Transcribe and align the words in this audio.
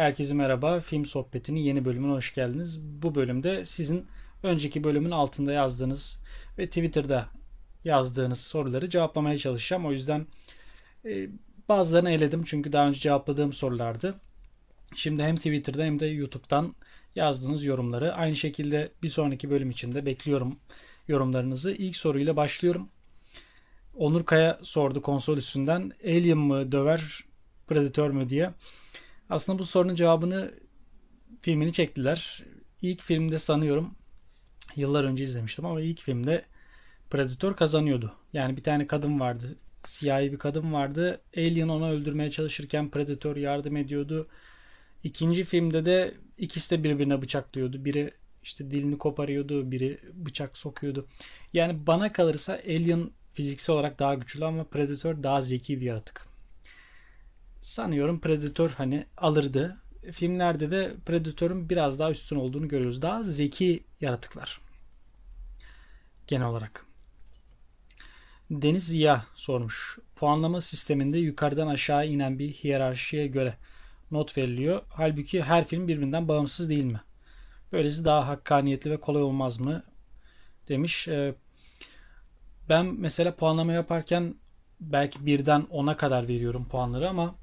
Herkese 0.00 0.34
merhaba. 0.34 0.80
Film 0.80 1.06
Sohbeti'nin 1.06 1.60
yeni 1.60 1.84
bölümüne 1.84 2.12
hoş 2.12 2.34
geldiniz. 2.34 2.80
Bu 3.02 3.14
bölümde 3.14 3.64
sizin 3.64 4.06
önceki 4.42 4.84
bölümün 4.84 5.10
altında 5.10 5.52
yazdığınız 5.52 6.20
ve 6.58 6.66
Twitter'da 6.66 7.28
yazdığınız 7.84 8.40
soruları 8.40 8.90
cevaplamaya 8.90 9.38
çalışacağım. 9.38 9.86
O 9.86 9.92
yüzden 9.92 10.26
e, 11.04 11.28
bazılarını 11.68 12.10
eledim 12.10 12.44
çünkü 12.44 12.72
daha 12.72 12.88
önce 12.88 13.00
cevapladığım 13.00 13.52
sorulardı. 13.52 14.14
Şimdi 14.94 15.22
hem 15.22 15.36
Twitter'da 15.36 15.84
hem 15.84 16.00
de 16.00 16.06
YouTube'dan 16.06 16.74
yazdığınız 17.14 17.64
yorumları 17.64 18.14
aynı 18.14 18.36
şekilde 18.36 18.92
bir 19.02 19.08
sonraki 19.08 19.50
bölüm 19.50 19.70
için 19.70 19.94
de 19.94 20.06
bekliyorum 20.06 20.56
yorumlarınızı. 21.08 21.72
İlk 21.72 21.96
soruyla 21.96 22.36
başlıyorum. 22.36 22.88
Onur 23.96 24.24
Kaya 24.24 24.58
sordu 24.62 25.02
konsol 25.02 25.36
üstünden. 25.36 25.92
Alien 26.04 26.38
mı 26.38 26.72
döver 26.72 27.24
Predator 27.68 28.10
mu 28.10 28.28
diye. 28.28 28.50
Aslında 29.30 29.58
bu 29.58 29.64
sorunun 29.64 29.94
cevabını 29.94 30.54
filmini 31.40 31.72
çektiler. 31.72 32.44
İlk 32.82 33.02
filmde 33.02 33.38
sanıyorum 33.38 33.94
yıllar 34.76 35.04
önce 35.04 35.24
izlemiştim 35.24 35.66
ama 35.66 35.80
ilk 35.80 36.00
filmde 36.00 36.44
Predator 37.10 37.56
kazanıyordu. 37.56 38.12
Yani 38.32 38.56
bir 38.56 38.62
tane 38.62 38.86
kadın 38.86 39.20
vardı. 39.20 39.56
Siyahi 39.84 40.32
bir 40.32 40.38
kadın 40.38 40.72
vardı. 40.72 41.20
Alien 41.36 41.68
onu 41.68 41.90
öldürmeye 41.90 42.30
çalışırken 42.30 42.90
Predator 42.90 43.36
yardım 43.36 43.76
ediyordu. 43.76 44.28
İkinci 45.04 45.44
filmde 45.44 45.84
de 45.84 46.14
ikisi 46.38 46.70
de 46.70 46.84
birbirine 46.84 47.22
bıçaklıyordu. 47.22 47.84
Biri 47.84 48.10
işte 48.42 48.70
dilini 48.70 48.98
koparıyordu, 48.98 49.70
biri 49.70 50.00
bıçak 50.14 50.56
sokuyordu. 50.56 51.06
Yani 51.52 51.86
bana 51.86 52.12
kalırsa 52.12 52.52
Alien 52.52 53.10
fiziksel 53.32 53.74
olarak 53.74 53.98
daha 53.98 54.14
güçlü 54.14 54.44
ama 54.44 54.64
Predator 54.64 55.22
daha 55.22 55.42
zeki 55.42 55.80
bir 55.80 55.86
yaratık. 55.86 56.29
Sanıyorum 57.60 58.20
Predator 58.20 58.70
hani 58.70 59.06
alırdı. 59.16 59.76
Filmlerde 60.12 60.70
de 60.70 60.94
Predator'un 61.06 61.70
biraz 61.70 61.98
daha 61.98 62.10
üstün 62.10 62.36
olduğunu 62.36 62.68
görüyoruz. 62.68 63.02
Daha 63.02 63.22
zeki 63.22 63.84
yaratıklar. 64.00 64.60
Genel 66.26 66.46
olarak. 66.46 66.86
Deniz 68.50 68.86
Ziya 68.86 69.24
sormuş. 69.34 69.98
Puanlama 70.16 70.60
sisteminde 70.60 71.18
yukarıdan 71.18 71.66
aşağı 71.66 72.06
inen 72.06 72.38
bir 72.38 72.52
hiyerarşiye 72.52 73.26
göre 73.26 73.56
not 74.10 74.38
veriliyor. 74.38 74.82
Halbuki 74.88 75.42
her 75.42 75.64
film 75.68 75.88
birbirinden 75.88 76.28
bağımsız 76.28 76.70
değil 76.70 76.84
mi? 76.84 77.00
Böylesi 77.72 78.04
daha 78.04 78.28
hakkaniyetli 78.28 78.90
ve 78.90 79.00
kolay 79.00 79.22
olmaz 79.22 79.60
mı? 79.60 79.82
Demiş. 80.68 81.08
Ee, 81.08 81.34
ben 82.68 82.86
mesela 82.98 83.36
puanlama 83.36 83.72
yaparken 83.72 84.34
belki 84.80 85.26
birden 85.26 85.62
10'a 85.62 85.96
kadar 85.96 86.28
veriyorum 86.28 86.68
puanları 86.68 87.08
ama 87.08 87.34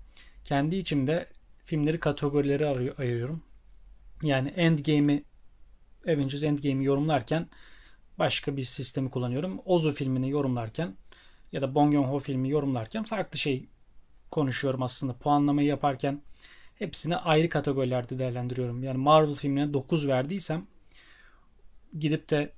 kendi 0.47 0.75
içimde 0.75 1.27
filmleri 1.63 1.99
kategorileri 1.99 2.93
ayırıyorum. 2.97 3.43
Yani 4.23 4.49
Endgame'i 4.49 5.23
Avengers 6.07 6.43
Endgame'i 6.43 6.85
yorumlarken 6.85 7.47
başka 8.19 8.57
bir 8.57 8.63
sistemi 8.63 9.09
kullanıyorum. 9.09 9.61
Ozu 9.65 9.91
filmini 9.91 10.29
yorumlarken 10.29 10.95
ya 11.51 11.61
da 11.61 11.75
Bong 11.75 11.93
Joon-ho 11.93 12.19
filmi 12.19 12.49
yorumlarken 12.49 13.03
farklı 13.03 13.39
şey 13.39 13.65
konuşuyorum 14.31 14.83
aslında. 14.83 15.13
Puanlamayı 15.13 15.67
yaparken 15.67 16.21
hepsini 16.75 17.15
ayrı 17.17 17.49
kategorilerde 17.49 18.19
değerlendiriyorum. 18.19 18.83
Yani 18.83 18.97
Marvel 18.97 19.35
filmine 19.35 19.73
9 19.73 20.07
verdiysem 20.07 20.65
gidip 21.99 22.29
de 22.29 22.53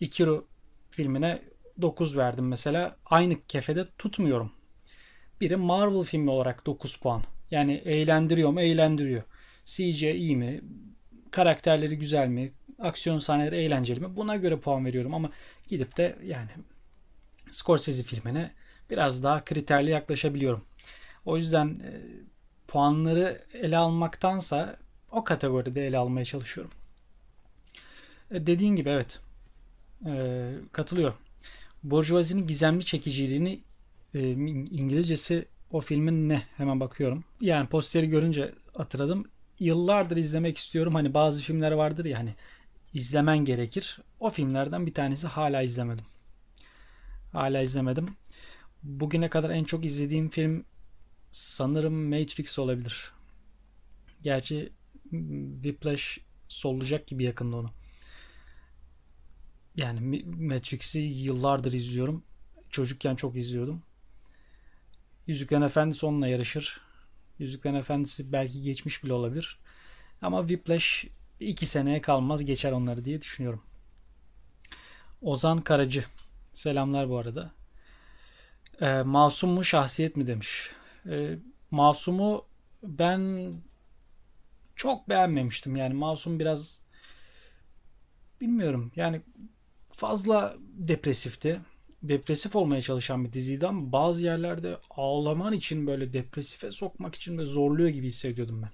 Ikiru 0.00 0.46
filmine 0.90 1.42
9 1.80 2.16
verdim 2.16 2.48
mesela. 2.48 2.96
Aynı 3.04 3.46
kefede 3.48 3.88
tutmuyorum. 3.98 4.52
Biri 5.40 5.56
Marvel 5.56 6.02
filmi 6.02 6.30
olarak 6.30 6.66
9 6.66 6.96
puan. 6.96 7.22
Yani 7.50 7.72
eğlendiriyor 7.72 8.50
mu? 8.50 8.60
Eğlendiriyor. 8.60 9.22
CJ 9.64 10.02
iyi 10.02 10.36
mi? 10.36 10.60
Karakterleri 11.30 11.98
güzel 11.98 12.28
mi? 12.28 12.52
Aksiyon 12.78 13.18
sahneleri 13.18 13.56
eğlenceli 13.56 14.00
mi? 14.00 14.16
Buna 14.16 14.36
göre 14.36 14.56
puan 14.58 14.84
veriyorum 14.84 15.14
ama 15.14 15.30
gidip 15.68 15.96
de 15.96 16.16
yani 16.24 16.50
Scorsese 17.50 18.02
filmine 18.02 18.50
biraz 18.90 19.22
daha 19.24 19.44
kriterli 19.44 19.90
yaklaşabiliyorum. 19.90 20.62
O 21.24 21.36
yüzden 21.36 21.66
e, 21.68 21.90
puanları 22.68 23.42
ele 23.54 23.76
almaktansa 23.76 24.76
o 25.10 25.24
kategoride 25.24 25.86
ele 25.86 25.98
almaya 25.98 26.24
çalışıyorum. 26.24 26.72
E, 28.30 28.46
dediğin 28.46 28.76
gibi 28.76 28.88
evet. 28.88 29.20
E, 30.06 30.52
katılıyorum. 30.72 31.16
Bourgeoisie'nin 31.82 32.46
gizemli 32.46 32.84
çekiciliğini 32.84 33.60
e, 34.14 34.30
İngilizcesi 34.30 35.48
o 35.70 35.80
filmin 35.80 36.28
ne? 36.28 36.42
Hemen 36.56 36.80
bakıyorum. 36.80 37.24
Yani 37.40 37.66
posteri 37.68 38.08
görünce 38.08 38.54
hatırladım. 38.74 39.30
Yıllardır 39.58 40.16
izlemek 40.16 40.56
istiyorum. 40.56 40.94
Hani 40.94 41.14
bazı 41.14 41.42
filmler 41.42 41.72
vardır 41.72 42.04
ya 42.04 42.18
hani 42.18 42.34
izlemen 42.92 43.38
gerekir. 43.38 43.98
O 44.20 44.30
filmlerden 44.30 44.86
bir 44.86 44.94
tanesi 44.94 45.26
hala 45.26 45.62
izlemedim. 45.62 46.04
Hala 47.32 47.62
izlemedim. 47.62 48.08
Bugüne 48.82 49.28
kadar 49.28 49.50
en 49.50 49.64
çok 49.64 49.84
izlediğim 49.84 50.28
film 50.28 50.64
sanırım 51.32 52.08
Matrix 52.08 52.58
olabilir. 52.58 53.12
Gerçi 54.22 54.72
Whiplash 55.54 56.18
solacak 56.48 57.06
gibi 57.06 57.24
yakında 57.24 57.56
onu. 57.56 57.70
Yani 59.76 60.24
Matrix'i 60.24 61.00
yıllardır 61.00 61.72
izliyorum. 61.72 62.22
Çocukken 62.70 63.16
çok 63.16 63.36
izliyordum. 63.36 63.82
Yüzüklerin 65.26 65.62
Efendisi 65.62 66.06
onunla 66.06 66.28
yarışır. 66.28 66.80
Yüzüklerin 67.38 67.74
Efendisi 67.74 68.32
belki 68.32 68.62
geçmiş 68.62 69.04
bile 69.04 69.12
olabilir. 69.12 69.58
Ama 70.22 70.40
Whiplash 70.40 71.06
iki 71.40 71.66
seneye 71.66 72.00
kalmaz 72.00 72.44
geçer 72.44 72.72
onları 72.72 73.04
diye 73.04 73.22
düşünüyorum. 73.22 73.62
Ozan 75.22 75.60
Karacı. 75.60 76.04
Selamlar 76.52 77.08
bu 77.08 77.18
arada. 77.18 77.52
E, 78.80 79.02
masum 79.02 79.50
mu 79.50 79.64
şahsiyet 79.64 80.16
mi 80.16 80.26
demiş. 80.26 80.70
E, 81.06 81.38
Masum'u 81.70 82.44
ben 82.82 83.52
çok 84.76 85.08
beğenmemiştim. 85.08 85.76
Yani 85.76 85.94
Masum 85.94 86.40
biraz 86.40 86.80
bilmiyorum. 88.40 88.92
Yani 88.96 89.20
fazla 89.92 90.54
depresifti 90.60 91.60
depresif 92.08 92.56
olmaya 92.56 92.82
çalışan 92.82 93.24
bir 93.24 93.32
diziydi 93.32 93.66
ama 93.66 93.92
bazı 93.92 94.24
yerlerde 94.24 94.78
ağlaman 94.90 95.52
için 95.52 95.86
böyle 95.86 96.12
depresife 96.12 96.70
sokmak 96.70 97.14
için 97.14 97.38
de 97.38 97.44
zorluyor 97.44 97.88
gibi 97.88 98.06
hissediyordum 98.06 98.62
ben. 98.62 98.70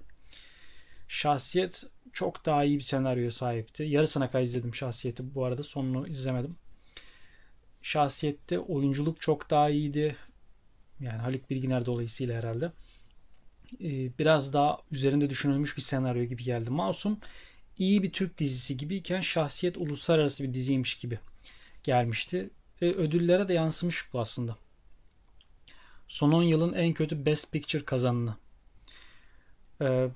Şahsiyet 1.07 1.83
çok 2.13 2.45
daha 2.45 2.63
iyi 2.63 2.77
bir 2.77 2.83
senaryoya 2.83 3.31
sahipti. 3.31 3.83
Yarısına 3.83 4.31
kadar 4.31 4.43
izledim 4.43 4.75
şahsiyeti 4.75 5.35
bu 5.35 5.45
arada. 5.45 5.63
Sonunu 5.63 6.07
izlemedim. 6.07 6.55
Şahsiyette 7.81 8.59
oyunculuk 8.59 9.21
çok 9.21 9.49
daha 9.49 9.69
iyiydi. 9.69 10.15
Yani 10.99 11.21
Haluk 11.21 11.49
Bilginer 11.49 11.85
dolayısıyla 11.85 12.37
herhalde. 12.37 12.71
Ee, 13.81 14.17
biraz 14.19 14.53
daha 14.53 14.77
üzerinde 14.91 15.29
düşünülmüş 15.29 15.77
bir 15.77 15.81
senaryo 15.81 16.23
gibi 16.23 16.43
geldi. 16.43 16.69
Masum 16.69 17.19
iyi 17.77 18.03
bir 18.03 18.11
Türk 18.11 18.37
dizisi 18.37 18.77
gibiyken 18.77 19.21
şahsiyet 19.21 19.77
uluslararası 19.77 20.43
bir 20.43 20.53
diziymiş 20.53 20.95
gibi 20.95 21.19
gelmişti 21.83 22.49
ve 22.81 22.95
ödüllere 22.95 23.47
de 23.47 23.53
yansımış 23.53 24.13
bu 24.13 24.19
aslında. 24.19 24.57
Son 26.07 26.31
10 26.31 26.43
yılın 26.43 26.73
en 26.73 26.93
kötü 26.93 27.25
Best 27.25 27.51
Picture 27.51 27.85
kazanını. 27.85 28.35
Ee, 29.81 30.09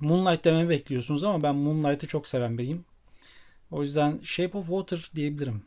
Moonlight 0.00 0.44
dememi 0.44 0.68
bekliyorsunuz 0.68 1.24
ama 1.24 1.42
ben 1.42 1.54
Moonlight'ı 1.54 2.06
çok 2.06 2.28
seven 2.28 2.58
biriyim. 2.58 2.84
O 3.70 3.82
yüzden 3.82 4.20
Shape 4.22 4.58
of 4.58 4.66
Water 4.66 5.10
diyebilirim. 5.14 5.62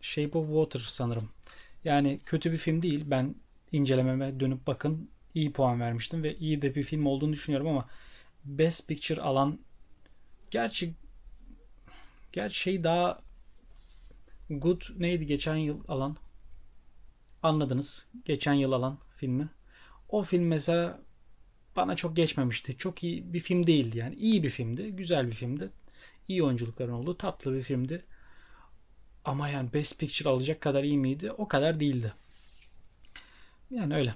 Shape 0.00 0.38
of 0.38 0.46
Water 0.46 0.80
sanırım. 0.80 1.28
Yani 1.84 2.20
kötü 2.24 2.52
bir 2.52 2.56
film 2.56 2.82
değil. 2.82 3.04
Ben 3.06 3.34
incelememe 3.72 4.40
dönüp 4.40 4.66
bakın 4.66 5.10
iyi 5.34 5.52
puan 5.52 5.80
vermiştim 5.80 6.22
ve 6.22 6.36
iyi 6.36 6.62
de 6.62 6.74
bir 6.74 6.82
film 6.82 7.06
olduğunu 7.06 7.32
düşünüyorum 7.32 7.68
ama 7.68 7.88
Best 8.44 8.88
Picture 8.88 9.20
alan 9.20 9.58
gerçi 10.50 10.94
gerçi 12.32 12.58
şey 12.60 12.84
daha 12.84 13.18
Good 14.50 14.82
neydi 14.98 15.26
geçen 15.26 15.56
yıl 15.56 15.84
alan? 15.88 16.16
Anladınız. 17.42 18.06
Geçen 18.24 18.54
yıl 18.54 18.72
alan 18.72 18.98
filmi. 19.16 19.48
O 20.08 20.22
film 20.22 20.46
mesela 20.46 21.00
bana 21.76 21.96
çok 21.96 22.16
geçmemişti. 22.16 22.78
Çok 22.78 23.04
iyi 23.04 23.32
bir 23.32 23.40
film 23.40 23.66
değildi 23.66 23.98
yani. 23.98 24.14
İyi 24.14 24.42
bir 24.42 24.50
filmdi. 24.50 24.90
Güzel 24.90 25.26
bir 25.26 25.32
filmdi. 25.32 25.70
İyi 26.28 26.42
oyunculukların 26.42 26.92
olduğu 26.92 27.16
tatlı 27.16 27.54
bir 27.54 27.62
filmdi. 27.62 28.04
Ama 29.24 29.48
yani 29.48 29.72
Best 29.72 29.98
Picture 29.98 30.28
alacak 30.28 30.60
kadar 30.60 30.84
iyi 30.84 30.98
miydi? 30.98 31.32
O 31.32 31.48
kadar 31.48 31.80
değildi. 31.80 32.12
Yani 33.70 33.94
öyle. 33.94 34.14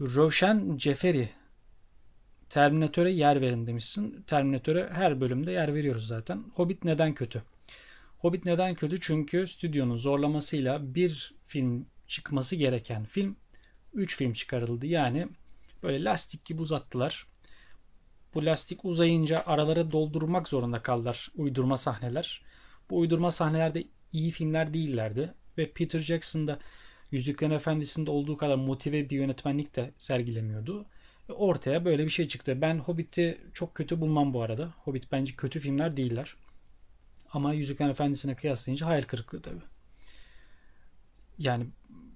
Roshan 0.00 0.76
Ceferi 0.76 1.30
Terminatöre 2.48 3.12
yer 3.12 3.40
verin 3.40 3.66
demişsin. 3.66 4.22
Terminatöre 4.26 4.90
her 4.92 5.20
bölümde 5.20 5.52
yer 5.52 5.74
veriyoruz 5.74 6.06
zaten. 6.06 6.44
Hobbit 6.54 6.84
neden 6.84 7.14
kötü? 7.14 7.42
Hobbit 8.20 8.46
neden 8.46 8.74
kötü? 8.74 9.00
Çünkü 9.00 9.46
stüdyonun 9.46 9.96
zorlamasıyla 9.96 10.94
bir 10.94 11.34
film 11.46 11.86
çıkması 12.06 12.56
gereken 12.56 13.04
film 13.04 13.36
3 13.92 14.16
film 14.16 14.32
çıkarıldı. 14.32 14.86
Yani 14.86 15.28
böyle 15.82 16.04
lastik 16.04 16.44
gibi 16.44 16.62
uzattılar. 16.62 17.26
Bu 18.34 18.46
lastik 18.46 18.84
uzayınca 18.84 19.42
araları 19.46 19.92
doldurmak 19.92 20.48
zorunda 20.48 20.82
kaldılar 20.82 21.30
uydurma 21.36 21.76
sahneler. 21.76 22.42
Bu 22.90 22.98
uydurma 22.98 23.30
sahnelerde 23.30 23.84
iyi 24.12 24.30
filmler 24.30 24.74
değillerdi 24.74 25.34
ve 25.58 25.70
Peter 25.72 26.00
Jackson 26.00 26.46
da 26.46 26.58
Yüzüklerin 27.10 27.50
Efendisi'nde 27.50 28.10
olduğu 28.10 28.36
kadar 28.36 28.56
motive 28.56 29.10
bir 29.10 29.16
yönetmenlik 29.16 29.76
de 29.76 29.90
sergilemiyordu. 29.98 30.86
Ortaya 31.28 31.84
böyle 31.84 32.04
bir 32.04 32.10
şey 32.10 32.28
çıktı. 32.28 32.60
Ben 32.60 32.78
Hobbit'i 32.78 33.38
çok 33.54 33.74
kötü 33.74 34.00
bulmam 34.00 34.34
bu 34.34 34.42
arada. 34.42 34.72
Hobbit 34.76 35.12
bence 35.12 35.34
kötü 35.36 35.60
filmler 35.60 35.96
değiller. 35.96 36.36
Ama 37.32 37.52
Yüzüklerin 37.52 37.90
Efendisi'ne 37.90 38.34
kıyaslayınca 38.34 38.86
hayal 38.86 39.02
kırıklığı 39.02 39.42
tabii. 39.42 39.62
Yani 41.38 41.66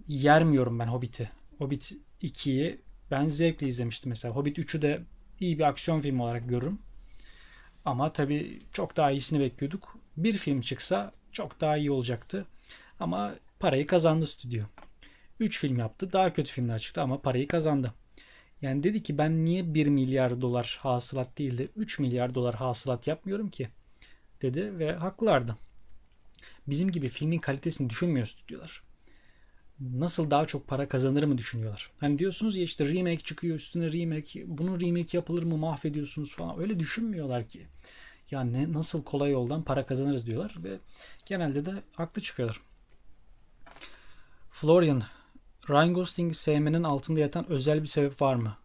yermiyorum 0.09 0.79
ben 0.79 0.87
Hobbit'i. 0.87 1.31
Hobbit 1.59 1.93
2'yi 2.23 2.81
ben 3.11 3.27
zevkle 3.27 3.67
izlemiştim 3.67 4.09
mesela. 4.11 4.35
Hobbit 4.35 4.59
3'ü 4.59 4.83
de 4.83 5.03
iyi 5.41 5.59
bir 5.59 5.65
aksiyon 5.65 6.01
filmi 6.01 6.23
olarak 6.23 6.49
görürüm. 6.49 6.79
Ama 7.85 8.13
tabii 8.13 8.63
çok 8.73 8.97
daha 8.97 9.11
iyisini 9.11 9.41
bekliyorduk. 9.41 9.99
Bir 10.17 10.39
film 10.39 10.61
çıksa 10.61 11.13
çok 11.33 11.61
daha 11.61 11.77
iyi 11.77 11.91
olacaktı. 11.91 12.47
Ama 13.01 13.35
parayı 13.61 13.87
kazandı 13.87 14.27
stüdyo. 14.27 14.65
3 15.41 15.59
film 15.61 15.79
yaptı. 15.79 16.13
Daha 16.13 16.33
kötü 16.33 16.53
filmler 16.53 16.79
çıktı 16.79 17.03
ama 17.03 17.21
parayı 17.21 17.49
kazandı. 17.49 17.95
Yani 18.63 18.83
dedi 18.83 19.03
ki 19.03 19.19
ben 19.19 19.45
niye 19.45 19.75
1 19.75 19.87
milyar 19.87 20.41
dolar 20.41 20.79
hasılat 20.83 21.39
değil 21.39 21.59
de 21.59 21.69
3 21.77 21.99
milyar 21.99 22.35
dolar 22.35 22.55
hasılat 22.55 23.07
yapmıyorum 23.07 23.51
ki? 23.51 23.69
Dedi 24.45 24.79
ve 24.79 24.93
haklılardı. 24.93 25.57
Bizim 26.67 26.91
gibi 26.91 27.09
filmin 27.09 27.39
kalitesini 27.39 27.91
düşünmüyor 27.91 28.27
stüdyolar. 28.27 28.83
Nasıl 29.81 30.31
daha 30.31 30.47
çok 30.47 30.69
para 30.69 30.89
kazanır 30.89 31.25
mı 31.25 31.39
düşünüyorlar. 31.39 31.91
Hani 32.01 32.19
diyorsunuz 32.19 32.57
ya 32.57 32.65
işte 32.65 32.95
remake 32.95 33.23
çıkıyor 33.23 33.57
üstüne 33.57 33.93
remake. 33.93 34.45
Bunun 34.47 34.81
remake 34.81 35.17
yapılır 35.17 35.43
mı 35.43 35.57
mahvediyorsunuz 35.57 36.33
falan. 36.33 36.61
Öyle 36.61 36.79
düşünmüyorlar 36.79 37.49
ki. 37.49 37.67
Ya 38.31 38.41
ne, 38.41 38.73
nasıl 38.73 39.05
kolay 39.05 39.31
yoldan 39.31 39.63
para 39.63 39.87
kazanırız 39.87 40.27
diyorlar 40.27 40.55
ve 40.65 40.79
genelde 41.27 41.67
de 41.67 41.83
haklı 41.97 42.23
çıkıyorlar. 42.23 42.61
Florian, 44.51 45.03
Ryan 45.71 45.95
Gosling'i 45.95 46.35
sevmenin 46.35 46.83
altında 46.83 47.21
yatan 47.21 47.51
özel 47.51 47.83
bir 47.83 47.89
sebep 47.89 48.23
var 48.23 48.35
mı? 48.35 48.57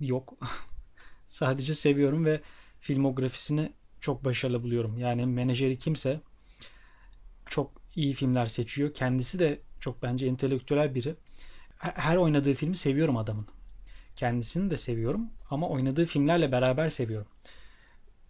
Yok. 0.00 0.34
Sadece 1.26 1.74
seviyorum 1.74 2.24
ve 2.24 2.40
filmografisini 2.80 3.72
çok 4.06 4.24
başarılı 4.24 4.62
buluyorum. 4.62 4.98
Yani 4.98 5.26
menajeri 5.26 5.78
kimse 5.78 6.20
çok 7.46 7.72
iyi 7.94 8.14
filmler 8.14 8.46
seçiyor. 8.46 8.94
Kendisi 8.94 9.38
de 9.38 9.60
çok 9.80 10.02
bence 10.02 10.26
entelektüel 10.26 10.94
biri. 10.94 11.14
Her 11.78 12.16
oynadığı 12.16 12.54
filmi 12.54 12.76
seviyorum 12.76 13.16
adamın. 13.16 13.46
Kendisini 14.16 14.70
de 14.70 14.76
seviyorum 14.76 15.30
ama 15.50 15.68
oynadığı 15.68 16.04
filmlerle 16.04 16.52
beraber 16.52 16.88
seviyorum. 16.88 17.28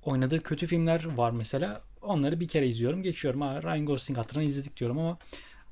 Oynadığı 0.03 0.43
kötü 0.43 0.67
filmler 0.67 1.17
var 1.17 1.31
mesela. 1.31 1.83
Onları 2.03 2.41
bir 2.41 2.49
kere 2.49 2.69
izliyorum, 2.69 3.03
geçiyorum. 3.03 3.41
Ha, 3.41 3.63
Ryan 3.63 3.87
Gosling 3.87 4.19
hatırına 4.19 4.45
izledik 4.45 4.77
diyorum 4.77 4.99
ama 4.99 5.19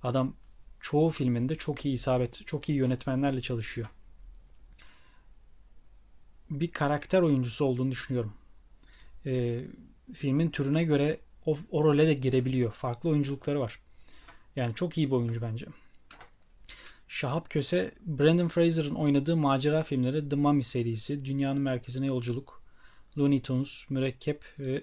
adam 0.03 0.35
çoğu 0.81 1.11
filminde 1.11 1.55
çok 1.55 1.87
iyi 1.87 1.95
isabet, 1.95 2.47
çok 2.47 2.69
iyi 2.69 2.79
yönetmenlerle 2.79 3.41
çalışıyor. 3.41 3.89
Bir 6.51 6.71
karakter 6.71 7.23
oyuncusu 7.23 7.65
olduğunu 7.65 7.91
düşünüyorum. 7.91 8.33
Ee, 9.27 9.65
filmin 10.13 10.51
türüne 10.51 10.85
göre 10.85 11.19
o, 11.47 11.57
o 11.71 11.85
role 11.85 12.07
de 12.07 12.15
girebiliyor. 12.15 12.73
Farklı 12.73 13.11
oyunculukları 13.11 13.61
var. 13.61 13.81
Yani 14.57 14.75
çok 14.75 14.99
iyi 14.99 15.07
bir 15.07 15.17
oyuncu 15.17 15.43
bence. 15.43 15.67
Şahap 17.09 17.51
Köse, 17.51 17.95
Brandon 18.07 18.49
Fraser'ın 18.49 18.95
oynadığı 18.95 19.37
macera 19.37 19.83
filmleri 19.83 20.29
The 20.29 20.37
Mummy 20.37 20.63
serisi, 20.63 21.25
Dünyanın 21.25 21.63
Merkezine 21.63 22.07
Yolculuk, 22.07 22.63
Looney 23.19 23.43
Tunes, 23.43 23.91
Mürekkep 23.91 24.45
ve 24.59 24.83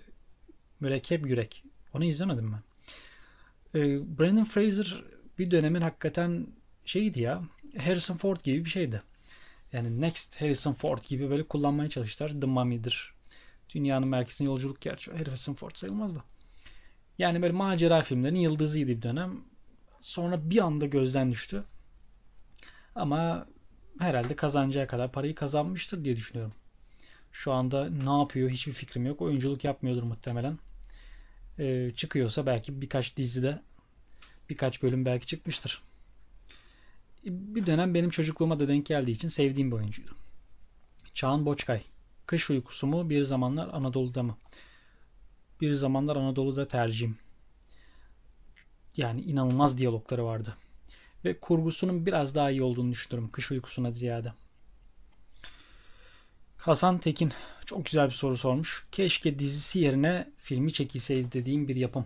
Mürekkep 0.79 1.27
Yürek. 1.27 1.63
Onu 1.93 2.05
izlemedim 2.05 2.53
ben. 2.53 2.63
Ee, 3.79 4.19
Brandon 4.19 4.43
Fraser 4.43 5.03
bir 5.39 5.51
dönemin 5.51 5.81
hakikaten 5.81 6.47
şeydi 6.85 7.21
ya 7.21 7.43
Harrison 7.77 8.17
Ford 8.17 8.39
gibi 8.43 8.65
bir 8.65 8.69
şeydi. 8.69 9.01
Yani 9.73 10.01
Next 10.01 10.41
Harrison 10.41 10.73
Ford 10.73 10.99
gibi 11.07 11.29
böyle 11.29 11.43
kullanmaya 11.43 11.89
çalıştılar. 11.89 12.41
The 12.41 12.47
Mummy'dir. 12.47 13.13
Dünyanın 13.75 14.07
merkezine 14.07 14.47
yolculuk 14.47 14.81
gerçi. 14.81 15.11
Harrison 15.11 15.53
Ford 15.53 15.71
sayılmaz 15.75 16.15
da. 16.15 16.23
Yani 17.17 17.41
böyle 17.41 17.53
macera 17.53 18.01
filmlerinin 18.01 18.39
yıldızıydı 18.39 18.91
bir 18.91 19.01
dönem. 19.01 19.39
Sonra 19.99 20.49
bir 20.49 20.57
anda 20.59 20.85
gözden 20.85 21.31
düştü. 21.31 21.63
Ama 22.95 23.47
herhalde 23.99 24.35
kazanacağı 24.35 24.87
kadar 24.87 25.11
parayı 25.11 25.35
kazanmıştır 25.35 26.05
diye 26.05 26.15
düşünüyorum. 26.15 26.53
Şu 27.31 27.51
anda 27.51 27.89
ne 27.89 28.19
yapıyor 28.19 28.49
hiçbir 28.49 28.71
fikrim 28.71 29.05
yok. 29.05 29.21
Oyunculuk 29.21 29.63
yapmıyordur 29.63 30.03
muhtemelen. 30.03 30.57
Ee, 31.59 31.91
çıkıyorsa 31.95 32.45
belki 32.45 32.81
birkaç 32.81 33.17
dizide 33.17 33.61
birkaç 34.49 34.83
bölüm 34.83 35.05
belki 35.05 35.27
çıkmıştır. 35.27 35.83
Bir 37.25 37.65
dönem 37.65 37.93
benim 37.93 38.09
çocukluğuma 38.09 38.59
da 38.59 38.67
denk 38.67 38.85
geldiği 38.85 39.11
için 39.11 39.27
sevdiğim 39.27 39.71
bir 39.71 39.75
oyuncuydu. 39.75 40.15
Çağan 41.13 41.45
Boçkay. 41.45 41.81
Kış 42.25 42.49
uykusu 42.49 42.87
mu 42.87 43.09
bir 43.09 43.23
zamanlar 43.23 43.67
Anadolu'da 43.73 44.23
mı? 44.23 44.37
Bir 45.61 45.73
zamanlar 45.73 46.15
Anadolu'da 46.15 46.67
tercihim. 46.67 47.17
Yani 48.97 49.21
inanılmaz 49.21 49.77
diyalogları 49.77 50.25
vardı. 50.25 50.57
Ve 51.25 51.39
kurgusunun 51.39 52.05
biraz 52.05 52.35
daha 52.35 52.51
iyi 52.51 52.63
olduğunu 52.63 52.91
düşünüyorum 52.91 53.31
kış 53.31 53.51
uykusuna 53.51 53.91
ziyade. 53.91 54.33
Hasan 56.57 56.97
Tekin 56.97 57.33
çok 57.65 57.85
güzel 57.85 58.07
bir 58.07 58.13
soru 58.13 58.37
sormuş. 58.37 58.87
Keşke 58.91 59.39
dizisi 59.39 59.79
yerine 59.79 60.27
filmi 60.37 60.73
çekilseydi 60.73 61.31
dediğim 61.31 61.67
bir 61.67 61.75
yapım. 61.75 62.05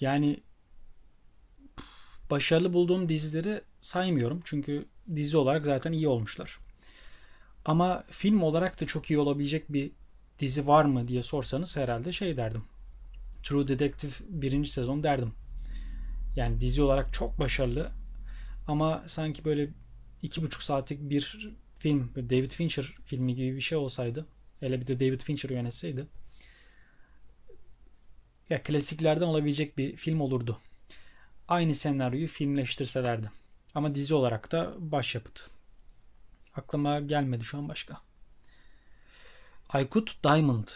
Yani 0.00 0.40
başarılı 2.30 2.72
bulduğum 2.72 3.08
dizileri 3.08 3.62
saymıyorum. 3.80 4.40
Çünkü 4.44 4.86
dizi 5.14 5.36
olarak 5.36 5.64
zaten 5.64 5.92
iyi 5.92 6.08
olmuşlar. 6.08 6.58
Ama 7.64 8.04
film 8.10 8.42
olarak 8.42 8.80
da 8.80 8.86
çok 8.86 9.10
iyi 9.10 9.18
olabilecek 9.18 9.72
bir 9.72 9.90
dizi 10.38 10.66
var 10.66 10.84
mı 10.84 11.08
diye 11.08 11.22
sorsanız 11.22 11.76
herhalde 11.76 12.12
şey 12.12 12.36
derdim. 12.36 12.64
True 13.42 13.68
Detective 13.68 14.12
birinci 14.28 14.70
sezon 14.70 15.02
derdim. 15.02 15.32
Yani 16.36 16.60
dizi 16.60 16.82
olarak 16.82 17.12
çok 17.14 17.38
başarılı 17.38 17.90
ama 18.68 19.04
sanki 19.06 19.44
böyle 19.44 19.68
iki 20.22 20.42
buçuk 20.42 20.62
saatlik 20.62 21.00
bir 21.00 21.50
film, 21.78 22.12
David 22.16 22.50
Fincher 22.50 22.94
filmi 23.04 23.34
gibi 23.34 23.56
bir 23.56 23.60
şey 23.60 23.78
olsaydı, 23.78 24.26
hele 24.60 24.80
bir 24.80 24.86
de 24.86 25.00
David 25.00 25.20
Fincher 25.20 25.50
yönetseydi, 25.50 26.06
ya 28.50 28.62
klasiklerden 28.62 29.26
olabilecek 29.26 29.78
bir 29.78 29.96
film 29.96 30.20
olurdu. 30.20 30.58
Aynı 31.48 31.74
senaryoyu 31.74 32.28
filmleştirselerdi. 32.28 33.30
Ama 33.74 33.94
dizi 33.94 34.14
olarak 34.14 34.52
da 34.52 34.74
başyapıt. 34.78 35.53
Aklıma 36.56 37.00
gelmedi 37.00 37.44
şu 37.44 37.58
an 37.58 37.68
başka. 37.68 38.00
Aykut 39.68 40.24
Diamond. 40.24 40.68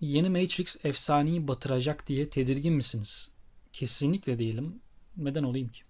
Yeni 0.00 0.30
Matrix 0.30 0.76
efsaneyi 0.84 1.48
batıracak 1.48 2.06
diye 2.06 2.28
tedirgin 2.28 2.74
misiniz? 2.74 3.30
Kesinlikle 3.72 4.38
değilim. 4.38 4.80
Neden 5.16 5.42
olayım 5.42 5.68
ki? 5.68 5.82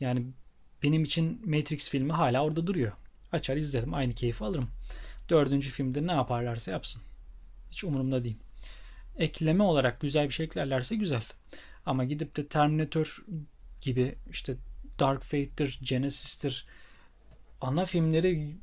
Yani 0.00 0.26
benim 0.82 1.02
için 1.02 1.50
Matrix 1.50 1.88
filmi 1.88 2.12
hala 2.12 2.44
orada 2.44 2.66
duruyor. 2.66 2.92
Açar 3.32 3.56
izlerim. 3.56 3.94
Aynı 3.94 4.12
keyfi 4.12 4.44
alırım. 4.44 4.70
Dördüncü 5.28 5.70
filmde 5.70 6.06
ne 6.06 6.12
yaparlarsa 6.12 6.70
yapsın. 6.70 7.02
Hiç 7.70 7.84
umurumda 7.84 8.24
değil. 8.24 8.36
Ekleme 9.16 9.62
olarak 9.62 10.00
güzel 10.00 10.28
bir 10.28 10.34
şey 10.34 10.46
eklerlerse 10.46 10.96
güzel. 10.96 11.22
Ama 11.86 12.04
gidip 12.04 12.36
de 12.36 12.46
Terminator 12.46 13.24
gibi 13.80 14.14
işte 14.30 14.56
Dark 14.98 15.22
Fate'tir, 15.22 15.80
Genesis'tir 15.82 16.66
ana 17.60 17.84
filmleri 17.84 18.56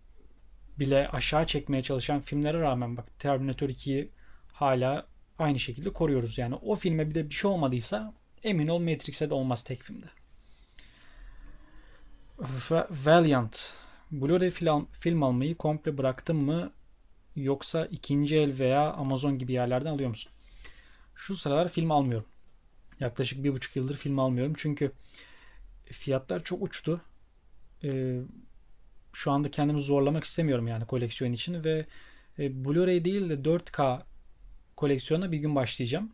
bile 0.80 1.08
aşağı 1.08 1.48
çekmeye 1.48 1.84
çalışan 1.84 2.22
filmlere 2.22 2.60
rağmen 2.60 2.98
bak 2.98 3.20
Terminator 3.20 3.70
2'yi 3.70 4.12
hala 4.54 5.08
aynı 5.40 5.60
şekilde 5.60 5.94
koruyoruz. 5.94 6.38
Yani 6.38 6.56
o 6.56 6.76
filme 6.76 7.10
bir 7.10 7.16
de 7.16 7.30
bir 7.30 7.34
şey 7.34 7.52
olmadıysa 7.52 8.14
emin 8.44 8.68
ol 8.68 8.80
Matrix'e 8.80 9.30
de 9.30 9.34
olmaz 9.34 9.64
tek 9.64 9.84
filmde. 9.84 10.06
Valiant. 13.06 13.74
Blu-ray 14.12 14.50
film, 14.50 14.88
film 14.92 15.24
almayı 15.24 15.56
komple 15.56 15.98
bıraktın 15.98 16.36
mı 16.36 16.72
yoksa 17.36 17.86
ikinci 17.86 18.38
el 18.38 18.60
veya 18.60 18.94
Amazon 18.94 19.38
gibi 19.38 19.54
yerlerden 19.54 19.92
alıyor 19.92 20.10
musun? 20.10 20.32
Şu 21.16 21.36
sıralar 21.36 21.72
film 21.72 21.92
almıyorum. 21.92 22.28
Yaklaşık 23.00 23.44
bir 23.44 23.54
buçuk 23.54 23.76
yıldır 23.76 23.96
film 23.98 24.20
almıyorum. 24.20 24.54
Çünkü 24.58 24.92
fiyatlar 25.86 26.44
çok 26.44 26.62
uçtu. 26.62 27.02
Ee, 27.84 28.20
şu 29.16 29.32
anda 29.32 29.52
kendimi 29.52 29.82
zorlamak 29.82 30.24
istemiyorum 30.24 30.68
yani 30.68 30.86
koleksiyon 30.86 31.34
için 31.34 31.64
ve 31.64 31.86
e, 32.40 32.44
Blu-ray 32.44 33.06
değil 33.06 33.30
de 33.30 33.34
4K 33.34 34.02
koleksiyona 34.76 35.32
bir 35.32 35.38
gün 35.38 35.56
başlayacağım. 35.56 36.12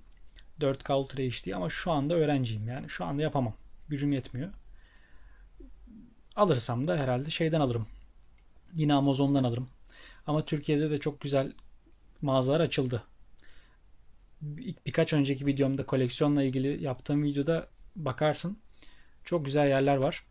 4K 0.60 0.94
Ultra 0.94 1.24
HD 1.24 1.52
ama 1.52 1.70
şu 1.70 1.92
anda 1.92 2.16
öğrenciyim 2.16 2.68
yani 2.68 2.90
şu 2.90 3.06
anda 3.06 3.22
yapamam. 3.22 3.54
Gücüm 3.90 4.12
yetmiyor. 4.12 4.50
Alırsam 6.36 6.88
da 6.88 6.98
herhalde 6.98 7.30
şeyden 7.30 7.60
alırım. 7.62 7.88
Yine 8.76 8.94
Amazon'dan 8.94 9.44
alırım. 9.44 9.70
Ama 10.28 10.46
Türkiye'de 10.46 10.92
de 10.92 10.98
çok 10.98 11.22
güzel 11.22 11.52
mağazalar 12.22 12.60
açıldı. 12.60 13.04
Bir, 14.42 14.76
birkaç 14.86 15.14
önceki 15.14 15.46
videomda 15.46 15.86
koleksiyonla 15.86 16.44
ilgili 16.44 16.84
yaptığım 16.84 17.24
videoda 17.24 17.68
bakarsın. 17.96 18.58
Çok 19.24 19.46
güzel 19.46 19.68
yerler 19.68 19.96
var. 19.98 20.31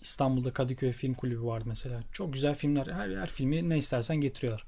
İstanbul'da 0.00 0.52
Kadıköy 0.52 0.92
Film 0.92 1.14
Kulübü 1.14 1.42
var 1.42 1.62
mesela. 1.64 2.00
Çok 2.12 2.32
güzel 2.32 2.54
filmler. 2.54 2.86
Her, 2.86 3.16
her 3.16 3.30
filmi 3.30 3.68
ne 3.68 3.78
istersen 3.78 4.16
getiriyorlar. 4.16 4.64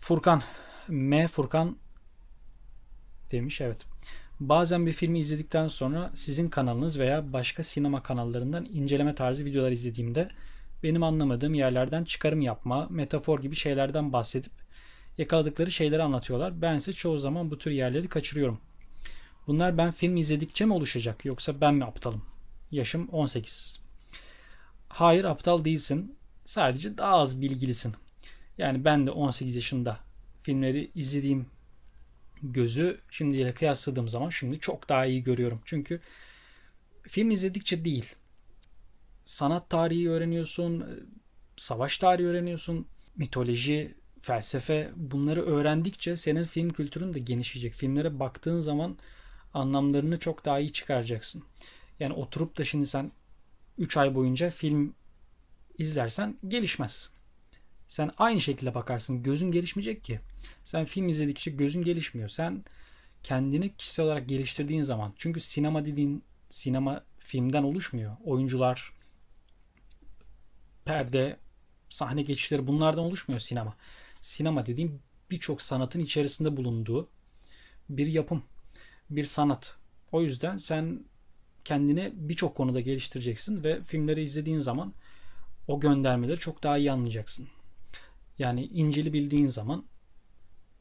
Furkan. 0.00 0.42
M. 0.88 1.28
Furkan 1.28 1.76
demiş. 3.30 3.60
Evet. 3.60 3.86
Bazen 4.40 4.86
bir 4.86 4.92
filmi 4.92 5.18
izledikten 5.18 5.68
sonra 5.68 6.10
sizin 6.14 6.48
kanalınız 6.48 6.98
veya 6.98 7.32
başka 7.32 7.62
sinema 7.62 8.02
kanallarından 8.02 8.64
inceleme 8.64 9.14
tarzı 9.14 9.44
videolar 9.44 9.72
izlediğimde 9.72 10.28
benim 10.82 11.02
anlamadığım 11.02 11.54
yerlerden 11.54 12.04
çıkarım 12.04 12.40
yapma, 12.40 12.86
metafor 12.90 13.42
gibi 13.42 13.56
şeylerden 13.56 14.12
bahsedip 14.12 14.52
yakaladıkları 15.18 15.70
şeyleri 15.70 16.02
anlatıyorlar. 16.02 16.62
Ben 16.62 16.76
ise 16.76 16.92
çoğu 16.92 17.18
zaman 17.18 17.50
bu 17.50 17.58
tür 17.58 17.70
yerleri 17.70 18.08
kaçırıyorum. 18.08 18.60
Bunlar 19.50 19.78
ben 19.78 19.90
film 19.90 20.16
izledikçe 20.16 20.64
mi 20.64 20.72
oluşacak 20.72 21.24
yoksa 21.24 21.60
ben 21.60 21.74
mi 21.74 21.84
aptalım? 21.84 22.22
Yaşım 22.70 23.08
18. 23.08 23.80
Hayır 24.88 25.24
aptal 25.24 25.64
değilsin. 25.64 26.16
Sadece 26.44 26.98
daha 26.98 27.12
az 27.16 27.42
bilgilisin. 27.42 27.94
Yani 28.58 28.84
ben 28.84 29.06
de 29.06 29.10
18 29.10 29.54
yaşında 29.56 30.00
filmleri 30.42 30.90
izlediğim 30.94 31.46
gözü 32.42 33.00
şimdiyle 33.10 33.52
kıyasladığım 33.52 34.08
zaman 34.08 34.28
şimdi 34.28 34.60
çok 34.60 34.88
daha 34.88 35.06
iyi 35.06 35.22
görüyorum. 35.22 35.60
Çünkü 35.64 36.00
film 37.02 37.30
izledikçe 37.30 37.84
değil. 37.84 38.14
Sanat 39.24 39.70
tarihi 39.70 40.10
öğreniyorsun, 40.10 40.84
savaş 41.56 41.98
tarihi 41.98 42.26
öğreniyorsun, 42.26 42.86
mitoloji, 43.16 43.94
felsefe 44.20 44.90
bunları 44.96 45.42
öğrendikçe 45.42 46.16
senin 46.16 46.44
film 46.44 46.68
kültürün 46.68 47.14
de 47.14 47.18
genişleyecek. 47.18 47.74
Filmlere 47.74 48.20
baktığın 48.20 48.60
zaman 48.60 48.96
anlamlarını 49.54 50.18
çok 50.18 50.44
daha 50.44 50.60
iyi 50.60 50.72
çıkaracaksın. 50.72 51.44
Yani 52.00 52.12
oturup 52.12 52.58
da 52.58 52.64
şimdi 52.64 52.86
sen 52.86 53.12
3 53.78 53.96
ay 53.96 54.14
boyunca 54.14 54.50
film 54.50 54.94
izlersen 55.78 56.36
gelişmez. 56.48 57.10
Sen 57.88 58.10
aynı 58.18 58.40
şekilde 58.40 58.74
bakarsın. 58.74 59.22
Gözün 59.22 59.52
gelişmeyecek 59.52 60.04
ki. 60.04 60.20
Sen 60.64 60.84
film 60.84 61.08
izledikçe 61.08 61.50
gözün 61.50 61.82
gelişmiyor. 61.82 62.28
Sen 62.28 62.64
kendini 63.22 63.76
kişisel 63.76 64.04
olarak 64.06 64.28
geliştirdiğin 64.28 64.82
zaman. 64.82 65.12
Çünkü 65.16 65.40
sinema 65.40 65.84
dediğin 65.84 66.24
sinema 66.50 67.04
filmden 67.18 67.62
oluşmuyor. 67.62 68.16
Oyuncular, 68.24 68.92
perde, 70.84 71.36
sahne 71.90 72.22
geçişleri 72.22 72.66
bunlardan 72.66 73.04
oluşmuyor 73.04 73.40
sinema. 73.40 73.76
Sinema 74.20 74.66
dediğim 74.66 75.02
birçok 75.30 75.62
sanatın 75.62 76.00
içerisinde 76.00 76.56
bulunduğu 76.56 77.08
bir 77.88 78.06
yapım, 78.06 78.42
bir 79.10 79.24
sanat. 79.24 79.76
O 80.12 80.22
yüzden 80.22 80.58
sen 80.58 81.04
kendini 81.64 82.12
birçok 82.14 82.54
konuda 82.54 82.80
geliştireceksin 82.80 83.64
ve 83.64 83.82
filmleri 83.82 84.22
izlediğin 84.22 84.58
zaman 84.58 84.94
o 85.68 85.80
göndermeleri 85.80 86.38
çok 86.38 86.62
daha 86.62 86.78
iyi 86.78 86.92
anlayacaksın. 86.92 87.48
Yani 88.38 88.66
İncil'i 88.66 89.12
bildiğin 89.12 89.46
zaman 89.46 89.84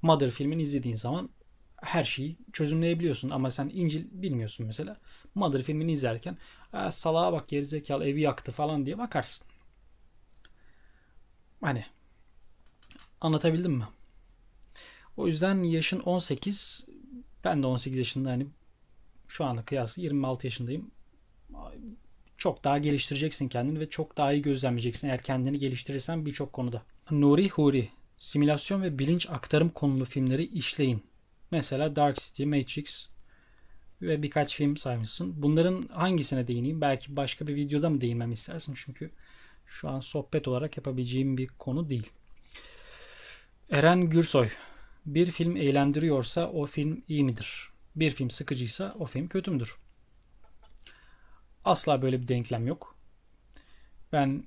Mother 0.02 0.32
filmini 0.32 0.62
izlediğin 0.62 0.96
zaman 0.96 1.30
her 1.82 2.04
şeyi 2.04 2.38
çözümleyebiliyorsun 2.54 3.30
ama 3.30 3.52
sen 3.52 3.72
İncil 3.74 4.06
bilmiyorsun 4.12 4.66
mesela. 4.66 4.98
Mother 5.36 5.64
filmini 5.64 5.92
izlerken 5.92 6.38
salağa 6.92 7.34
bak 7.34 7.48
gerizekalı 7.48 8.08
evi 8.08 8.22
yaktı 8.22 8.52
falan 8.52 8.86
diye 8.86 8.98
bakarsın. 8.98 9.48
Hani 11.62 11.86
anlatabildim 13.22 13.72
mi? 13.72 13.88
O 15.18 15.28
yüzden 15.28 15.64
yaşın 15.64 16.00
18 16.00 16.86
ben 17.44 17.64
de 17.64 17.68
18 17.68 17.98
yaşında 17.98 18.30
hani 18.30 18.48
şu 19.28 19.46
anda 19.46 19.66
kıyaslı 19.66 20.02
26 20.02 20.48
yaşındayım. 20.48 20.92
Çok 22.38 22.64
daha 22.64 22.78
geliştireceksin 22.78 23.48
kendini 23.48 23.80
ve 23.80 23.90
çok 23.90 24.18
daha 24.18 24.34
iyi 24.34 24.42
gözlemleyeceksin 24.42 25.08
eğer 25.08 25.22
kendini 25.22 25.60
geliştirirsen 25.60 26.26
birçok 26.26 26.54
konuda. 26.54 26.84
Nuri 27.12 27.50
Huri 27.50 27.90
simülasyon 28.18 28.82
ve 28.82 29.00
bilinç 29.00 29.30
aktarım 29.30 29.70
konulu 29.70 30.06
filmleri 30.06 30.46
işleyin. 30.46 31.04
Mesela 31.52 31.96
Dark 31.96 32.18
City, 32.18 32.46
Matrix 32.46 33.08
ve 34.02 34.24
birkaç 34.24 34.56
film 34.56 34.78
saymışsın. 34.78 35.42
Bunların 35.42 35.88
hangisine 35.92 36.48
değineyim? 36.48 36.82
Belki 36.82 37.16
başka 37.16 37.48
bir 37.48 37.56
videoda 37.56 37.90
mı 37.90 38.02
değinmem 38.02 38.32
istersin? 38.32 38.74
Çünkü 38.86 39.12
şu 39.66 39.90
an 39.90 40.00
sohbet 40.00 40.48
olarak 40.48 40.78
yapabileceğim 40.78 41.38
bir 41.38 41.48
konu 41.48 41.90
değil. 41.90 42.12
Eren 43.72 44.10
Gürsoy 44.10 44.50
bir 45.06 45.32
film 45.32 45.58
eğlendiriyorsa 45.58 46.52
o 46.52 46.66
film 46.66 47.04
iyi 47.08 47.24
midir? 47.24 47.70
Bir 47.96 48.12
film 48.12 48.30
sıkıcıysa 48.30 48.96
o 49.00 49.06
film 49.06 49.28
kötü 49.28 49.52
müdür? 49.52 49.76
Asla 51.66 52.02
böyle 52.02 52.22
bir 52.22 52.28
denklem 52.28 52.68
yok. 52.68 52.96
Ben 54.12 54.44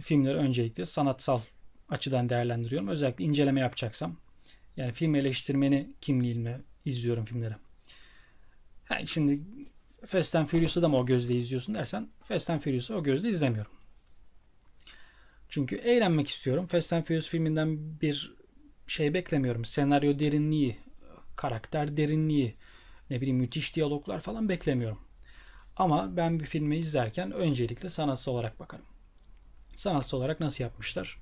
filmleri 0.00 0.36
öncelikle 0.36 0.84
sanatsal 0.84 1.40
açıdan 1.88 2.28
değerlendiriyorum. 2.28 2.88
Özellikle 2.88 3.24
inceleme 3.24 3.60
yapacaksam. 3.60 4.16
Yani 4.76 4.92
film 4.92 5.14
eleştirmeni 5.14 5.88
kimliğimle 6.00 6.60
izliyorum 6.84 7.24
filmleri. 7.24 7.54
Ha, 8.84 9.06
şimdi 9.06 9.40
Fast 10.06 10.36
and 10.36 10.46
Furious'u 10.46 10.82
da 10.82 10.88
mı 10.88 10.96
o 10.96 11.06
gözle 11.06 11.34
izliyorsun 11.34 11.74
dersen 11.74 12.08
Fast 12.22 12.50
and 12.50 12.60
Furious'u 12.60 12.94
o 12.94 13.02
gözle 13.02 13.28
izlemiyorum. 13.28 13.72
Çünkü 15.48 15.76
eğlenmek 15.76 16.28
istiyorum. 16.28 16.66
Fast 16.66 16.92
and 16.92 17.04
Furious 17.04 17.28
filminden 17.28 18.00
bir 18.00 18.37
şey 18.92 19.14
beklemiyorum. 19.14 19.64
Senaryo 19.64 20.18
derinliği, 20.18 20.76
karakter 21.36 21.96
derinliği, 21.96 22.54
ne 23.10 23.20
bileyim 23.20 23.38
müthiş 23.38 23.76
diyaloglar 23.76 24.20
falan 24.20 24.48
beklemiyorum. 24.48 24.98
Ama 25.76 26.16
ben 26.16 26.40
bir 26.40 26.44
filmi 26.44 26.76
izlerken 26.76 27.32
öncelikle 27.32 27.88
sanatsal 27.88 28.32
olarak 28.32 28.60
bakarım. 28.60 28.84
Sanatsal 29.74 30.18
olarak 30.18 30.40
nasıl 30.40 30.64
yapmışlar? 30.64 31.18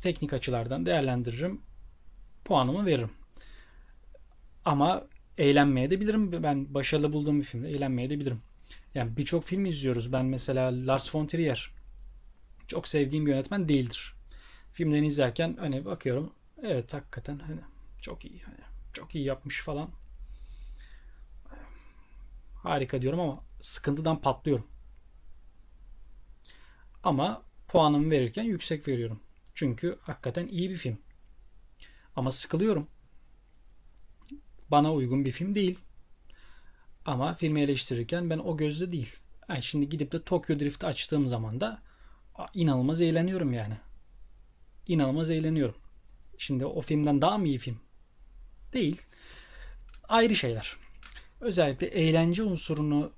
teknik 0.00 0.32
açılardan 0.32 0.86
değerlendiririm. 0.86 1.60
Puanımı 2.44 2.86
veririm. 2.86 3.10
Ama 4.64 5.06
eğlenmeye 5.38 5.90
de 5.90 6.00
bilirim. 6.00 6.42
Ben 6.42 6.74
başarılı 6.74 7.12
bulduğum 7.12 7.40
bir 7.40 7.44
filmde 7.44 7.70
eğlenmeye 7.70 8.10
de 8.10 8.18
bilirim. 8.18 8.42
Yani 8.94 9.16
birçok 9.16 9.44
film 9.44 9.66
izliyoruz. 9.66 10.12
Ben 10.12 10.24
mesela 10.24 10.86
Lars 10.86 11.14
von 11.14 11.26
Trier 11.26 11.70
çok 12.68 12.88
sevdiğim 12.88 13.26
bir 13.26 13.30
yönetmen 13.30 13.68
değildir. 13.68 14.14
Filmlerini 14.72 15.06
izlerken 15.06 15.56
hani 15.60 15.84
bakıyorum 15.84 16.32
evet 16.62 16.94
hakikaten 16.94 17.38
hani 17.38 17.60
çok 18.02 18.24
iyi 18.24 18.42
hani 18.42 18.58
çok 18.92 19.14
iyi 19.14 19.24
yapmış 19.24 19.62
falan. 19.62 19.90
Harika 22.54 23.02
diyorum 23.02 23.20
ama 23.20 23.44
sıkıntıdan 23.60 24.20
patlıyorum. 24.20 24.66
Ama 27.04 27.42
puanımı 27.68 28.10
verirken 28.10 28.44
yüksek 28.44 28.88
veriyorum. 28.88 29.20
Çünkü 29.54 29.98
hakikaten 30.02 30.48
iyi 30.48 30.70
bir 30.70 30.76
film. 30.76 30.98
Ama 32.16 32.30
sıkılıyorum. 32.30 32.88
Bana 34.70 34.94
uygun 34.94 35.24
bir 35.24 35.30
film 35.30 35.54
değil. 35.54 35.78
Ama 37.06 37.34
filmi 37.34 37.60
eleştirirken 37.60 38.30
ben 38.30 38.38
o 38.38 38.56
gözle 38.56 38.92
değil. 38.92 39.16
Yani 39.48 39.62
şimdi 39.62 39.88
gidip 39.88 40.12
de 40.12 40.22
Tokyo 40.22 40.58
Drift'i 40.60 40.86
açtığım 40.86 41.26
zaman 41.26 41.60
da 41.60 41.82
inanılmaz 42.54 43.00
eğleniyorum 43.00 43.52
yani. 43.52 43.74
İnanılmaz 44.90 45.30
eğleniyorum. 45.30 45.74
Şimdi 46.38 46.66
o 46.66 46.80
filmden 46.80 47.22
daha 47.22 47.38
mı 47.38 47.48
iyi 47.48 47.58
film? 47.58 47.80
Değil. 48.72 49.00
Ayrı 50.08 50.36
şeyler. 50.36 50.76
Özellikle 51.40 51.86
eğlence 51.86 52.42
unsurunu 52.42 53.12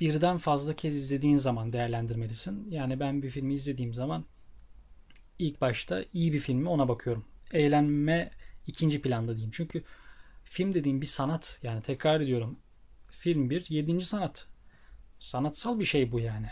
birden 0.00 0.38
fazla 0.38 0.76
kez 0.76 0.94
izlediğin 0.94 1.36
zaman 1.36 1.72
değerlendirmelisin. 1.72 2.70
Yani 2.70 3.00
ben 3.00 3.22
bir 3.22 3.30
filmi 3.30 3.54
izlediğim 3.54 3.94
zaman 3.94 4.24
ilk 5.38 5.60
başta 5.60 6.04
iyi 6.12 6.32
bir 6.32 6.38
film 6.38 6.58
mi 6.58 6.68
ona 6.68 6.88
bakıyorum. 6.88 7.24
Eğlenme 7.52 8.30
ikinci 8.66 9.02
planda 9.02 9.32
diyeyim. 9.32 9.52
Çünkü 9.54 9.84
film 10.44 10.74
dediğim 10.74 11.00
bir 11.00 11.06
sanat. 11.06 11.58
Yani 11.62 11.82
tekrar 11.82 12.20
ediyorum. 12.20 12.58
Film 13.10 13.50
bir 13.50 13.70
yedinci 13.70 14.06
sanat. 14.06 14.46
Sanatsal 15.18 15.80
bir 15.80 15.84
şey 15.84 16.12
bu 16.12 16.20
yani. 16.20 16.48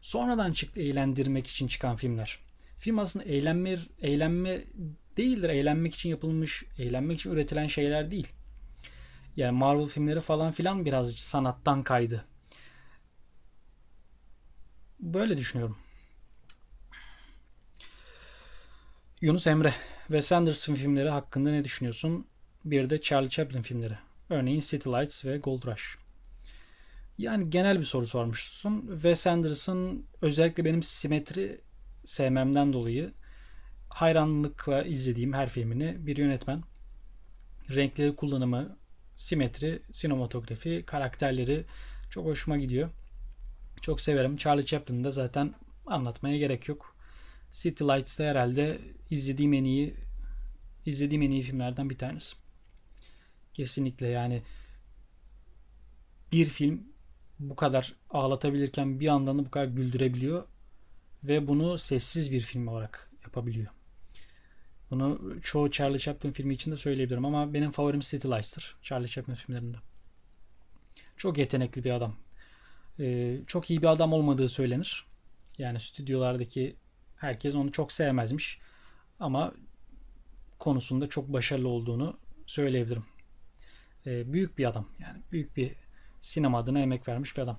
Sonradan 0.00 0.52
çıktı 0.52 0.80
eğlendirmek 0.80 1.46
için 1.46 1.68
çıkan 1.68 1.96
filmler. 1.96 2.44
Film 2.84 2.98
aslında 2.98 3.24
eğlenme, 3.24 3.78
eğlenme 4.02 4.64
değildir. 5.16 5.48
Eğlenmek 5.48 5.94
için 5.94 6.10
yapılmış, 6.10 6.64
eğlenmek 6.78 7.20
için 7.20 7.30
üretilen 7.30 7.66
şeyler 7.66 8.10
değil. 8.10 8.28
Yani 9.36 9.58
Marvel 9.58 9.86
filmleri 9.86 10.20
falan 10.20 10.52
filan 10.52 10.84
biraz 10.84 11.14
sanattan 11.14 11.82
kaydı. 11.82 12.24
Böyle 15.00 15.36
düşünüyorum. 15.36 15.76
Yunus 19.20 19.46
Emre 19.46 19.74
ve 20.10 20.22
Sanderson 20.22 20.74
filmleri 20.74 21.08
hakkında 21.08 21.50
ne 21.50 21.64
düşünüyorsun? 21.64 22.26
Bir 22.64 22.90
de 22.90 23.00
Charlie 23.00 23.30
Chaplin 23.30 23.62
filmleri. 23.62 23.98
Örneğin 24.30 24.60
City 24.60 24.88
Lights 24.88 25.24
ve 25.24 25.38
Gold 25.38 25.62
Rush. 25.66 25.98
Yani 27.18 27.50
genel 27.50 27.78
bir 27.78 27.84
soru 27.84 28.06
sormuşsun. 28.06 28.88
Wes 28.92 29.26
Anderson 29.26 30.04
özellikle 30.22 30.64
benim 30.64 30.82
simetri 30.82 31.63
sevmemden 32.04 32.72
dolayı 32.72 33.12
hayranlıkla 33.88 34.82
izlediğim 34.82 35.32
her 35.32 35.48
filmini 35.48 36.06
bir 36.06 36.16
yönetmen. 36.16 36.62
Renkleri 37.70 38.16
kullanımı, 38.16 38.76
simetri, 39.16 39.82
sinematografi, 39.92 40.82
karakterleri 40.86 41.64
çok 42.10 42.26
hoşuma 42.26 42.56
gidiyor. 42.56 42.90
Çok 43.82 44.00
severim. 44.00 44.36
Charlie 44.36 44.66
Chaplin'de 44.66 45.10
zaten 45.10 45.54
anlatmaya 45.86 46.38
gerek 46.38 46.68
yok. 46.68 46.96
City 47.52 47.84
Lights'ta 47.84 48.24
herhalde 48.24 48.78
izlediğim 49.10 49.52
en 49.52 49.64
iyi 49.64 49.94
izlediğim 50.86 51.22
en 51.22 51.30
iyi 51.30 51.42
filmlerden 51.42 51.90
bir 51.90 51.98
tanesi. 51.98 52.36
Kesinlikle 53.54 54.06
yani 54.06 54.42
bir 56.32 56.46
film 56.46 56.82
bu 57.38 57.56
kadar 57.56 57.94
ağlatabilirken 58.10 59.00
bir 59.00 59.04
yandan 59.04 59.38
da 59.38 59.44
bu 59.44 59.50
kadar 59.50 59.66
güldürebiliyor 59.66 60.44
ve 61.24 61.48
bunu 61.48 61.78
sessiz 61.78 62.32
bir 62.32 62.40
film 62.40 62.68
olarak 62.68 63.10
yapabiliyor. 63.24 63.66
Bunu 64.90 65.36
çoğu 65.42 65.70
Charlie 65.70 65.98
Chaplin 65.98 66.32
filmi 66.32 66.54
için 66.54 66.70
de 66.72 66.76
söyleyebilirim 66.76 67.24
ama 67.24 67.54
benim 67.54 67.70
favorim 67.70 68.00
City 68.00 68.28
Lights'tır 68.28 68.76
Charlie 68.82 69.08
Chaplin 69.08 69.34
filmlerinde. 69.34 69.76
Çok 71.16 71.38
yetenekli 71.38 71.84
bir 71.84 71.90
adam. 71.90 72.16
Ee, 73.00 73.38
çok 73.46 73.70
iyi 73.70 73.82
bir 73.82 73.86
adam 73.86 74.12
olmadığı 74.12 74.48
söylenir. 74.48 75.06
Yani 75.58 75.80
stüdyolardaki 75.80 76.76
herkes 77.16 77.54
onu 77.54 77.72
çok 77.72 77.92
sevmezmiş. 77.92 78.58
Ama 79.20 79.54
konusunda 80.58 81.08
çok 81.08 81.32
başarılı 81.32 81.68
olduğunu 81.68 82.16
söyleyebilirim. 82.46 83.04
Ee, 84.06 84.32
büyük 84.32 84.58
bir 84.58 84.64
adam. 84.64 84.88
Yani 84.98 85.20
büyük 85.32 85.56
bir 85.56 85.72
sinema 86.20 86.58
adına 86.58 86.78
emek 86.78 87.08
vermiş 87.08 87.36
bir 87.36 87.42
adam. 87.42 87.58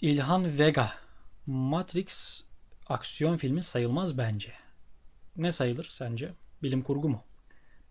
İlhan 0.00 0.58
Vega. 0.58 1.05
Matrix 1.46 2.40
aksiyon 2.86 3.36
filmi 3.36 3.62
sayılmaz 3.62 4.18
bence. 4.18 4.52
Ne 5.36 5.52
sayılır 5.52 5.88
sence? 5.90 6.34
Bilim 6.62 6.82
kurgu 6.82 7.08
mu? 7.08 7.22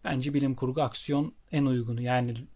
Bence 0.03 0.33
bilim 0.33 0.55
kurgu 0.55 0.81
aksiyon 0.81 1.33
en 1.51 1.65
uygunu. 1.65 2.01
Yani 2.01 2.47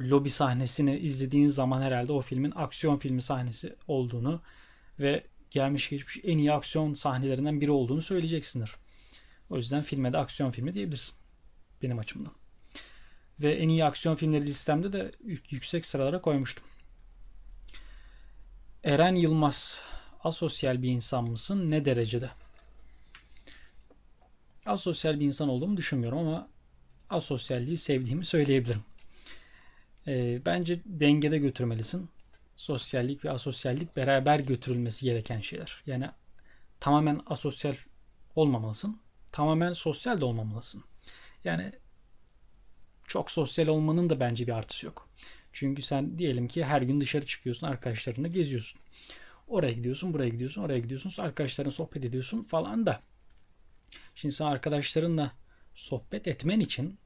lobi 0.00 0.30
sahnesini 0.30 0.98
izlediğin 0.98 1.48
zaman 1.48 1.82
herhalde 1.82 2.12
o 2.12 2.20
filmin 2.20 2.52
aksiyon 2.56 2.98
filmi 2.98 3.22
sahnesi 3.22 3.76
olduğunu 3.88 4.42
ve 5.00 5.26
gelmiş 5.50 5.90
geçmiş 5.90 6.18
en 6.24 6.38
iyi 6.38 6.52
aksiyon 6.52 6.94
sahnelerinden 6.94 7.60
biri 7.60 7.70
olduğunu 7.70 8.02
söyleyeceksindir. 8.02 8.76
O 9.50 9.56
yüzden 9.56 9.82
filme 9.82 10.12
de 10.12 10.18
aksiyon 10.18 10.50
filmi 10.50 10.74
diyebilirsin. 10.74 11.14
Benim 11.82 11.98
açımdan. 11.98 12.32
Ve 13.40 13.52
en 13.54 13.68
iyi 13.68 13.84
aksiyon 13.84 14.14
filmleri 14.14 14.46
listemde 14.46 14.92
de 14.92 15.12
yüksek 15.50 15.86
sıralara 15.86 16.20
koymuştum. 16.20 16.64
Eren 18.84 19.14
Yılmaz 19.14 19.82
asosyal 20.24 20.82
bir 20.82 20.88
insan 20.88 21.30
mısın? 21.30 21.70
Ne 21.70 21.84
derecede? 21.84 22.30
Asosyal 24.66 25.20
bir 25.20 25.26
insan 25.26 25.48
olduğumu 25.48 25.76
düşünmüyorum 25.76 26.18
ama 26.18 26.48
asosyalliği 27.10 27.76
sevdiğimi 27.76 28.24
söyleyebilirim. 28.24 28.84
E, 30.06 30.40
bence 30.46 30.80
dengede 30.86 31.38
götürmelisin. 31.38 32.08
Sosyallik 32.56 33.24
ve 33.24 33.30
asosyallik 33.30 33.96
beraber 33.96 34.40
götürülmesi 34.40 35.04
gereken 35.04 35.40
şeyler. 35.40 35.82
Yani 35.86 36.10
tamamen 36.80 37.20
asosyal 37.26 37.74
olmamalısın. 38.36 39.00
Tamamen 39.32 39.72
sosyal 39.72 40.20
de 40.20 40.24
olmamalısın. 40.24 40.84
Yani 41.44 41.72
çok 43.06 43.30
sosyal 43.30 43.66
olmanın 43.66 44.10
da 44.10 44.20
bence 44.20 44.46
bir 44.46 44.52
artısı 44.52 44.86
yok. 44.86 45.08
Çünkü 45.52 45.82
sen 45.82 46.18
diyelim 46.18 46.48
ki 46.48 46.64
her 46.64 46.82
gün 46.82 47.00
dışarı 47.00 47.26
çıkıyorsun, 47.26 47.66
arkadaşlarınla 47.66 48.28
geziyorsun. 48.28 48.80
Oraya 49.46 49.72
gidiyorsun, 49.72 50.14
buraya 50.14 50.28
gidiyorsun, 50.28 50.62
oraya 50.62 50.78
gidiyorsun, 50.78 51.22
arkadaşlarınla 51.22 51.72
sohbet 51.72 52.04
ediyorsun 52.04 52.42
falan 52.44 52.86
da. 52.86 53.00
Şimdi 54.14 54.34
sen 54.34 54.44
arkadaşlarınla 54.46 55.32
sohbet 55.74 56.28
etmen 56.28 56.60
için 56.60 56.98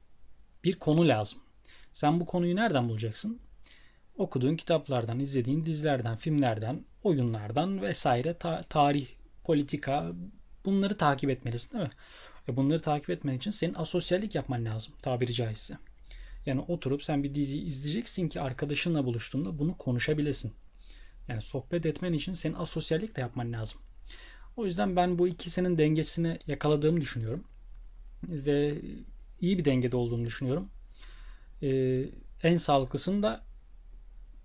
bir 0.63 0.73
konu 0.73 1.07
lazım. 1.07 1.39
Sen 1.93 2.19
bu 2.19 2.25
konuyu 2.25 2.55
nereden 2.55 2.89
bulacaksın? 2.89 3.39
Okuduğun 4.17 4.55
kitaplardan, 4.55 5.19
izlediğin 5.19 5.65
dizilerden, 5.65 6.15
filmlerden, 6.15 6.85
oyunlardan 7.03 7.81
vesaire 7.81 8.33
ta- 8.37 8.63
tarih, 8.63 9.07
politika 9.43 10.11
bunları 10.65 10.97
takip 10.97 11.29
etmelisin 11.29 11.77
değil 11.77 11.89
mi? 11.89 11.95
Ve 12.47 12.55
bunları 12.55 12.81
takip 12.81 13.09
etmen 13.09 13.37
için 13.37 13.51
senin 13.51 13.73
asosyallik 13.73 14.35
yapman 14.35 14.65
lazım 14.65 14.93
tabiri 15.01 15.33
caizse. 15.33 15.77
Yani 16.45 16.61
oturup 16.61 17.03
sen 17.03 17.23
bir 17.23 17.35
dizi 17.35 17.59
izleyeceksin 17.59 18.29
ki 18.29 18.41
arkadaşınla 18.41 19.05
buluştuğunda 19.05 19.59
bunu 19.59 19.77
konuşabilesin. 19.77 20.53
Yani 21.27 21.41
sohbet 21.41 21.85
etmen 21.85 22.13
için 22.13 22.33
senin 22.33 22.53
asosyallik 22.53 23.15
de 23.15 23.21
yapman 23.21 23.53
lazım. 23.53 23.79
O 24.57 24.65
yüzden 24.65 24.95
ben 24.95 25.19
bu 25.19 25.27
ikisinin 25.27 25.77
dengesini 25.77 26.39
yakaladığımı 26.47 27.01
düşünüyorum. 27.01 27.43
Ve 28.23 28.81
iyi 29.41 29.57
bir 29.57 29.65
dengede 29.65 29.97
olduğunu 29.97 30.25
düşünüyorum. 30.25 30.69
Ee, 31.63 32.05
en 32.43 32.57
sağlıklısını 32.57 33.23
da 33.23 33.41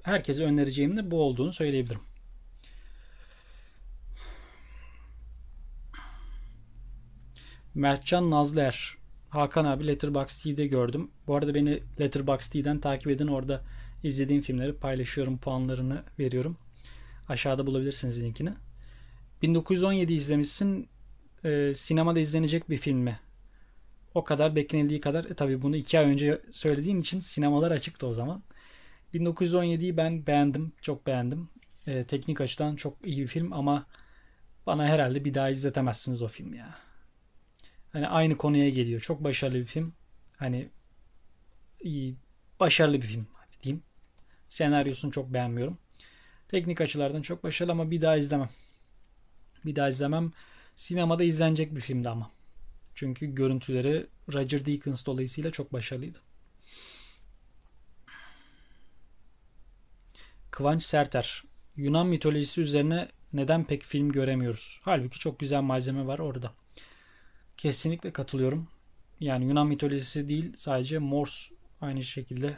herkese 0.02 0.44
önereceğim 0.44 0.96
de 0.96 1.10
bu 1.10 1.22
olduğunu 1.22 1.52
söyleyebilirim. 1.52 2.00
Mertcan 7.74 8.30
Nazler. 8.30 8.96
Hakan 9.28 9.64
abi 9.64 9.86
Letterboxd'de 9.86 10.66
gördüm. 10.66 11.10
Bu 11.26 11.34
arada 11.36 11.54
beni 11.54 11.82
Letterboxd'den 12.00 12.80
takip 12.80 13.10
edin. 13.10 13.26
Orada 13.26 13.62
izlediğim 14.02 14.42
filmleri 14.42 14.74
paylaşıyorum. 14.74 15.38
Puanlarını 15.38 16.02
veriyorum. 16.18 16.56
Aşağıda 17.28 17.66
bulabilirsiniz 17.66 18.22
linkini. 18.22 18.52
1917 19.42 20.12
izlemişsin. 20.12 20.88
E, 21.44 21.72
sinemada 21.74 22.20
izlenecek 22.20 22.70
bir 22.70 22.76
film 22.76 22.98
mi? 22.98 23.20
O 24.14 24.24
kadar 24.24 24.56
beklenildiği 24.56 25.00
kadar. 25.00 25.24
E, 25.24 25.34
tabii 25.34 25.62
bunu 25.62 25.76
iki 25.76 25.98
ay 25.98 26.04
önce 26.04 26.40
söylediğin 26.50 27.00
için 27.00 27.20
sinemalar 27.20 27.70
açıktı 27.70 28.06
o 28.06 28.12
zaman. 28.12 28.42
1917'yi 29.14 29.96
ben 29.96 30.26
beğendim. 30.26 30.72
Çok 30.82 31.06
beğendim. 31.06 31.48
E, 31.86 32.04
teknik 32.04 32.40
açıdan 32.40 32.76
çok 32.76 33.06
iyi 33.06 33.22
bir 33.22 33.26
film 33.26 33.52
ama 33.52 33.86
bana 34.66 34.86
herhalde 34.86 35.24
bir 35.24 35.34
daha 35.34 35.50
izletemezsiniz 35.50 36.22
o 36.22 36.28
film 36.28 36.54
ya. 36.54 36.74
Hani 37.92 38.08
aynı 38.08 38.36
konuya 38.36 38.68
geliyor. 38.70 39.00
Çok 39.00 39.24
başarılı 39.24 39.58
bir 39.58 39.64
film. 39.64 39.94
Hani 40.36 40.68
iyi, 41.80 42.16
başarılı 42.60 42.96
bir 42.96 43.06
film 43.06 43.26
diyeyim. 43.62 43.82
Senaryosunu 44.48 45.12
çok 45.12 45.32
beğenmiyorum. 45.32 45.78
Teknik 46.52 46.80
açılardan 46.80 47.22
çok 47.22 47.44
başarılı 47.44 47.72
ama 47.72 47.90
bir 47.90 48.00
daha 48.00 48.16
izlemem. 48.16 48.48
Bir 49.64 49.76
daha 49.76 49.88
izlemem. 49.88 50.32
Sinemada 50.74 51.24
izlenecek 51.24 51.74
bir 51.74 51.80
filmdi 51.80 52.08
ama. 52.08 52.30
Çünkü 52.94 53.34
görüntüleri 53.34 54.06
Roger 54.32 54.66
Deakins 54.66 55.06
dolayısıyla 55.06 55.50
çok 55.50 55.72
başarılıydı. 55.72 56.18
Kıvanç 60.50 60.82
Serter. 60.82 61.42
Yunan 61.76 62.06
mitolojisi 62.06 62.60
üzerine 62.60 63.08
neden 63.32 63.64
pek 63.64 63.82
film 63.82 64.12
göremiyoruz? 64.12 64.80
Halbuki 64.82 65.18
çok 65.18 65.38
güzel 65.38 65.60
malzeme 65.60 66.06
var 66.06 66.18
orada. 66.18 66.52
Kesinlikle 67.56 68.12
katılıyorum. 68.12 68.68
Yani 69.20 69.44
Yunan 69.44 69.66
mitolojisi 69.66 70.28
değil 70.28 70.52
sadece 70.56 70.98
Morse 70.98 71.54
aynı 71.80 72.02
şekilde 72.02 72.56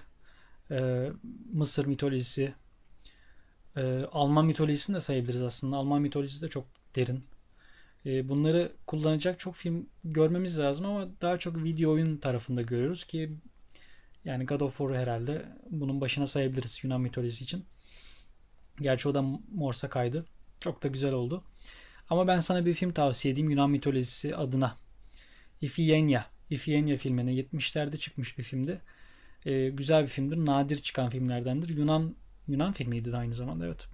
e, 0.70 1.08
Mısır 1.52 1.86
mitolojisi 1.86 2.54
e, 3.76 4.04
Alman 4.12 4.46
mitolojisini 4.46 4.96
de 4.96 5.00
sayabiliriz 5.00 5.42
aslında. 5.42 5.76
Alman 5.76 6.02
mitolojisi 6.02 6.42
de 6.42 6.48
çok 6.48 6.66
derin. 6.96 7.24
E, 8.06 8.28
bunları 8.28 8.72
kullanacak 8.86 9.40
çok 9.40 9.54
film 9.54 9.86
görmemiz 10.04 10.58
lazım 10.58 10.86
ama 10.86 11.08
daha 11.20 11.38
çok 11.38 11.64
video 11.64 11.92
oyun 11.92 12.16
tarafında 12.16 12.62
görüyoruz 12.62 13.04
ki 13.04 13.30
yani 14.24 14.46
God 14.46 14.60
of 14.60 14.78
War 14.78 14.96
herhalde 14.96 15.44
bunun 15.70 16.00
başına 16.00 16.26
sayabiliriz 16.26 16.80
Yunan 16.82 17.00
mitolojisi 17.00 17.44
için. 17.44 17.64
Gerçi 18.80 19.08
o 19.08 19.14
da 19.14 19.22
Morse'a 19.54 19.90
kaydı. 19.90 20.26
Çok 20.60 20.82
da 20.82 20.88
güzel 20.88 21.12
oldu. 21.12 21.44
Ama 22.10 22.26
ben 22.26 22.40
sana 22.40 22.66
bir 22.66 22.74
film 22.74 22.92
tavsiye 22.92 23.32
edeyim 23.32 23.50
Yunan 23.50 23.70
mitolojisi 23.70 24.36
adına. 24.36 24.76
Ifigenia. 25.60 26.24
Ifigenia 26.50 26.96
filmine 26.96 27.32
70'lerde 27.32 27.96
çıkmış 27.96 28.38
bir 28.38 28.42
filmdi. 28.42 28.80
Ee, 29.46 29.68
güzel 29.68 30.02
bir 30.02 30.08
filmdir. 30.08 30.36
Nadir 30.36 30.76
çıkan 30.76 31.10
filmlerdendir. 31.10 31.68
Yunan 31.68 32.16
Yunan 32.48 32.72
filmiydi 32.72 33.12
de 33.12 33.16
aynı 33.16 33.34
zamanda 33.34 33.66
evet. 33.66 33.88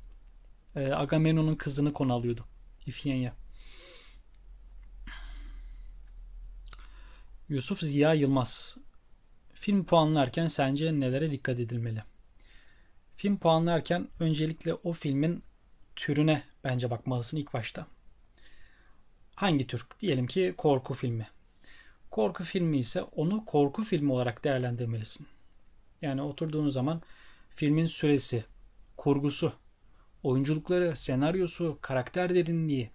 Ee, 0.77 0.93
Agamemnon'un 0.93 1.55
kızını 1.55 1.93
konu 1.93 2.13
alıyordu. 2.13 2.45
Ifigenia. 2.87 3.33
Yusuf 7.49 7.81
Ziya 7.81 8.15
Yılmaz. 8.15 8.77
Film 9.55 9.85
puanlarken 9.85 10.47
sence 10.47 11.01
nelere 11.01 11.31
dikkat 11.31 11.61
edilmeli? 11.61 12.03
Film 13.17 13.39
puanlarken 13.39 14.09
öncelikle 14.21 14.75
o 14.75 14.93
filmin 14.93 15.43
türüne 15.97 16.43
bence 16.65 16.91
bakmalısın 16.91 17.37
ilk 17.37 17.55
başta. 17.55 17.87
Hangi 19.37 19.67
tür? 19.67 19.87
Diyelim 20.01 20.27
ki 20.27 20.55
korku 20.57 20.95
filmi. 20.95 21.29
Korku 22.11 22.45
filmi 22.45 22.79
ise 22.79 23.03
onu 23.03 23.45
korku 23.45 23.85
filmi 23.85 24.13
olarak 24.13 24.45
değerlendirmelisin. 24.45 25.27
Yani 26.03 26.23
oturduğun 26.23 26.69
zaman 26.69 27.03
filmin 27.55 27.87
süresi, 27.87 28.45
kurgusu, 28.97 29.53
oyunculukları, 30.23 30.97
senaryosu, 30.97 31.79
karakter 31.81 32.35
derinliği, 32.35 32.91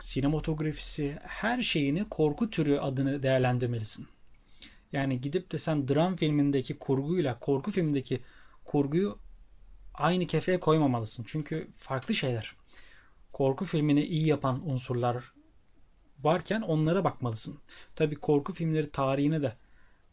sinematografisi, 0.00 1.18
her 1.22 1.62
şeyini 1.62 2.08
korku 2.08 2.50
türü 2.50 2.78
adını 2.78 3.22
değerlendirmelisin. 3.22 4.08
Yani 4.92 5.20
gidip 5.20 5.52
de 5.52 5.58
sen 5.58 5.88
dram 5.88 6.16
filmindeki 6.16 6.78
kurguyla 6.78 7.38
korku 7.38 7.70
filmindeki 7.70 8.20
kurguyu 8.64 9.18
aynı 9.94 10.26
kefeye 10.26 10.60
koymamalısın. 10.60 11.24
Çünkü 11.28 11.68
farklı 11.78 12.14
şeyler. 12.14 12.56
Korku 13.32 13.64
filmini 13.64 14.04
iyi 14.04 14.26
yapan 14.26 14.68
unsurlar 14.70 15.32
varken 16.24 16.60
onlara 16.60 17.04
bakmalısın. 17.04 17.58
Tabii 17.94 18.16
korku 18.16 18.52
filmleri 18.52 18.90
tarihine 18.90 19.42
de 19.42 19.56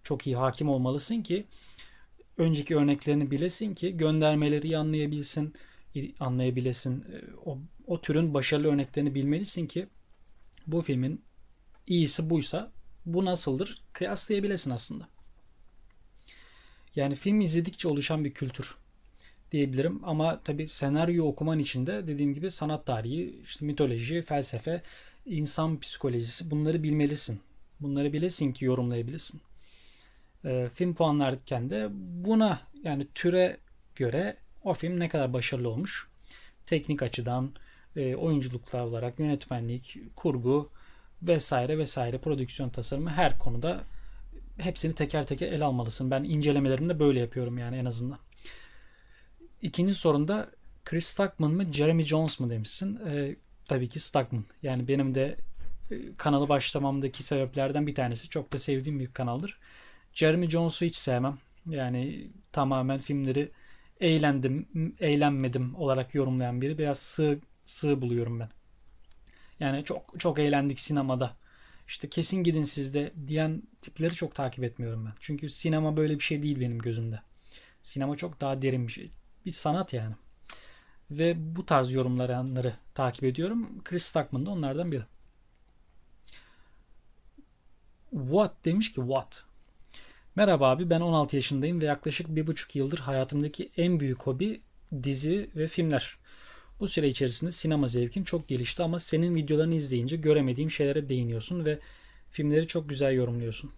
çok 0.04 0.28
iyi 0.28 0.36
hakim 0.36 0.70
olmalısın 0.70 1.22
ki 1.22 1.48
önceki 2.38 2.76
örneklerini 2.76 3.32
bilesin 3.32 3.76
ki 3.76 3.98
göndermeleri 3.98 4.78
anlayabilsin, 4.78 5.54
anlayabilesin. 6.20 7.02
E, 7.02 7.22
o, 7.46 7.58
o 7.88 8.02
türün 8.02 8.34
başarılı 8.34 8.68
örneklerini 8.68 9.16
bilmelisin 9.16 9.68
ki 9.68 9.88
bu 10.68 10.82
filmin 10.82 11.22
iyisi 11.88 12.30
buysa 12.30 12.72
bu 13.06 13.26
nasıldır 13.26 13.82
kıyaslayabilesin 13.94 14.72
aslında. 14.72 15.08
Yani 16.96 17.16
film 17.16 17.42
izledikçe 17.42 17.88
oluşan 17.88 18.26
bir 18.26 18.34
kültür 18.34 18.76
diyebilirim. 19.52 20.00
Ama 20.04 20.40
tabii 20.44 20.68
senaryo 20.68 21.26
okuman 21.26 21.60
için 21.60 21.88
de 21.88 22.08
dediğim 22.08 22.34
gibi 22.34 22.52
sanat 22.52 22.86
tarihi, 22.86 23.40
işte 23.44 23.66
mitoloji, 23.66 24.22
felsefe, 24.22 24.82
insan 25.26 25.80
psikolojisi 25.80 26.52
bunları 26.52 26.84
bilmelisin. 26.84 27.42
Bunları 27.80 28.14
bilesin 28.14 28.54
ki 28.54 28.66
yorumlayabilirsin. 28.66 29.42
E, 30.46 30.70
film 30.74 30.96
puanlarken 30.96 31.70
de 31.70 31.88
buna 32.26 32.60
yani 32.84 33.08
türe 33.16 33.58
göre 33.96 34.38
o 34.64 34.74
film 34.74 35.00
ne 35.00 35.10
kadar 35.10 35.34
başarılı 35.34 35.70
olmuş. 35.70 36.08
Teknik 36.66 37.04
açıdan, 37.04 37.52
e, 37.96 38.16
oyunculuklar 38.16 38.82
olarak, 38.82 39.20
yönetmenlik, 39.20 39.98
kurgu 40.16 40.70
vesaire 41.22 41.78
vesaire 41.78 42.18
prodüksiyon 42.18 42.70
tasarımı 42.70 43.10
her 43.10 43.40
konuda 43.40 43.84
hepsini 44.58 44.96
teker 44.96 45.28
teker 45.28 45.52
ele 45.52 45.64
almalısın. 45.64 46.12
Ben 46.12 46.24
incelemelerimde 46.24 47.00
böyle 47.00 47.20
yapıyorum 47.20 47.58
yani 47.58 47.78
en 47.78 47.86
azından. 47.86 48.20
İkinci 49.62 49.96
sorunda 49.96 50.50
Chris 50.86 51.08
Stuckman 51.08 51.52
mı 51.52 51.74
Jeremy 51.74 52.04
Jones 52.04 52.40
mu 52.40 52.50
demişsin. 52.50 52.96
E, 52.96 53.36
tabii 53.66 53.90
ki 53.90 54.00
Stuckman. 54.00 54.46
Yani 54.64 54.88
benim 54.88 55.16
de 55.16 55.38
e, 55.92 55.96
kanalı 56.18 56.50
başlamamdaki 56.50 57.24
sebeplerden 57.24 57.88
bir 57.88 57.96
tanesi. 57.96 58.30
Çok 58.30 58.54
da 58.54 58.60
sevdiğim 58.60 59.00
bir 59.00 59.08
kanaldır. 59.08 59.60
Jeremy 60.14 60.50
Jones'u 60.50 60.86
hiç 60.86 60.96
sevmem. 60.96 61.38
Yani 61.70 62.32
tamamen 62.52 63.00
filmleri 63.00 63.52
eğlendim, 64.00 64.68
eğlenmedim 65.00 65.76
olarak 65.76 66.16
yorumlayan 66.16 66.62
biri. 66.62 66.78
Biraz 66.78 67.00
sığ, 67.00 67.40
sığ 67.66 68.02
buluyorum 68.02 68.40
ben. 68.40 68.50
Yani 69.60 69.84
çok 69.84 70.20
çok 70.20 70.40
eğlendik 70.40 70.80
sinemada. 70.80 71.36
İşte 71.88 72.10
kesin 72.10 72.44
gidin 72.44 72.64
sizde 72.64 73.14
diyen 73.28 73.64
tipleri 73.82 74.16
çok 74.16 74.36
takip 74.36 74.64
etmiyorum 74.64 75.06
ben. 75.06 75.14
Çünkü 75.20 75.50
sinema 75.50 75.98
böyle 75.98 76.16
bir 76.16 76.24
şey 76.24 76.44
değil 76.44 76.60
benim 76.60 76.80
gözümde. 76.80 77.22
Sinema 77.84 78.18
çok 78.18 78.42
daha 78.42 78.62
derin 78.62 78.88
bir 78.88 78.92
şey. 78.92 79.12
Bir 79.46 79.52
sanat 79.52 79.94
yani. 79.94 80.16
Ve 81.12 81.56
bu 81.56 81.66
tarz 81.66 81.92
yorumlayanları 81.92 82.74
takip 82.96 83.24
ediyorum. 83.24 83.84
Chris 83.84 84.06
Stuckman 84.06 84.46
da 84.46 84.52
onlardan 84.52 84.92
biri. 84.92 85.04
What 88.12 88.66
demiş 88.66 88.92
ki 88.92 88.96
what? 88.96 89.46
Merhaba 90.36 90.70
abi 90.70 90.90
ben 90.90 91.02
16 91.02 91.36
yaşındayım 91.36 91.82
ve 91.82 91.86
yaklaşık 91.86 92.36
bir 92.36 92.48
buçuk 92.48 92.76
yıldır 92.76 93.00
hayatımdaki 93.00 93.70
en 93.78 94.00
büyük 94.00 94.24
hobi 94.24 94.62
dizi 95.04 95.50
ve 95.56 95.68
filmler. 95.68 96.18
Bu 96.80 96.88
süre 96.88 97.08
içerisinde 97.08 97.52
sinema 97.52 97.88
zevkin 97.88 98.24
çok 98.24 98.48
gelişti 98.48 98.84
ama 98.84 99.00
senin 99.00 99.36
videolarını 99.36 99.76
izleyince 99.76 100.16
göremediğim 100.16 100.72
şeylere 100.72 101.10
değiniyorsun 101.10 101.66
ve 101.66 101.80
filmleri 102.32 102.68
çok 102.68 102.90
güzel 102.90 103.14
yorumluyorsun. 103.14 103.72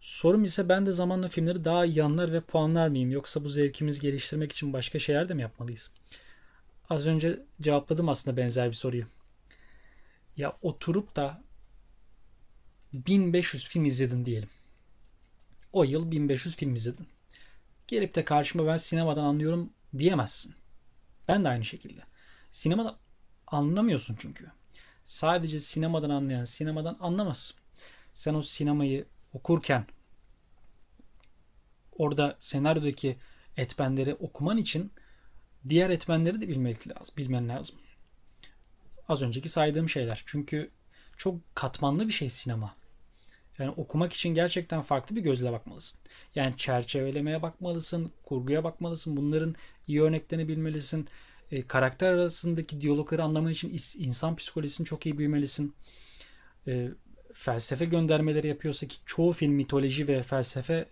Sorum 0.00 0.44
ise 0.44 0.68
ben 0.68 0.86
de 0.86 0.92
zamanla 0.92 1.28
filmleri 1.28 1.64
daha 1.64 1.84
iyi 1.84 2.02
anlar 2.02 2.32
ve 2.32 2.40
puanlar 2.40 2.88
mıyım 2.88 3.10
yoksa 3.10 3.44
bu 3.44 3.48
zevkimizi 3.48 4.00
geliştirmek 4.00 4.52
için 4.52 4.72
başka 4.72 4.98
şeyler 4.98 5.28
de 5.28 5.34
mi 5.34 5.42
yapmalıyız? 5.42 5.90
Az 6.90 7.06
önce 7.06 7.42
cevapladım 7.60 8.08
aslında 8.08 8.36
benzer 8.36 8.68
bir 8.68 8.74
soruyu. 8.74 9.04
Ya 10.36 10.56
oturup 10.62 11.16
da 11.16 11.42
1500 12.92 13.68
film 13.68 13.84
izledin 13.84 14.26
diyelim. 14.26 14.48
O 15.72 15.84
yıl 15.84 16.10
1500 16.10 16.56
film 16.56 16.74
izledin. 16.74 17.08
Gelip 17.86 18.14
de 18.14 18.24
karşıma 18.24 18.66
ben 18.66 18.76
sinemadan 18.76 19.24
anlıyorum 19.24 19.72
diyemezsin. 19.98 20.54
Ben 21.28 21.44
de 21.44 21.48
aynı 21.48 21.64
şekilde. 21.64 22.00
Sinemadan 22.50 22.96
anlamıyorsun 23.46 24.16
çünkü. 24.20 24.46
Sadece 25.04 25.60
sinemadan 25.60 26.10
anlayan 26.10 26.44
sinemadan 26.44 26.96
anlamaz. 27.00 27.54
Sen 28.14 28.34
o 28.34 28.42
sinemayı 28.42 29.06
okurken 29.32 29.86
orada 31.92 32.36
senaryodaki 32.40 33.18
etmenleri 33.56 34.14
okuman 34.14 34.56
için 34.56 34.92
diğer 35.68 35.90
etmenleri 35.90 36.40
de 36.40 36.48
bilmek 36.48 36.88
lazım, 36.88 37.14
bilmen 37.16 37.48
lazım. 37.48 37.76
Az 39.08 39.22
önceki 39.22 39.48
saydığım 39.48 39.88
şeyler. 39.88 40.22
Çünkü 40.26 40.70
çok 41.16 41.54
katmanlı 41.54 42.06
bir 42.06 42.12
şey 42.12 42.30
sinema. 42.30 42.76
Yani 43.58 43.70
okumak 43.70 44.12
için 44.12 44.34
gerçekten 44.34 44.82
farklı 44.82 45.16
bir 45.16 45.20
gözle 45.20 45.52
bakmalısın. 45.52 46.00
Yani 46.34 46.56
çerçevelemeye 46.56 47.42
bakmalısın, 47.42 48.12
kurguya 48.24 48.64
bakmalısın. 48.64 49.16
Bunların 49.16 49.54
iyi 49.86 50.02
örneklerini 50.02 50.48
bilmelisin. 50.48 51.08
E, 51.50 51.62
karakter 51.62 52.12
arasındaki 52.12 52.80
diyalogları 52.80 53.22
anlaman 53.22 53.52
için 53.52 53.80
insan 53.98 54.36
psikolojisini 54.36 54.86
çok 54.86 55.06
iyi 55.06 55.18
bilmelisin. 55.18 55.74
E, 56.66 56.88
felsefe 57.32 57.84
göndermeleri 57.84 58.46
yapıyorsa 58.46 58.88
ki 58.88 58.96
çoğu 59.06 59.32
film 59.32 59.52
mitoloji 59.52 60.08
ve 60.08 60.22
felsefe 60.22 60.88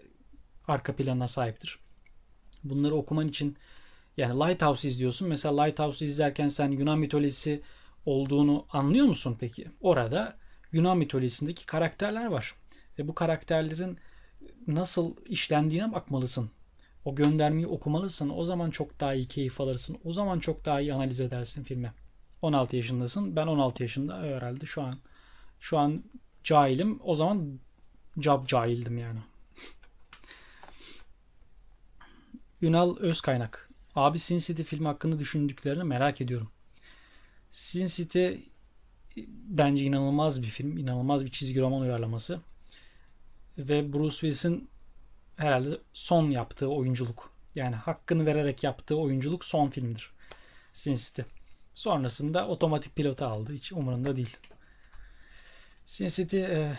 arka 0.69 0.97
planına 0.97 1.29
sahiptir. 1.29 1.79
Bunları 2.65 2.95
okuman 2.95 3.29
için 3.29 3.57
yani 4.17 4.41
Lighthouse 4.41 4.89
izliyorsun. 4.89 5.29
Mesela 5.29 5.63
Lighthouse 5.63 6.05
izlerken 6.05 6.49
sen 6.49 6.71
Yunan 6.71 6.99
mitolojisi 6.99 7.63
olduğunu 8.07 8.67
anlıyor 8.71 9.07
musun 9.07 9.37
peki? 9.41 9.67
Orada 9.81 10.37
Yunan 10.77 10.99
mitolojisindeki 10.99 11.67
karakterler 11.67 12.27
var. 12.27 12.55
Ve 12.99 13.09
bu 13.09 13.15
karakterlerin 13.15 13.99
nasıl 14.67 15.15
işlendiğine 15.29 15.93
bakmalısın. 15.93 16.51
O 17.05 17.15
göndermeyi 17.15 17.67
okumalısın. 17.67 18.29
O 18.29 18.45
zaman 18.45 18.71
çok 18.71 19.01
daha 19.01 19.15
iyi 19.15 19.29
keyif 19.29 19.61
alırsın. 19.61 19.99
O 20.05 20.13
zaman 20.13 20.39
çok 20.39 20.65
daha 20.65 20.81
iyi 20.81 20.95
analiz 20.95 21.21
edersin 21.21 21.65
filmi. 21.65 21.93
16 22.43 22.77
yaşındasın. 22.77 23.37
Ben 23.37 23.47
16 23.47 23.83
yaşında 23.83 24.19
herhalde 24.19 24.67
şu 24.67 24.83
an. 24.83 24.99
Şu 25.61 25.79
an 25.79 26.05
cahilim. 26.45 27.01
O 27.05 27.15
zaman 27.15 27.59
cab 28.19 28.47
cahildim 28.47 28.99
yani. 28.99 29.21
Ünal 32.63 32.97
Özkaynak. 32.97 33.71
Abi 33.95 34.19
Sin 34.19 34.39
City 34.39 34.63
filmi 34.63 34.87
hakkında 34.87 35.19
düşündüklerini 35.19 35.85
merak 35.85 36.21
ediyorum. 36.21 36.51
Sin 37.51 37.87
City 37.87 38.35
bence 39.49 39.85
inanılmaz 39.85 40.43
bir 40.43 40.47
film. 40.47 40.79
inanılmaz 40.79 41.25
bir 41.25 41.31
çizgi 41.31 41.61
roman 41.61 41.81
uyarlaması. 41.81 42.41
Ve 43.59 43.93
Bruce 43.93 44.17
Willis'in 44.17 44.69
herhalde 45.37 45.79
son 45.93 46.31
yaptığı 46.31 46.69
oyunculuk. 46.69 47.33
Yani 47.55 47.77
hakkını 47.77 48.27
vererek 48.27 48.65
yaptığı 48.65 48.97
oyunculuk 48.97 49.45
son 49.45 49.71
filmdir. 49.71 50.11
Sin 50.73 50.95
City. 50.95 51.23
Sonrasında 51.75 52.49
otomatik 52.49 52.97
pilota 52.97 53.29
aldı. 53.29 53.53
Hiç 53.53 53.73
umurunda 53.73 54.17
değil. 54.17 54.37
Sin 55.85 56.09
City 56.09 56.41
e, 56.41 56.79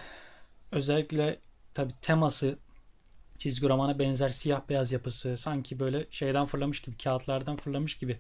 özellikle 0.72 1.40
tabi 1.74 1.94
teması 2.02 2.58
çizgi 3.40 3.70
romana 3.70 4.00
benzer 4.00 4.30
siyah 4.30 4.62
beyaz 4.70 4.92
yapısı 4.92 5.38
sanki 5.38 5.80
böyle 5.80 6.06
şeyden 6.12 6.46
fırlamış 6.46 6.82
gibi 6.82 6.98
kağıtlardan 6.98 7.58
fırlamış 7.58 7.98
gibi 7.98 8.20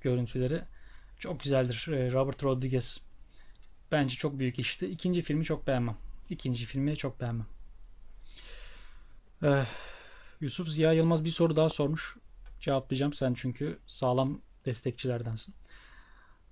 görüntüleri 0.00 0.62
çok 1.18 1.40
güzeldir. 1.40 1.88
E, 1.92 2.12
Robert 2.12 2.44
Rodriguez 2.44 3.00
bence 3.92 4.16
çok 4.16 4.38
büyük 4.38 4.58
işti. 4.58 4.86
İkinci 4.86 5.22
filmi 5.22 5.44
çok 5.44 5.66
beğenmem. 5.66 5.96
İkinci 6.30 6.64
filmi 6.64 6.96
çok 6.96 7.20
beğenmem. 7.20 7.46
Ee, 9.42 9.64
Yusuf 10.40 10.68
Ziya 10.68 10.92
Yılmaz 10.92 11.24
bir 11.24 11.30
soru 11.30 11.56
daha 11.56 11.70
sormuş. 11.70 12.16
Cevaplayacağım 12.60 13.12
sen 13.12 13.34
çünkü 13.34 13.78
sağlam 13.86 14.40
destekçilerdensin. 14.66 15.54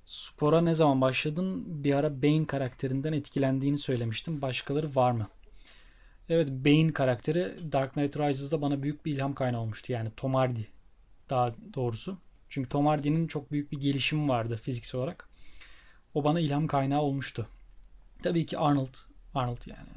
Spora 0.07 0.61
ne 0.61 0.75
zaman 0.75 1.01
başladın? 1.01 1.65
Bir 1.85 1.95
ara 1.95 2.23
Bane 2.23 2.47
karakterinden 2.47 3.13
etkilendiğini 3.13 3.79
söylemiştim. 3.79 4.43
Başkaları 4.43 4.95
var 4.95 5.11
mı? 5.11 5.29
Evet 6.29 6.49
Bane 6.51 6.93
karakteri 6.93 7.73
Dark 7.73 7.93
Knight 7.93 8.17
Rises'da 8.17 8.63
bana 8.63 8.83
büyük 8.83 9.07
bir 9.07 9.13
ilham 9.13 9.35
kaynağı 9.35 9.61
olmuştu. 9.61 9.93
Yani 9.93 10.11
Tom 10.17 10.35
Hardy 10.35 10.63
daha 11.31 11.55
doğrusu. 11.75 12.19
Çünkü 12.49 12.69
Tom 12.69 12.87
Hardy'nin 12.87 13.27
çok 13.27 13.51
büyük 13.51 13.73
bir 13.73 13.81
gelişimi 13.81 14.29
vardı 14.29 14.57
fiziksel 14.57 15.01
olarak. 15.01 15.30
O 16.15 16.25
bana 16.25 16.41
ilham 16.41 16.67
kaynağı 16.67 17.01
olmuştu. 17.01 17.49
Tabii 18.23 18.47
ki 18.47 18.59
Arnold. 18.59 18.95
Arnold 19.35 19.67
yani 19.67 19.89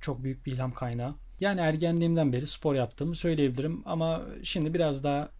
çok 0.00 0.24
büyük 0.24 0.46
bir 0.46 0.52
ilham 0.52 0.74
kaynağı. 0.74 1.14
Yani 1.40 1.60
ergenliğimden 1.60 2.32
beri 2.32 2.46
spor 2.46 2.74
yaptığımı 2.74 3.14
söyleyebilirim 3.14 3.82
ama 3.84 4.22
şimdi 4.42 4.74
biraz 4.74 5.04
daha 5.04 5.30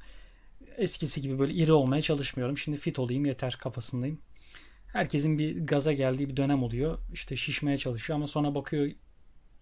eskisi 0.77 1.23
gibi 1.23 1.39
böyle 1.39 1.53
iri 1.53 1.73
olmaya 1.73 2.03
çalışmıyorum. 2.03 2.59
Şimdi 2.59 2.79
fit 2.79 2.99
olayım 2.99 3.25
yeter 3.25 3.57
kafasındayım. 3.61 4.19
Herkesin 4.93 5.39
bir 5.39 5.67
gaza 5.67 5.93
geldiği 5.93 6.29
bir 6.29 6.37
dönem 6.37 6.63
oluyor. 6.63 6.99
İşte 7.13 7.37
şişmeye 7.37 7.79
çalışıyor 7.79 8.17
ama 8.17 8.27
sonra 8.27 8.55
bakıyor 8.55 8.91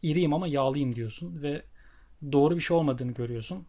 iriyim 0.03 0.35
ama 0.35 0.49
yağlıyım 0.49 0.97
diyorsun 0.97 1.43
ve 1.43 1.63
doğru 2.33 2.57
bir 2.57 2.61
şey 2.61 2.77
olmadığını 2.77 3.13
görüyorsun. 3.13 3.67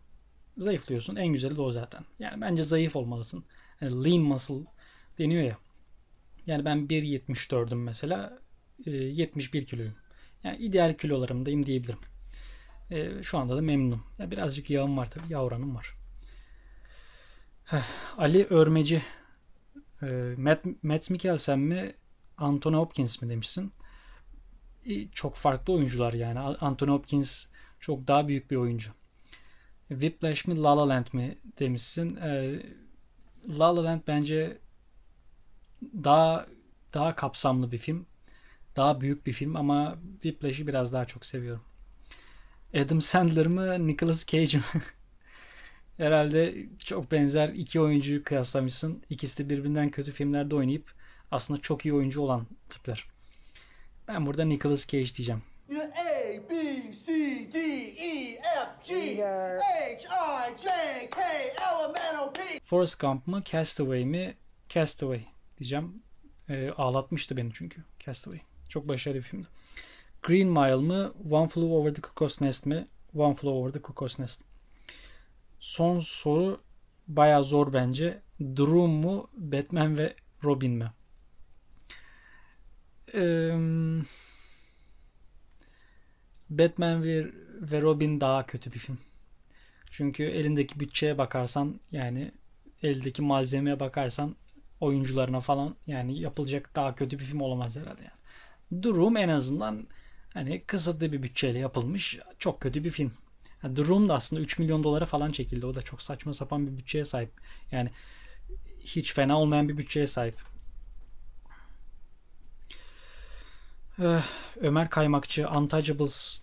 Zayıflıyorsun. 0.57 1.15
En 1.15 1.27
güzeli 1.27 1.55
de 1.55 1.61
o 1.61 1.71
zaten. 1.71 2.01
Yani 2.19 2.41
bence 2.41 2.63
zayıf 2.63 2.95
olmalısın. 2.95 3.45
Yani 3.81 4.03
lean 4.03 4.21
muscle 4.23 4.65
deniyor 5.19 5.43
ya. 5.43 5.57
Yani 6.47 6.65
ben 6.65 6.77
1.74'üm 6.77 7.75
mesela. 7.75 8.39
71 8.85 9.65
kiloyum. 9.65 9.95
Yani 10.43 10.57
ideal 10.57 10.93
kilolarımdayım 10.93 11.65
diyebilirim. 11.65 11.99
Şu 13.23 13.37
anda 13.37 13.57
da 13.57 13.61
memnunum. 13.61 14.03
Birazcık 14.19 14.69
yağım 14.69 14.97
var 14.97 15.11
tabii. 15.11 15.33
Yağ 15.33 15.43
oranım 15.43 15.75
var. 15.75 15.93
Ali 18.17 18.45
Örmeci 18.45 19.01
Matt, 20.37 20.65
Matt 20.83 21.09
Mikkelsen 21.09 21.59
mi 21.59 21.93
Anthony 22.37 22.75
Hopkins 22.75 23.21
mi 23.21 23.29
demişsin? 23.29 23.71
Çok 25.11 25.35
farklı 25.35 25.73
oyuncular 25.73 26.13
yani. 26.13 26.39
Anthony 26.39 26.89
Hopkins 26.89 27.45
çok 27.79 28.07
daha 28.07 28.27
büyük 28.27 28.51
bir 28.51 28.55
oyuncu. 28.55 28.91
Whiplash 29.87 30.47
mi 30.47 30.57
La 30.57 30.77
La 30.77 30.89
Land 30.89 31.05
mi 31.13 31.37
demişsin. 31.59 32.15
La 33.49 33.75
La 33.75 33.83
Land 33.83 34.01
bence 34.07 34.57
daha 35.81 36.45
daha 36.93 37.15
kapsamlı 37.15 37.71
bir 37.71 37.77
film. 37.77 38.05
Daha 38.75 39.01
büyük 39.01 39.25
bir 39.25 39.33
film 39.33 39.55
ama 39.55 39.97
Whiplash'i 40.13 40.67
biraz 40.67 40.93
daha 40.93 41.05
çok 41.05 41.25
seviyorum. 41.25 41.63
Adam 42.75 43.01
Sandler 43.01 43.47
mı 43.47 43.87
Nicolas 43.87 44.25
Cage 44.25 44.57
mi? 44.57 44.63
Herhalde 45.97 46.55
çok 46.85 47.11
benzer 47.11 47.49
iki 47.49 47.81
oyuncuyu 47.81 48.23
kıyaslamışsın. 48.23 49.03
İkisi 49.09 49.37
de 49.45 49.49
birbirinden 49.49 49.89
kötü 49.89 50.11
filmlerde 50.11 50.55
oynayıp 50.55 50.91
aslında 51.31 51.61
çok 51.61 51.85
iyi 51.85 51.93
oyuncu 51.93 52.21
olan 52.21 52.47
tipler. 52.69 53.05
Ben 54.07 54.25
burada 54.25 54.45
Nicolas 54.45 54.87
Cage 54.87 55.15
diyeceğim. 55.15 55.43
A, 55.69 56.49
B, 56.49 56.55
C, 56.91 57.13
D, 57.53 57.59
E, 57.97 58.41
F, 58.41 58.93
G, 58.93 59.21
H, 59.21 59.93
I, 59.93 60.57
J, 60.57 60.67
K, 61.09 61.21
L, 61.59 61.89
M, 61.89 62.17
N, 62.17 62.19
O, 62.19 62.33
P. 62.33 62.59
Forrest 62.63 62.99
Gump 62.99 63.27
mı 63.27 63.41
Castaway 63.45 64.05
mi? 64.05 64.35
Castaway 64.69 65.36
diyeceğim. 65.59 66.03
E, 66.49 66.69
ağlatmıştı 66.69 67.37
beni 67.37 67.49
çünkü 67.53 67.83
Castaway. 67.99 68.41
Çok 68.69 68.87
başarılı 68.87 69.17
bir 69.17 69.23
filmdi. 69.23 69.47
Green 70.23 70.47
Mile 70.47 70.75
mı? 70.75 71.13
One 71.31 71.47
Flew 71.47 71.73
Over 71.73 71.93
the 71.93 72.01
Cuckoo's 72.01 72.41
Nest 72.41 72.65
mi? 72.65 72.87
One 73.15 73.35
Flew 73.35 73.49
Over 73.49 73.71
the 73.71 73.81
Cuckoo's 73.81 74.19
Nest. 74.19 74.41
Son 75.59 75.99
soru 75.99 76.61
baya 77.07 77.43
zor 77.43 77.73
bence. 77.73 78.21
Drew 78.39 78.87
mu? 78.87 79.29
Batman 79.33 79.97
ve 79.97 80.15
Robin 80.43 80.71
mi? 80.71 80.91
Ee, 83.13 83.51
Batman 86.49 87.03
ve, 87.03 87.25
ve 87.61 87.81
Robin 87.81 88.21
daha 88.21 88.45
kötü 88.45 88.73
bir 88.73 88.79
film. 88.79 88.97
Çünkü 89.91 90.23
elindeki 90.23 90.79
bütçeye 90.79 91.17
bakarsan 91.17 91.79
yani 91.91 92.31
eldeki 92.83 93.21
malzemeye 93.21 93.79
bakarsan 93.79 94.35
oyuncularına 94.79 95.41
falan 95.41 95.75
yani 95.87 96.19
yapılacak 96.19 96.75
daha 96.75 96.95
kötü 96.95 97.19
bir 97.19 97.23
film 97.25 97.41
olamaz 97.41 97.75
herhalde 97.75 98.01
yani. 98.03 98.83
Durum 98.83 99.17
en 99.17 99.29
azından 99.29 99.87
hani 100.33 100.63
kısıtlı 100.63 101.11
bir 101.11 101.23
bütçeyle 101.23 101.59
yapılmış 101.59 102.19
çok 102.39 102.61
kötü 102.61 102.83
bir 102.83 102.89
film. 102.89 103.11
Yani 103.63 103.75
The 103.75 103.83
Room 103.83 104.09
da 104.09 104.13
aslında 104.13 104.41
3 104.41 104.59
milyon 104.59 104.83
dolara 104.83 105.05
falan 105.05 105.31
çekildi. 105.31 105.65
O 105.65 105.75
da 105.75 105.81
çok 105.81 106.01
saçma 106.01 106.33
sapan 106.33 106.67
bir 106.67 106.77
bütçeye 106.77 107.05
sahip. 107.05 107.31
Yani 107.71 107.89
hiç 108.83 109.13
fena 109.13 109.39
olmayan 109.39 109.69
bir 109.69 109.77
bütçeye 109.77 110.07
sahip. 110.07 110.35
Ömer 114.55 114.89
Kaymakçı 114.89 115.49
Untouchables 115.49 116.41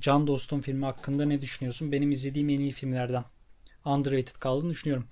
Can 0.00 0.26
Dostum 0.26 0.60
filmi 0.60 0.84
hakkında 0.84 1.24
ne 1.24 1.40
düşünüyorsun? 1.40 1.92
Benim 1.92 2.10
izlediğim 2.10 2.48
en 2.48 2.60
iyi 2.60 2.72
filmlerden. 2.72 3.24
Underrated 3.84 4.36
kaldığını 4.36 4.70
düşünüyorum. 4.70 5.06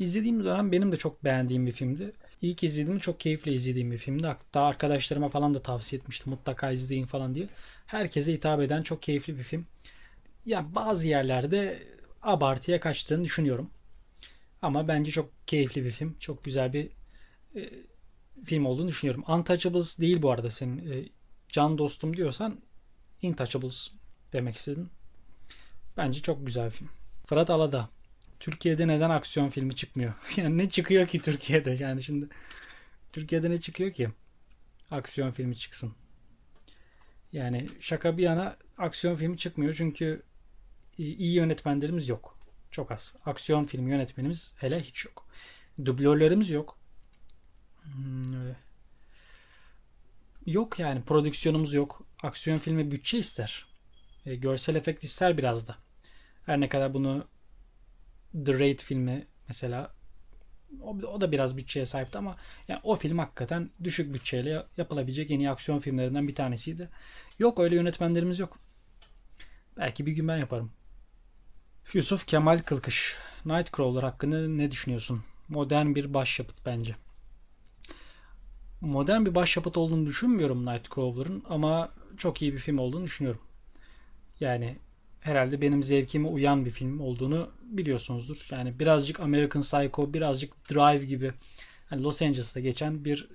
İzlediğim 0.00 0.44
dönem 0.44 0.72
benim 0.72 0.92
de 0.92 0.96
çok 0.96 1.24
beğendiğim 1.24 1.66
bir 1.66 1.72
filmdi. 1.72 2.12
İlk 2.42 2.64
izlediğim 2.64 2.98
çok 2.98 3.20
keyifle 3.20 3.52
izlediğim 3.52 3.90
bir 3.90 3.98
filmdi. 3.98 4.26
Hatta 4.26 4.60
arkadaşlarıma 4.60 5.28
falan 5.28 5.54
da 5.54 5.62
tavsiye 5.62 6.00
etmiştim. 6.00 6.30
Mutlaka 6.30 6.70
izleyin 6.70 7.06
falan 7.06 7.34
diye. 7.34 7.48
Herkese 7.86 8.32
hitap 8.32 8.60
eden 8.60 8.82
çok 8.82 9.02
keyifli 9.02 9.38
bir 9.38 9.42
film. 9.42 9.66
Ya 10.46 10.74
bazı 10.74 11.08
yerlerde 11.08 11.82
abartıya 12.22 12.80
kaçtığını 12.80 13.24
düşünüyorum. 13.24 13.70
Ama 14.62 14.88
bence 14.88 15.10
çok 15.10 15.30
keyifli 15.46 15.84
bir 15.84 15.90
film. 15.90 16.16
Çok 16.20 16.44
güzel 16.44 16.72
bir 16.72 16.88
e, 17.56 17.70
film 18.44 18.66
olduğunu 18.66 18.88
düşünüyorum. 18.88 19.24
Untouchables 19.28 19.98
değil 19.98 20.22
bu 20.22 20.30
arada 20.30 20.50
senin. 20.50 20.92
E, 20.92 21.08
can 21.48 21.78
dostum 21.78 22.16
diyorsan 22.16 22.60
Intouchables 23.22 23.88
demek 24.32 24.56
istedim. 24.56 24.90
Bence 25.96 26.22
çok 26.22 26.46
güzel 26.46 26.66
bir 26.66 26.70
film. 26.70 26.90
Fırat 27.26 27.50
Alada. 27.50 27.88
Türkiye'de 28.40 28.88
neden 28.88 29.10
aksiyon 29.10 29.48
filmi 29.48 29.74
çıkmıyor? 29.76 30.14
yani 30.36 30.58
ne 30.58 30.70
çıkıyor 30.70 31.06
ki 31.06 31.18
Türkiye'de? 31.20 31.70
Yani 31.80 32.02
şimdi 32.02 32.28
Türkiye'de 33.12 33.50
ne 33.50 33.60
çıkıyor 33.60 33.92
ki? 33.92 34.10
Aksiyon 34.92 35.30
filmi 35.32 35.56
çıksın. 35.58 35.94
Yani 37.32 37.68
şaka 37.80 38.16
bir 38.16 38.22
yana 38.22 38.56
aksiyon 38.78 39.16
filmi 39.16 39.38
çıkmıyor 39.38 39.74
çünkü 39.74 40.22
iyi 40.98 41.32
yönetmenlerimiz 41.34 42.08
yok. 42.08 42.38
Çok 42.70 42.92
az. 42.92 43.16
Aksiyon 43.26 43.64
filmi 43.66 43.90
yönetmenimiz 43.90 44.54
hele 44.58 44.80
hiç 44.80 45.06
yok. 45.06 45.26
Dublörlerimiz 45.86 46.50
yok. 46.50 46.78
Hmm, 47.84 48.54
Yok 50.46 50.78
yani 50.78 51.02
prodüksiyonumuz 51.02 51.74
yok. 51.74 52.02
Aksiyon 52.22 52.56
filmi 52.56 52.90
bütçe 52.92 53.18
ister. 53.18 53.66
E, 54.26 54.34
görsel 54.36 54.74
efekt 54.74 55.04
ister 55.04 55.38
biraz 55.38 55.68
da. 55.68 55.76
Her 56.46 56.60
ne 56.60 56.68
kadar 56.68 56.94
bunu 56.94 57.28
The 58.44 58.58
Raid 58.58 58.78
filmi 58.78 59.26
mesela 59.48 59.94
o, 60.82 60.90
o 60.90 61.20
da 61.20 61.32
biraz 61.32 61.56
bütçeye 61.56 61.86
sahipti 61.86 62.18
ama 62.18 62.36
yani 62.68 62.80
o 62.82 62.96
film 62.96 63.18
hakikaten 63.18 63.70
düşük 63.84 64.14
bütçeyle 64.14 64.62
yapılabilecek 64.76 65.30
en 65.30 65.38
iyi 65.38 65.50
aksiyon 65.50 65.78
filmlerinden 65.78 66.28
bir 66.28 66.34
tanesiydi. 66.34 66.88
Yok 67.38 67.60
öyle 67.60 67.74
yönetmenlerimiz 67.74 68.38
yok. 68.38 68.58
Belki 69.76 70.06
bir 70.06 70.12
gün 70.12 70.28
ben 70.28 70.36
yaparım. 70.36 70.72
Yusuf 71.92 72.26
Kemal 72.26 72.58
Kılkış. 72.58 73.16
Nightcrawler 73.44 74.02
hakkında 74.02 74.48
ne 74.48 74.70
düşünüyorsun? 74.70 75.22
Modern 75.48 75.94
bir 75.94 76.14
başyapıt 76.14 76.56
bence. 76.66 76.96
Modern 78.80 79.26
bir 79.26 79.34
başyapıt 79.34 79.76
olduğunu 79.76 80.06
düşünmüyorum 80.06 80.66
Nightcrawler'ın 80.66 81.44
ama 81.48 81.90
çok 82.16 82.42
iyi 82.42 82.52
bir 82.52 82.58
film 82.58 82.78
olduğunu 82.78 83.04
düşünüyorum. 83.04 83.40
Yani 84.40 84.76
herhalde 85.20 85.60
benim 85.60 85.82
zevkime 85.82 86.28
uyan 86.28 86.64
bir 86.64 86.70
film 86.70 87.00
olduğunu 87.00 87.50
biliyorsunuzdur. 87.62 88.46
Yani 88.50 88.78
birazcık 88.78 89.20
American 89.20 89.62
Psycho, 89.62 90.14
birazcık 90.14 90.70
Drive 90.70 91.04
gibi 91.04 91.32
yani 91.90 92.02
Los 92.02 92.22
Angeles'ta 92.22 92.60
geçen 92.60 93.04
bir 93.04 93.28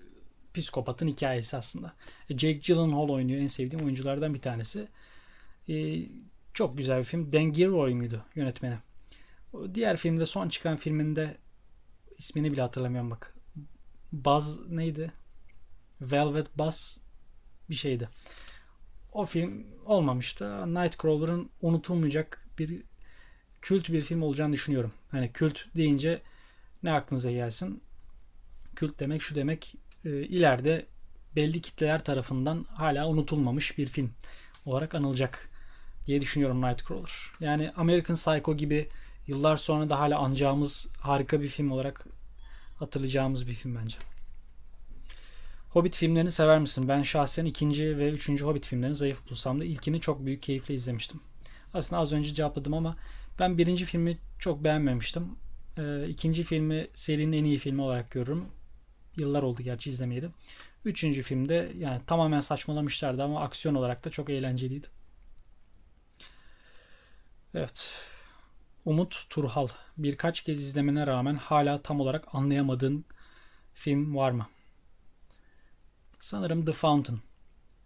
psikopatın 0.54 1.08
hikayesi 1.08 1.58
aslında. 1.58 1.93
E, 2.30 2.38
Jake 2.38 2.54
Gyllenhaal 2.54 3.10
oynuyor. 3.10 3.41
En 3.41 3.48
sevdiğim 3.48 3.86
oyunculardan 3.86 4.34
bir 4.34 4.41
tanesi. 4.41 4.88
Ee, 5.69 6.02
çok 6.54 6.78
güzel 6.78 7.00
bir 7.00 7.04
film. 7.04 7.34
Dan 7.34 7.52
Gilroy 7.52 7.93
muydu 7.93 8.26
yönetmeni? 8.36 8.78
Diğer 9.74 9.98
filmde 9.98 10.26
son 10.26 10.50
çıkan 10.50 10.78
filminde 10.78 11.38
ismini 12.17 12.52
bile 12.52 12.62
hatırlamıyorum 12.62 13.12
bak. 13.12 13.36
Buzz 14.12 14.69
neydi? 14.69 15.12
Velvet 16.02 16.58
Buzz 16.58 17.00
bir 17.69 17.76
şeydi. 17.76 18.10
O 19.12 19.26
film 19.26 19.65
olmamıştı. 19.86 20.76
Nightcrawler'ın 20.76 21.50
unutulmayacak 21.62 22.48
bir 22.60 22.84
kült 23.62 23.89
bir 23.89 24.02
film 24.02 24.21
olacağını 24.21 24.54
düşünüyorum. 24.54 24.91
Hani 25.12 25.32
kült 25.32 25.60
deyince 25.76 26.21
ne 26.84 26.91
aklınıza 26.91 27.32
gelsin? 27.32 27.84
Kült 28.76 29.00
demek 29.00 29.21
şu 29.21 29.36
demek 29.36 29.76
e, 30.06 30.10
ileride 30.10 30.86
belli 31.36 31.62
kitleler 31.62 32.04
tarafından 32.04 32.65
hala 32.69 33.08
unutulmamış 33.08 33.78
bir 33.78 33.86
film 33.86 34.12
olarak 34.65 34.95
anılacak 34.95 35.50
diye 36.06 36.21
düşünüyorum 36.21 36.62
Nightcrawler. 36.62 37.32
Yani 37.39 37.71
American 37.71 38.15
Psycho 38.15 38.58
gibi 38.58 38.89
yıllar 39.28 39.58
sonra 39.58 39.89
da 39.89 40.00
hala 40.00 40.19
anacağımız 40.19 40.88
harika 41.00 41.41
bir 41.41 41.48
film 41.48 41.71
olarak 41.71 42.06
hatırlayacağımız 42.80 43.48
bir 43.48 43.54
film 43.54 43.76
bence. 43.76 43.98
Hobbit 45.75 45.95
filmlerini 45.95 46.31
sever 46.31 46.59
misin? 46.59 46.88
Ben 46.88 47.03
şahsen 47.03 47.45
ikinci 47.45 47.97
ve 47.97 48.09
üçüncü 48.09 48.45
Hobbit 48.45 48.67
filmlerini 48.67 48.95
zayıf 48.95 49.29
bulsam 49.29 49.59
da 49.59 49.65
ilkini 49.65 50.01
çok 50.01 50.25
büyük 50.25 50.43
keyifle 50.43 50.73
izlemiştim. 50.73 51.21
Aslında 51.73 52.01
az 52.01 52.13
önce 52.13 52.33
cevapladım 52.33 52.73
ama 52.73 52.95
ben 53.39 53.57
birinci 53.57 53.85
filmi 53.85 54.17
çok 54.39 54.63
beğenmemiştim. 54.63 55.35
Ee, 55.77 56.05
ikinci 56.07 56.43
filmi 56.43 56.88
serinin 56.93 57.38
en 57.38 57.43
iyi 57.43 57.57
filmi 57.57 57.81
olarak 57.81 58.11
görürüm. 58.11 58.45
Yıllar 59.17 59.43
oldu 59.43 59.61
gerçi 59.63 59.89
izlemeyeli. 59.89 60.29
Üçüncü 60.85 61.23
filmde 61.23 61.71
yani 61.77 62.01
tamamen 62.07 62.39
saçmalamışlardı 62.39 63.23
ama 63.23 63.41
aksiyon 63.41 63.75
olarak 63.75 64.05
da 64.05 64.09
çok 64.09 64.29
eğlenceliydi. 64.29 64.88
Evet. 67.53 67.91
Umut 68.85 69.25
Turhal. 69.29 69.67
Birkaç 69.97 70.41
kez 70.41 70.61
izlemene 70.63 71.07
rağmen 71.07 71.35
hala 71.35 71.81
tam 71.81 71.99
olarak 71.99 72.35
anlayamadığın 72.35 73.05
film 73.73 74.15
var 74.15 74.31
mı? 74.31 74.47
Sanırım 76.25 76.65
The 76.65 76.71
Fountain. 76.71 77.19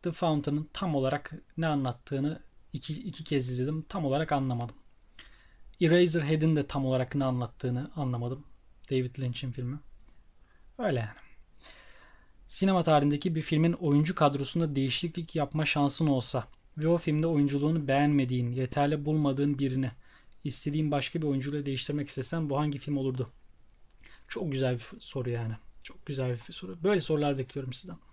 The 0.02 0.12
Fountain'ın 0.12 0.70
tam 0.74 0.96
olarak 0.96 1.34
ne 1.58 1.68
anlattığını 1.68 2.40
iki, 2.74 2.94
iki 2.94 3.24
kez 3.24 3.50
izledim. 3.50 3.86
Tam 3.90 4.06
olarak 4.06 4.32
anlamadım. 4.32 4.76
Eraserhead'in 5.82 6.56
de 6.56 6.68
tam 6.68 6.86
olarak 6.86 7.16
ne 7.16 7.26
anlattığını 7.26 7.92
anlamadım. 7.96 8.46
David 8.92 9.20
Lynch'in 9.20 9.52
filmi. 9.52 9.80
Öyle 10.78 11.00
yani. 11.00 11.10
Sinema 12.48 12.84
tarihindeki 12.84 13.36
bir 13.36 13.42
filmin 13.42 13.74
oyuncu 13.74 14.16
kadrosunda 14.16 14.76
değişiklik 14.76 15.36
yapma 15.36 15.66
şansın 15.66 16.08
olsa 16.08 16.48
ve 16.78 16.88
o 16.88 16.98
filmde 16.98 17.28
oyunculuğunu 17.28 17.88
beğenmediğin, 17.88 18.52
yeterli 18.52 19.06
bulmadığın 19.06 19.60
birini 19.60 19.92
istediğin 20.44 20.92
başka 20.92 21.22
bir 21.22 21.28
oyuncuyla 21.28 21.66
değiştirmek 21.66 22.10
istesen 22.10 22.50
bu 22.50 22.60
hangi 22.60 22.80
film 22.80 22.98
olurdu? 22.98 23.30
Çok 24.28 24.52
güzel 24.52 24.74
bir 24.74 25.00
soru 25.00 25.30
yani. 25.30 25.54
Çok 25.84 26.06
güzel 26.06 26.38
bir 26.48 26.54
soru. 26.54 26.84
Böyle 26.84 27.02
sorular 27.02 27.38
bekliyorum 27.38 27.74
sizden. 27.74 28.09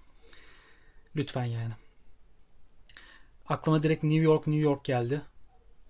Lütfen 1.16 1.44
yani. 1.44 1.72
Aklıma 3.48 3.82
direkt 3.82 4.02
New 4.02 4.22
York 4.22 4.46
New 4.46 4.62
York 4.62 4.84
geldi. 4.84 5.22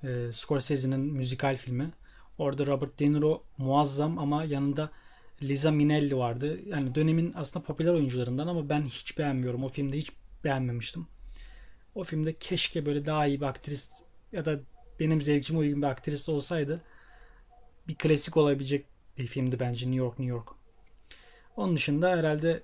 Ee, 0.04 0.28
Scorsese'nin 0.32 1.00
müzikal 1.00 1.56
filmi. 1.56 1.90
Orada 2.38 2.66
Robert 2.66 3.00
De 3.00 3.12
Niro 3.12 3.42
muazzam 3.58 4.18
ama 4.18 4.44
yanında 4.44 4.90
Liza 5.42 5.70
Minnelli 5.70 6.16
vardı. 6.16 6.60
Yani 6.66 6.94
dönemin 6.94 7.32
aslında 7.36 7.66
popüler 7.66 7.92
oyuncularından 7.92 8.46
ama 8.46 8.68
ben 8.68 8.82
hiç 8.82 9.18
beğenmiyorum. 9.18 9.64
O 9.64 9.68
filmde 9.68 9.98
hiç 9.98 10.12
beğenmemiştim. 10.44 11.06
O 11.94 12.04
filmde 12.04 12.38
keşke 12.38 12.86
böyle 12.86 13.04
daha 13.04 13.26
iyi 13.26 13.40
bir 13.40 13.46
aktris 13.46 14.02
ya 14.32 14.44
da 14.44 14.60
benim 15.00 15.20
zevkime 15.22 15.58
uygun 15.58 15.82
bir 15.82 15.86
aktris 15.86 16.28
olsaydı 16.28 16.82
bir 17.88 17.94
klasik 17.94 18.36
olabilecek 18.36 18.86
bir 19.18 19.26
filmdi 19.26 19.60
bence 19.60 19.86
New 19.86 19.98
York 19.98 20.18
New 20.18 20.30
York. 20.30 20.48
Onun 21.56 21.76
dışında 21.76 22.16
herhalde 22.16 22.62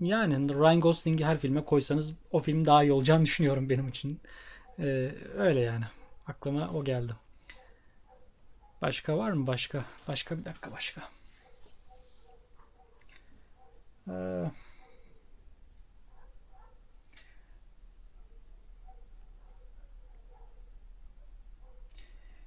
yani 0.00 0.54
Ryan 0.54 0.80
Gosling'i 0.80 1.24
her 1.24 1.38
filme 1.38 1.64
koysanız 1.64 2.14
o 2.30 2.40
film 2.40 2.64
daha 2.64 2.82
iyi 2.82 2.92
olacağını 2.92 3.24
düşünüyorum 3.24 3.70
benim 3.70 3.88
için. 3.88 4.20
Ee, 4.78 5.14
öyle 5.34 5.60
yani. 5.60 5.84
Aklıma 6.26 6.70
o 6.70 6.84
geldi. 6.84 7.12
Başka 8.82 9.18
var 9.18 9.30
mı? 9.32 9.46
Başka. 9.46 9.84
Başka 10.08 10.38
bir 10.38 10.44
dakika 10.44 10.72
başka. 10.72 11.02
Ee, 14.08 14.50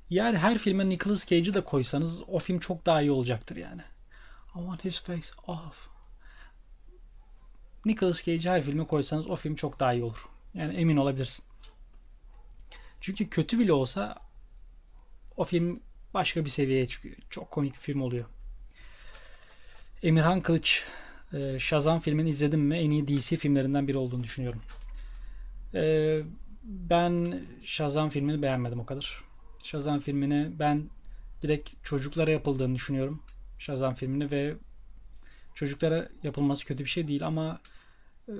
yani 0.09 0.37
her 0.37 0.57
filme 0.57 0.89
Nicolas 0.89 1.25
Cage'i 1.27 1.53
de 1.53 1.61
koysanız 1.63 2.23
o 2.27 2.39
film 2.39 2.59
çok 2.59 2.85
daha 2.85 3.01
iyi 3.01 3.11
olacaktır 3.11 3.55
yani. 3.55 3.81
I 4.55 4.59
want 4.59 4.85
his 4.85 4.99
face 4.99 5.27
off. 5.47 5.89
Nicolas 7.85 8.23
Cage'i 8.23 8.51
her 8.51 8.61
filme 8.61 8.87
koysanız 8.87 9.27
o 9.27 9.35
film 9.35 9.55
çok 9.55 9.79
daha 9.79 9.93
iyi 9.93 10.03
olur. 10.03 10.25
Yani 10.53 10.75
emin 10.75 10.97
olabilirsin. 10.97 11.45
Çünkü 13.01 13.29
kötü 13.29 13.59
bile 13.59 13.73
olsa 13.73 14.15
o 15.37 15.43
film 15.43 15.79
başka 16.13 16.45
bir 16.45 16.49
seviyeye 16.49 16.87
çıkıyor. 16.87 17.15
Çok 17.29 17.51
komik 17.51 17.73
bir 17.73 17.79
film 17.79 18.01
oluyor. 18.01 18.25
Emirhan 20.03 20.41
Kılıç 20.41 20.83
e, 21.33 21.59
Shazam 21.59 21.99
filmini 21.99 22.29
izledim 22.29 22.61
mi? 22.61 22.77
En 22.77 22.91
iyi 22.91 23.07
DC 23.07 23.37
filmlerinden 23.37 23.87
biri 23.87 23.97
olduğunu 23.97 24.23
düşünüyorum. 24.23 24.61
E, 25.73 26.21
ben 26.63 27.43
Shazam 27.63 28.09
filmini 28.09 28.41
beğenmedim 28.41 28.79
o 28.79 28.85
kadar. 28.85 29.23
Shazam 29.63 29.99
filmini 29.99 30.59
ben 30.59 30.89
direkt 31.41 31.69
çocuklara 31.83 32.31
yapıldığını 32.31 32.75
düşünüyorum. 32.75 33.23
Shazam 33.59 33.95
filmini 33.95 34.31
ve 34.31 34.55
çocuklara 35.59 36.09
yapılması 36.23 36.65
kötü 36.65 36.83
bir 36.83 36.89
şey 36.89 37.07
değil 37.07 37.27
ama 37.27 37.59
e, 38.27 38.33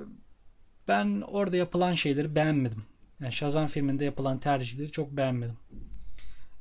ben 0.88 1.20
orada 1.20 1.56
yapılan 1.56 1.92
şeyleri 1.92 2.34
beğenmedim. 2.34 2.82
Yani 3.20 3.32
Shazam 3.32 3.66
filminde 3.66 4.04
yapılan 4.04 4.38
tercihleri 4.38 4.90
çok 4.90 5.10
beğenmedim. 5.10 5.56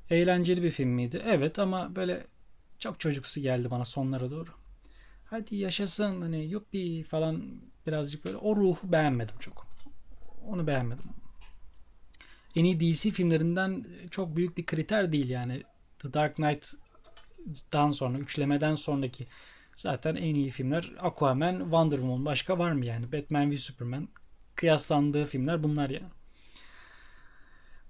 Eğlenceli 0.10 0.64
bir 0.64 0.72
film 0.72 0.90
miydi? 0.90 1.22
Evet 1.26 1.60
ama 1.60 1.96
böyle 1.96 2.28
çok 2.80 3.00
çocuksu 3.00 3.42
geldi 3.42 3.72
bana 3.72 3.86
sonlara 3.86 4.32
doğru. 4.32 4.50
Hadi 5.26 5.56
yaşasın 5.56 6.22
hani 6.22 6.46
yuppi 6.46 7.04
falan 7.04 7.62
birazcık 7.88 8.26
böyle 8.26 8.38
o 8.38 8.56
ruhu 8.56 8.92
beğenmedim 8.92 9.36
çok. 9.40 9.68
Onu 10.48 10.68
beğenmedim. 10.68 11.06
En 12.56 12.64
iyi 12.64 12.80
DC 12.80 13.12
filmlerinden 13.12 13.86
çok 14.12 14.36
büyük 14.36 14.58
bir 14.58 14.66
kriter 14.66 15.12
değil 15.12 15.30
yani. 15.30 15.64
The 16.00 16.14
Dark 16.14 16.36
Knight'dan 16.36 17.90
sonra, 17.90 18.18
üçlemeden 18.18 18.76
sonraki 18.76 19.28
zaten 19.80 20.16
en 20.16 20.36
iyi 20.36 20.52
filmler 20.52 20.92
Aquaman, 21.00 21.60
Wonder 21.60 21.98
Woman 21.98 22.26
başka 22.26 22.58
var 22.60 22.72
mı 22.72 22.86
yani? 22.86 23.12
Batman 23.12 23.52
v 23.52 23.58
Superman 23.58 24.10
kıyaslandığı 24.56 25.26
filmler 25.26 25.64
bunlar 25.64 25.90
yani. 25.90 26.10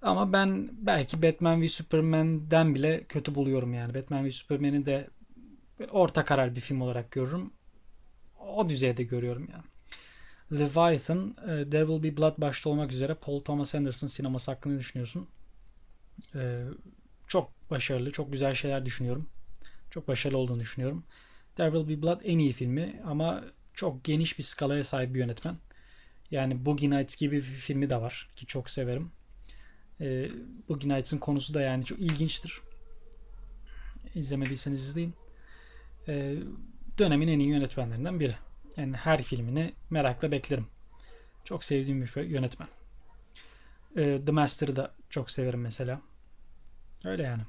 Ama 0.01 0.33
ben 0.33 0.69
belki 0.71 1.21
Batman 1.21 1.61
v 1.61 1.67
Superman'den 1.67 2.75
bile 2.75 3.03
kötü 3.03 3.35
buluyorum 3.35 3.73
yani. 3.73 3.93
Batman 3.93 4.25
v 4.25 4.31
Superman'i 4.31 4.85
de 4.85 5.09
orta 5.91 6.25
karar 6.25 6.55
bir 6.55 6.61
film 6.61 6.81
olarak 6.81 7.11
görürüm. 7.11 7.53
O 8.39 8.69
düzeyde 8.69 9.03
görüyorum 9.03 9.47
yani. 9.51 9.63
Leviathan, 10.61 11.35
e, 11.41 11.69
There 11.69 11.85
Will 11.87 12.03
Be 12.03 12.17
Blood 12.17 12.37
başta 12.37 12.69
olmak 12.69 12.91
üzere 12.91 13.13
Paul 13.13 13.39
Thomas 13.39 13.75
Anderson 13.75 14.07
sineması 14.07 14.51
hakkında 14.51 14.79
düşünüyorsun? 14.79 15.27
E, 16.35 16.63
çok 17.27 17.51
başarılı, 17.69 18.11
çok 18.11 18.31
güzel 18.31 18.53
şeyler 18.53 18.85
düşünüyorum. 18.85 19.29
Çok 19.91 20.07
başarılı 20.07 20.37
olduğunu 20.37 20.59
düşünüyorum. 20.59 21.03
There 21.55 21.71
Will 21.71 21.89
Be 21.89 22.01
Blood 22.01 22.21
en 22.23 22.37
iyi 22.37 22.53
filmi 22.53 23.01
ama 23.05 23.43
çok 23.73 24.03
geniş 24.03 24.37
bir 24.37 24.43
skalaya 24.43 24.83
sahip 24.83 25.13
bir 25.13 25.19
yönetmen. 25.19 25.55
Yani 26.31 26.65
Boogie 26.65 26.89
Nights 26.89 27.15
gibi 27.15 27.35
bir 27.35 27.41
filmi 27.41 27.89
de 27.89 28.01
var 28.01 28.29
ki 28.35 28.45
çok 28.45 28.69
severim. 28.69 29.11
E, 30.01 30.29
Boogie 30.69 30.89
Nights'ın 30.89 31.17
konusu 31.17 31.53
da 31.53 31.61
yani 31.61 31.85
çok 31.85 31.99
ilginçtir. 31.99 32.61
İzlemediyseniz 34.15 34.83
izleyin. 34.83 35.13
E, 36.07 36.35
dönemin 36.97 37.27
en 37.27 37.39
iyi 37.39 37.49
yönetmenlerinden 37.49 38.19
biri. 38.19 38.35
Yani 38.77 38.95
her 38.95 39.23
filmini 39.23 39.73
merakla 39.89 40.31
beklerim. 40.31 40.67
Çok 41.43 41.63
sevdiğim 41.63 42.01
bir 42.01 42.21
yönetmen. 42.21 42.67
E, 43.97 44.25
The 44.25 44.31
Master'ı 44.31 44.75
da 44.75 44.93
çok 45.09 45.31
severim 45.31 45.61
mesela. 45.61 46.01
Öyle 47.05 47.23
yani. 47.23 47.41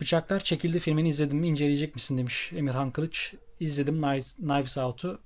Bıçaklar 0.00 0.40
çekildi 0.40 0.78
filmini 0.78 1.08
izledim 1.08 1.38
mi 1.38 1.48
inceleyecek 1.48 1.94
misin 1.94 2.18
demiş 2.18 2.52
Emirhan 2.56 2.90
Kılıç. 2.90 3.34
İzledim 3.60 4.00
Knives 4.00 4.78
Out'u. 4.78 5.20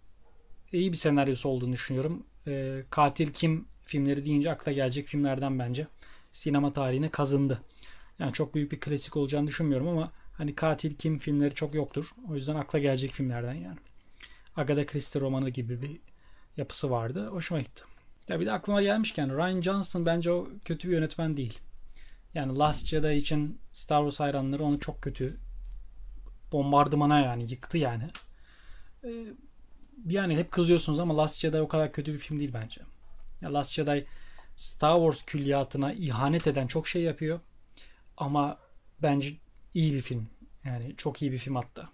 İyi 0.72 0.92
bir 0.92 0.96
senaryosu 0.96 1.48
olduğunu 1.48 1.72
düşünüyorum. 1.72 2.26
E, 2.46 2.82
Katil 2.90 3.32
Kim 3.32 3.68
filmleri 3.84 4.24
deyince 4.24 4.50
akla 4.50 4.72
gelecek 4.72 5.06
filmlerden 5.06 5.58
bence. 5.58 5.86
Sinema 6.32 6.72
tarihine 6.72 7.08
kazındı. 7.08 7.62
Yani 8.18 8.32
çok 8.32 8.54
büyük 8.54 8.72
bir 8.72 8.80
klasik 8.80 9.16
olacağını 9.16 9.46
düşünmüyorum 9.46 9.88
ama 9.88 10.12
hani 10.32 10.54
Katil 10.54 10.94
Kim 10.94 11.18
filmleri 11.18 11.54
çok 11.54 11.74
yoktur. 11.74 12.10
O 12.30 12.34
yüzden 12.34 12.56
akla 12.56 12.78
gelecek 12.78 13.12
filmlerden 13.12 13.54
yani. 13.54 13.78
Agatha 14.56 14.86
Christie 14.86 15.20
romanı 15.20 15.50
gibi 15.50 15.82
bir 15.82 16.00
yapısı 16.56 16.90
vardı. 16.90 17.26
Hoşuma 17.26 17.60
gitti. 17.60 17.82
Ya 18.28 18.40
bir 18.40 18.46
de 18.46 18.52
aklıma 18.52 18.82
gelmişken 18.82 19.36
Ryan 19.36 19.62
Johnson 19.62 20.06
bence 20.06 20.30
o 20.30 20.48
kötü 20.64 20.88
bir 20.88 20.92
yönetmen 20.92 21.36
değil. 21.36 21.58
Yani 22.34 22.58
Last 22.58 22.86
Jedi 22.86 23.14
için 23.14 23.60
Star 23.72 24.00
Wars 24.00 24.20
hayranları 24.20 24.64
onu 24.64 24.80
çok 24.80 25.02
kötü 25.02 25.36
bombardımana 26.52 27.20
yani 27.20 27.50
yıktı 27.50 27.78
yani. 27.78 28.04
Ee, 29.04 29.08
yani 30.06 30.36
hep 30.36 30.50
kızıyorsunuz 30.50 30.98
ama 30.98 31.16
Last 31.16 31.40
Jedi 31.40 31.60
o 31.60 31.68
kadar 31.68 31.92
kötü 31.92 32.12
bir 32.12 32.18
film 32.18 32.38
değil 32.38 32.50
bence. 32.54 32.80
Ya 33.40 33.54
Last 33.54 33.72
Jedi 33.72 34.06
Star 34.56 34.96
Wars 34.96 35.26
külliyatına 35.26 35.92
ihanet 35.92 36.46
eden 36.46 36.66
çok 36.66 36.88
şey 36.88 37.02
yapıyor. 37.02 37.40
Ama 38.16 38.58
bence 39.02 39.32
iyi 39.74 39.92
bir 39.94 40.00
film. 40.00 40.28
Yani 40.64 40.94
çok 40.96 41.22
iyi 41.22 41.32
bir 41.32 41.38
film 41.38 41.56
hatta. 41.56 41.88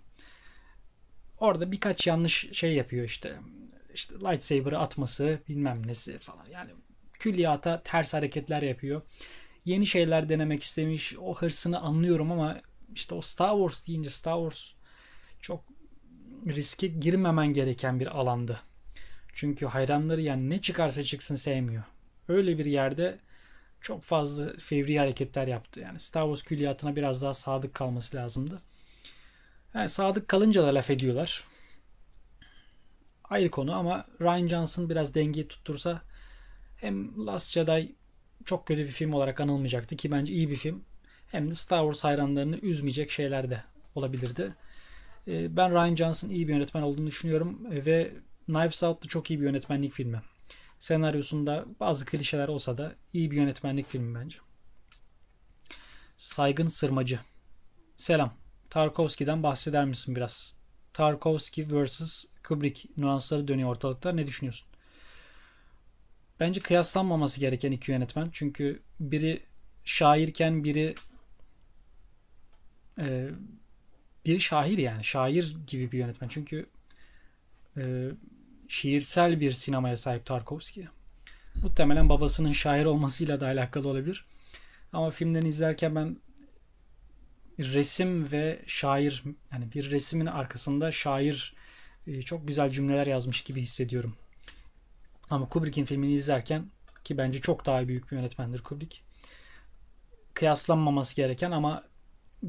Orada 1.41 1.73
birkaç 1.73 2.07
yanlış 2.07 2.49
şey 2.53 2.75
yapıyor 2.75 3.05
işte. 3.05 3.37
İşte 3.95 4.15
lightsaber'ı 4.15 4.79
atması 4.79 5.41
bilmem 5.49 5.87
nesi 5.87 6.19
falan. 6.19 6.47
Yani 6.47 6.71
külliyata 7.13 7.83
ters 7.83 8.15
hareketler 8.15 8.63
yapıyor. 8.63 9.03
Yeni 9.69 9.87
şeyler 9.87 10.29
denemek 10.29 10.63
istemiş. 10.63 11.17
O 11.19 11.35
hırsını 11.35 11.81
anlıyorum 11.81 12.33
ama 12.33 12.61
işte 12.95 13.15
o 13.15 13.21
Star 13.21 13.57
Wars 13.57 13.87
deyince 13.87 14.11
Star 14.11 14.37
Wars 14.39 14.73
çok 15.41 15.65
riske 16.47 16.87
girmemen 16.87 17.47
gereken 17.53 18.01
bir 18.01 18.07
alandı. 18.07 18.61
Çünkü 19.33 19.67
hayranları 19.67 20.21
yani 20.21 20.51
ne 20.51 20.61
çıkarsa 20.61 21.03
çıksın 21.03 21.37
sevmiyor. 21.37 21.83
Öyle 22.29 22.59
bir 22.59 22.67
yerde 22.67 23.19
çok 23.81 24.03
fazla 24.03 24.53
fevri 24.59 24.99
hareketler 24.99 25.47
yaptı. 25.47 25.81
Yani 25.81 26.01
Star 26.01 26.23
Wars 26.23 26.43
külliyatına 26.43 26.97
biraz 26.97 27.23
daha 27.23 27.35
sadık 27.35 27.75
kalması 27.75 28.17
lazımdı. 28.17 28.63
Yani 29.75 29.89
sadık 29.89 30.29
kalınca 30.29 30.63
da 30.63 30.75
laf 30.75 30.91
ediyorlar. 30.91 31.45
Ayrı 33.25 33.51
konu 33.51 33.75
ama 33.75 34.05
Ryan 34.21 34.47
Johnson 34.47 34.91
biraz 34.91 35.15
dengeyi 35.15 35.49
tuttursa 35.49 36.03
hem 36.77 37.27
Last 37.27 37.53
Jedi 37.53 37.98
çok 38.49 38.67
kötü 38.67 38.85
bir 38.85 38.91
film 38.91 39.13
olarak 39.13 39.41
anılmayacaktı 39.41 39.97
ki 39.97 40.13
bence 40.13 40.33
iyi 40.33 40.51
bir 40.51 40.57
film. 40.57 40.85
hem 41.27 41.51
de 41.51 41.55
Star 41.55 41.81
Wars 41.81 42.05
hayranlarını 42.05 42.57
üzmeyecek 42.57 43.11
şeyler 43.11 43.51
de 43.51 43.65
olabilirdi. 43.95 44.55
E, 45.29 45.57
ben 45.57 45.73
Ryan 45.73 45.97
Johnson 45.97 46.29
iyi 46.29 46.49
bir 46.49 46.53
yönetmen 46.55 46.83
olduğunu 46.83 47.07
düşünüyorum 47.07 47.59
ve 47.71 48.13
Knives 48.47 48.83
Out 48.83 49.05
da 49.05 49.09
çok 49.09 49.31
iyi 49.31 49.41
bir 49.41 49.45
yönetmenlik 49.45 49.93
filmi. 49.93 50.23
Senaryosunda 50.79 51.65
bazı 51.81 52.07
klişeler 52.07 52.49
olsa 52.49 52.79
da 52.79 52.95
iyi 53.13 53.31
bir 53.31 53.37
yönetmenlik 53.37 53.89
filmi 53.89 54.15
bence. 54.15 54.39
Saygın 56.17 56.67
Sırmacı. 56.67 57.21
Selam. 57.97 58.35
Tarkovski'den 58.71 59.43
bahseder 59.43 59.85
misin 59.85 60.17
biraz? 60.17 60.57
Tarkovski 60.93 61.85
vs. 61.85 62.25
Kubrick 62.43 62.89
nüansları 62.97 63.49
dönüyor 63.49 63.71
ortalıkta. 63.71 64.13
Ne 64.13 64.27
düşünüyorsun? 64.27 64.69
Bence 66.41 66.61
kıyaslanmaması 66.61 67.41
gereken 67.41 67.73
iki 67.73 67.93
yönetmen. 67.93 68.29
Çünkü 68.33 68.83
biri 69.01 69.43
şairken 69.85 70.65
biri 70.65 70.95
e, 72.99 73.29
biri 74.25 74.41
şair 74.41 74.79
yani. 74.79 75.05
Şair 75.05 75.57
gibi 75.67 75.93
bir 75.93 75.99
yönetmen. 75.99 76.29
Çünkü 76.29 76.67
e, 77.77 78.09
şiirsel 78.69 79.41
bir 79.41 79.51
sinemaya 79.51 79.97
sahip 79.97 80.27
Tarkovski. 80.27 80.89
Muhtemelen 81.63 82.09
babasının 82.09 82.53
şair 82.53 82.85
olmasıyla 82.85 83.41
da 83.41 83.47
alakalı 83.47 83.89
olabilir. 83.89 84.25
Ama 84.93 85.11
filmlerini 85.11 85.49
izlerken 85.49 85.95
ben 85.95 86.17
resim 87.59 88.33
ve 88.33 88.63
şair 88.67 89.23
yani 89.53 89.73
bir 89.75 89.91
resmin 89.91 90.27
arkasında 90.27 90.93
şair 90.93 91.55
e, 92.07 92.23
çok 92.23 92.49
güzel 92.49 92.71
cümleler 92.71 93.07
yazmış 93.07 93.43
gibi 93.43 93.63
hissediyorum. 93.63 94.17
Ama 95.31 95.49
Kubrick'in 95.49 95.85
filmini 95.85 96.13
izlerken 96.13 96.67
ki 97.05 97.19
bence 97.19 97.41
çok 97.41 97.67
daha 97.67 97.89
büyük 97.89 98.11
bir 98.11 98.17
yönetmendir 98.17 98.63
Kubrick. 98.63 98.99
Kıyaslanmaması 100.35 101.17
gereken 101.17 101.51
ama 101.51 101.85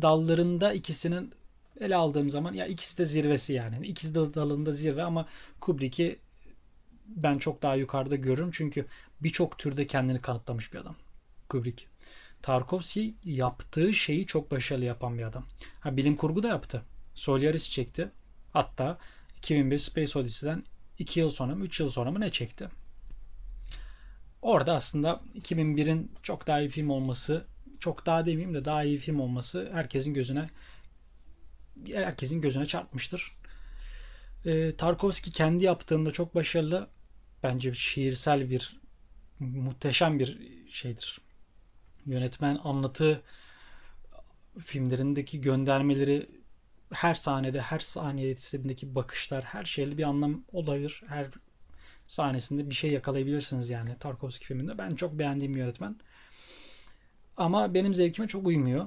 dallarında 0.01 0.73
ikisinin 0.73 1.33
ele 1.79 1.95
aldığım 1.95 2.29
zaman 2.29 2.53
ya 2.53 2.65
ikisi 2.65 2.97
de 2.97 3.05
zirvesi 3.05 3.53
yani. 3.53 3.87
İkisi 3.87 4.15
de 4.15 4.33
dalında 4.33 4.71
zirve 4.71 5.03
ama 5.03 5.25
Kubrick'i 5.59 6.19
ben 7.07 7.37
çok 7.37 7.61
daha 7.61 7.75
yukarıda 7.75 8.15
görürüm. 8.15 8.51
Çünkü 8.51 8.85
birçok 9.21 9.57
türde 9.59 9.87
kendini 9.87 10.21
kanıtlamış 10.21 10.73
bir 10.73 10.77
adam. 10.77 10.95
Kubrick. 11.49 11.85
Tarkovski 12.41 13.15
yaptığı 13.23 13.93
şeyi 13.93 14.25
çok 14.25 14.51
başarılı 14.51 14.85
yapan 14.85 15.17
bir 15.17 15.23
adam. 15.23 15.45
Ha, 15.79 15.97
bilim 15.97 16.15
kurgu 16.15 16.43
da 16.43 16.47
yaptı. 16.47 16.83
Solaris 17.13 17.69
çekti. 17.69 18.11
Hatta 18.53 18.97
2001 19.37 19.77
Space 19.77 20.19
Odyssey'den 20.19 20.63
2 20.99 21.19
yıl 21.19 21.29
sonra 21.29 21.55
mı 21.55 21.65
3 21.65 21.79
yıl 21.79 21.89
sonra 21.89 22.11
mı 22.11 22.19
ne 22.19 22.29
çekti? 22.29 22.69
Orada 24.41 24.73
aslında 24.73 25.21
2001'in 25.35 26.11
çok 26.23 26.47
daha 26.47 26.59
iyi 26.59 26.69
film 26.69 26.89
olması, 26.89 27.45
çok 27.79 28.05
daha 28.05 28.25
demeyeyim 28.25 28.53
de 28.53 28.65
daha 28.65 28.83
iyi 28.83 28.97
film 28.97 29.19
olması 29.19 29.69
herkesin 29.73 30.13
gözüne 30.13 30.49
herkesin 31.93 32.41
gözüne 32.41 32.65
çarpmıştır. 32.65 33.37
E, 34.45 34.75
Tarkovski 34.75 35.31
kendi 35.31 35.63
yaptığında 35.63 36.11
çok 36.11 36.35
başarılı. 36.35 36.87
Bence 37.43 37.73
şiirsel 37.73 38.49
bir 38.49 38.79
muhteşem 39.39 40.19
bir 40.19 40.37
şeydir. 40.71 41.21
Yönetmen 42.05 42.59
anlatı 42.63 43.21
filmlerindeki 44.59 45.41
göndermeleri 45.41 46.38
her 46.93 47.13
sahnede, 47.13 47.61
her 47.61 47.79
saniyesindeki 47.79 48.95
bakışlar, 48.95 49.43
her 49.43 49.65
şeyde 49.65 49.97
bir 49.97 50.03
anlam 50.03 50.43
olabilir. 50.51 51.03
Her 51.07 51.27
sahnesinde 52.07 52.69
bir 52.69 52.75
şey 52.75 52.91
yakalayabilirsiniz 52.91 53.69
yani 53.69 53.97
Tarkovski 53.99 54.45
filminde. 54.45 54.77
Ben 54.77 54.89
çok 54.89 55.13
beğendiğim 55.19 55.53
bir 55.53 55.59
yönetmen. 55.59 55.95
Ama 57.37 57.73
benim 57.73 57.93
zevkime 57.93 58.27
çok 58.27 58.47
uymuyor. 58.47 58.85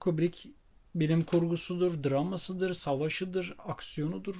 Kubrick 0.00 0.50
bilim 0.94 1.22
kurgusudur, 1.22 2.04
dramasıdır, 2.04 2.74
savaşıdır, 2.74 3.54
aksiyonudur, 3.58 4.36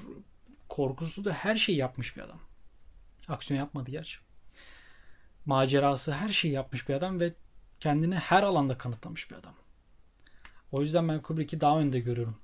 korkusudur. 0.68 1.30
Her 1.30 1.54
şeyi 1.54 1.78
yapmış 1.78 2.16
bir 2.16 2.22
adam. 2.22 2.40
Aksiyon 3.28 3.60
yapmadı 3.60 3.90
gerçi. 3.90 4.18
Macerası 5.46 6.12
her 6.12 6.28
şeyi 6.28 6.54
yapmış 6.54 6.88
bir 6.88 6.94
adam 6.94 7.20
ve 7.20 7.34
kendini 7.80 8.14
her 8.14 8.42
alanda 8.42 8.78
kanıtlamış 8.78 9.30
bir 9.30 9.36
adam. 9.36 9.54
O 10.72 10.80
yüzden 10.80 11.08
ben 11.08 11.22
Kubrick'i 11.22 11.60
daha 11.60 11.80
önde 11.80 12.00
görüyorum. 12.00 12.36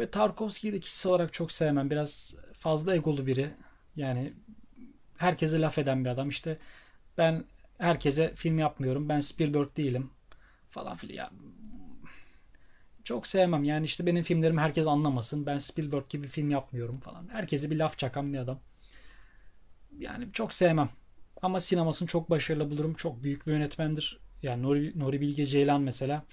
Ve 0.00 0.10
Tarkovski'yi 0.10 0.72
de 0.72 0.80
kişisel 0.80 1.12
olarak 1.12 1.32
çok 1.32 1.52
sevmem. 1.52 1.90
Biraz 1.90 2.34
fazla 2.52 2.94
egolu 2.94 3.26
biri. 3.26 3.50
Yani 3.96 4.32
herkese 5.16 5.60
laf 5.60 5.78
eden 5.78 6.04
bir 6.04 6.10
adam. 6.10 6.28
İşte 6.28 6.58
ben 7.18 7.44
herkese 7.78 8.34
film 8.34 8.58
yapmıyorum. 8.58 9.08
Ben 9.08 9.20
Spielberg 9.20 9.76
değilim. 9.76 10.10
Falan 10.70 10.96
filan. 10.96 11.14
Ya, 11.14 11.30
çok 13.04 13.26
sevmem. 13.26 13.64
Yani 13.64 13.84
işte 13.86 14.06
benim 14.06 14.22
filmlerimi 14.22 14.60
herkes 14.60 14.86
anlamasın. 14.86 15.46
Ben 15.46 15.58
Spielberg 15.58 16.08
gibi 16.08 16.28
film 16.28 16.50
yapmıyorum 16.50 17.00
falan. 17.00 17.28
Herkese 17.28 17.70
bir 17.70 17.78
laf 17.78 17.98
çakan 17.98 18.32
bir 18.32 18.38
adam. 18.38 18.58
Yani 19.98 20.28
çok 20.32 20.52
sevmem. 20.52 20.88
Ama 21.42 21.60
sinemasını 21.60 22.08
çok 22.08 22.30
başarılı 22.30 22.70
bulurum. 22.70 22.94
Çok 22.94 23.22
büyük 23.22 23.46
bir 23.46 23.52
yönetmendir. 23.52 24.18
Yani 24.42 24.62
Nuri, 24.62 24.98
Nuri 24.98 25.20
Bilge 25.20 25.46
Ceylan 25.46 25.82
mesela 25.82 26.24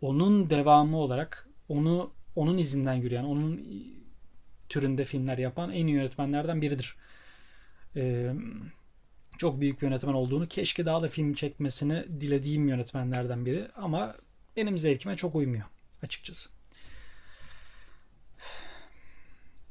onun 0.00 0.50
devamı 0.50 0.96
olarak 0.96 1.48
onu 1.68 2.19
onun 2.40 2.58
izinden 2.58 2.94
yürüyen, 2.94 3.24
onun 3.24 3.60
türünde 4.68 5.04
filmler 5.04 5.38
yapan 5.38 5.72
en 5.72 5.86
iyi 5.86 5.94
yönetmenlerden 5.94 6.62
biridir. 6.62 6.96
Ee, 7.96 8.32
çok 9.38 9.60
büyük 9.60 9.82
bir 9.82 9.86
yönetmen 9.86 10.12
olduğunu, 10.12 10.48
keşke 10.48 10.86
daha 10.86 11.02
da 11.02 11.08
film 11.08 11.34
çekmesini 11.34 12.20
dilediğim 12.20 12.68
yönetmenlerden 12.68 13.46
biri 13.46 13.68
ama 13.76 14.16
benim 14.56 14.78
zevkime 14.78 15.16
çok 15.16 15.34
uymuyor 15.34 15.64
açıkçası. 16.02 16.50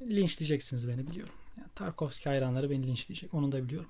Linç 0.02 0.40
diyeceksiniz 0.40 0.88
beni 0.88 1.08
biliyorum. 1.08 1.34
Yani 1.58 1.68
Tarkovski 1.76 2.30
hayranları 2.30 2.70
beni 2.70 2.88
linç 2.88 3.10
diyecek. 3.10 3.34
Onu 3.34 3.52
da 3.52 3.64
biliyorum. 3.64 3.90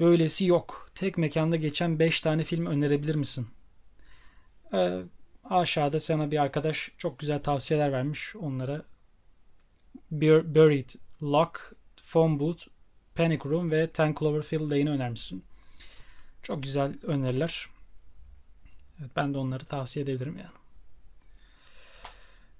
Böylesi 0.00 0.46
yok. 0.46 0.90
Tek 0.94 1.18
mekanda 1.18 1.56
geçen 1.56 1.98
5 1.98 2.20
tane 2.20 2.44
film 2.44 2.66
önerebilir 2.66 3.14
misin? 3.14 3.46
Ee, 4.74 5.02
aşağıda 5.50 6.00
sana 6.00 6.30
bir 6.30 6.42
arkadaş 6.42 6.90
çok 6.98 7.18
güzel 7.18 7.42
tavsiyeler 7.42 7.92
vermiş. 7.92 8.36
Onlara 8.36 8.82
Buried, 10.10 10.90
Lock, 11.22 11.72
Phone 11.96 12.40
Booth, 12.40 12.66
Panic 13.14 13.44
Room 13.44 13.70
ve 13.70 13.90
Ten 13.90 14.14
Cloverfield 14.18 14.70
Lane'i 14.70 14.90
önermişsin. 14.90 15.44
Çok 16.42 16.62
güzel 16.62 16.94
öneriler. 17.02 17.66
Evet, 19.00 19.10
ben 19.16 19.34
de 19.34 19.38
onları 19.38 19.64
tavsiye 19.64 20.02
edebilirim 20.02 20.38
yani. 20.38 20.50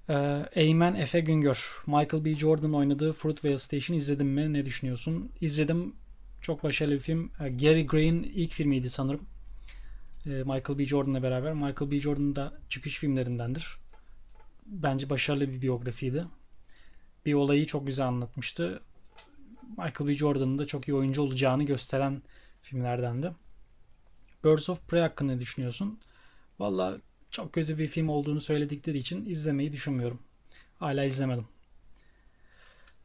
Ee, 0.09 0.47
Eymen 0.53 0.95
Efe 0.95 1.21
Güngör. 1.21 1.83
Michael 1.87 2.25
B. 2.25 2.35
Jordan 2.35 2.75
oynadığı 2.75 3.13
Fruitvale 3.13 3.59
Station 3.59 3.97
izledin 3.97 4.27
mi? 4.27 4.53
Ne 4.53 4.67
düşünüyorsun? 4.67 5.33
İzledim. 5.41 5.97
Çok 6.41 6.63
başarılı 6.63 6.95
bir 6.95 7.01
film. 7.01 7.33
Ee, 7.41 7.49
Gary 7.49 7.87
Gray'in 7.87 8.23
ilk 8.23 8.53
filmiydi 8.53 8.91
sanırım. 8.91 9.27
Ee, 10.27 10.31
Michael 10.31 10.79
B. 10.79 10.85
Jordan'la 10.85 11.23
beraber. 11.23 11.53
Michael 11.53 11.91
B. 11.91 12.01
Jordan 12.01 12.37
da 12.37 12.53
çıkış 12.69 12.99
filmlerindendir. 12.99 13.79
Bence 14.67 15.11
başarılı 15.11 15.49
bir 15.53 15.63
biyografiydi. 15.63 16.27
Bir 17.27 17.35
olayı 17.35 17.67
çok 17.67 17.87
güzel 17.87 18.07
anlatmıştı. 18.07 18.83
Michael 19.69 20.09
B. 20.09 20.15
Jordan'ın 20.15 20.59
da 20.59 20.67
çok 20.67 20.89
iyi 20.89 20.95
oyuncu 20.95 21.23
olacağını 21.23 21.63
gösteren 21.65 22.23
filmlerdendi. 22.63 23.33
Birds 24.45 24.69
of 24.69 24.89
Prey 24.89 25.01
hakkında 25.01 25.33
ne 25.33 25.41
düşünüyorsun? 25.41 26.01
Valla 26.59 26.99
çok 27.31 27.53
kötü 27.53 27.79
bir 27.79 27.89
film 27.89 28.09
olduğunu 28.09 28.41
söyledikleri 28.41 28.99
için 28.99 29.27
izlemeyi 29.27 29.73
düşünmüyorum. 29.73 30.19
Hala 30.79 31.05
izlemedim. 31.05 31.47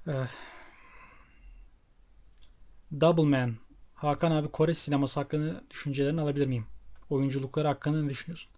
Ee, 0.07 0.11
Double 3.01 3.23
Man. 3.23 3.55
Hakan 3.93 4.31
abi 4.31 4.47
Kore 4.47 4.73
sineması 4.73 5.19
hakkında 5.19 5.63
düşüncelerini 5.69 6.21
alabilir 6.21 6.47
miyim? 6.47 6.65
Oyunculukları 7.09 7.67
hakkında 7.67 8.03
ne 8.03 8.09
düşünüyorsun? 8.09 8.51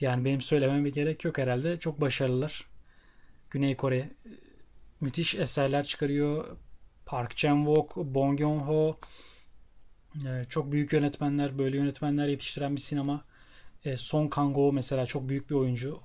Yani 0.00 0.24
benim 0.24 0.40
söylememe 0.40 0.90
gerek 0.90 1.24
yok 1.24 1.38
herhalde. 1.38 1.78
Çok 1.78 2.00
başarılılar. 2.00 2.64
Güney 3.50 3.76
Kore 3.76 3.96
e, 3.98 4.10
müthiş 5.00 5.34
eserler 5.34 5.84
çıkarıyor. 5.84 6.56
Park 7.06 7.36
Chan-wook, 7.36 8.14
Bong 8.14 8.40
Joon-ho 8.40 8.98
e, 10.26 10.44
çok 10.48 10.72
büyük 10.72 10.92
yönetmenler, 10.92 11.58
böyle 11.58 11.76
yönetmenler 11.76 12.26
yetiştiren 12.28 12.76
bir 12.76 12.80
sinema. 12.80 13.24
E, 13.84 13.96
Song 13.96 14.34
Kang-ho 14.34 14.72
mesela 14.72 15.06
çok 15.06 15.28
büyük 15.28 15.50
bir 15.50 15.54
oyuncu. 15.54 16.00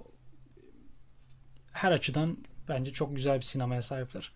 Her 1.71 1.91
açıdan 1.91 2.37
bence 2.69 2.93
çok 2.93 3.15
güzel 3.15 3.37
bir 3.37 3.41
sinemaya 3.45 3.81
sahipler. 3.81 4.31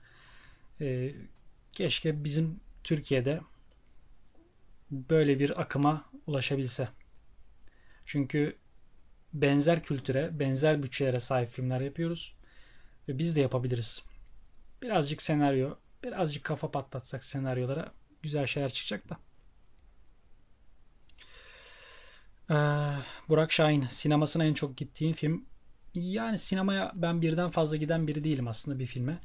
Keşke 1.72 2.24
bizim 2.24 2.60
Türkiye'de 2.84 3.42
böyle 4.92 5.40
bir 5.40 5.62
akıma 5.62 6.06
ulaşabilse. 6.28 6.88
Çünkü 8.08 8.58
benzer 9.34 9.84
kültüre, 9.84 10.40
benzer 10.40 10.84
bütçelere 10.84 11.20
sahip 11.20 11.50
filmler 11.50 11.82
yapıyoruz. 11.82 12.36
Ve 13.08 13.18
biz 13.18 13.36
de 13.36 13.42
yapabiliriz. 13.42 14.04
Birazcık 14.82 15.22
senaryo, 15.22 15.76
birazcık 16.04 16.44
kafa 16.44 16.72
patlatsak 16.72 17.24
senaryolara 17.24 17.92
güzel 18.22 18.46
şeyler 18.46 18.70
çıkacak 18.70 19.10
da. 19.10 19.18
Ee, 22.50 22.56
Burak 23.30 23.52
Şahin 23.52 23.88
sinemasına 23.88 24.46
en 24.46 24.54
çok 24.54 24.78
gittiğin 24.78 25.14
film 25.14 25.46
yani 25.94 26.38
sinemaya 26.38 26.92
ben 26.96 27.22
birden 27.22 27.50
fazla 27.50 27.78
giden 27.78 28.08
biri 28.08 28.24
değilim 28.24 28.48
aslında 28.48 28.80
bir 28.80 28.86
filme. 28.86 29.20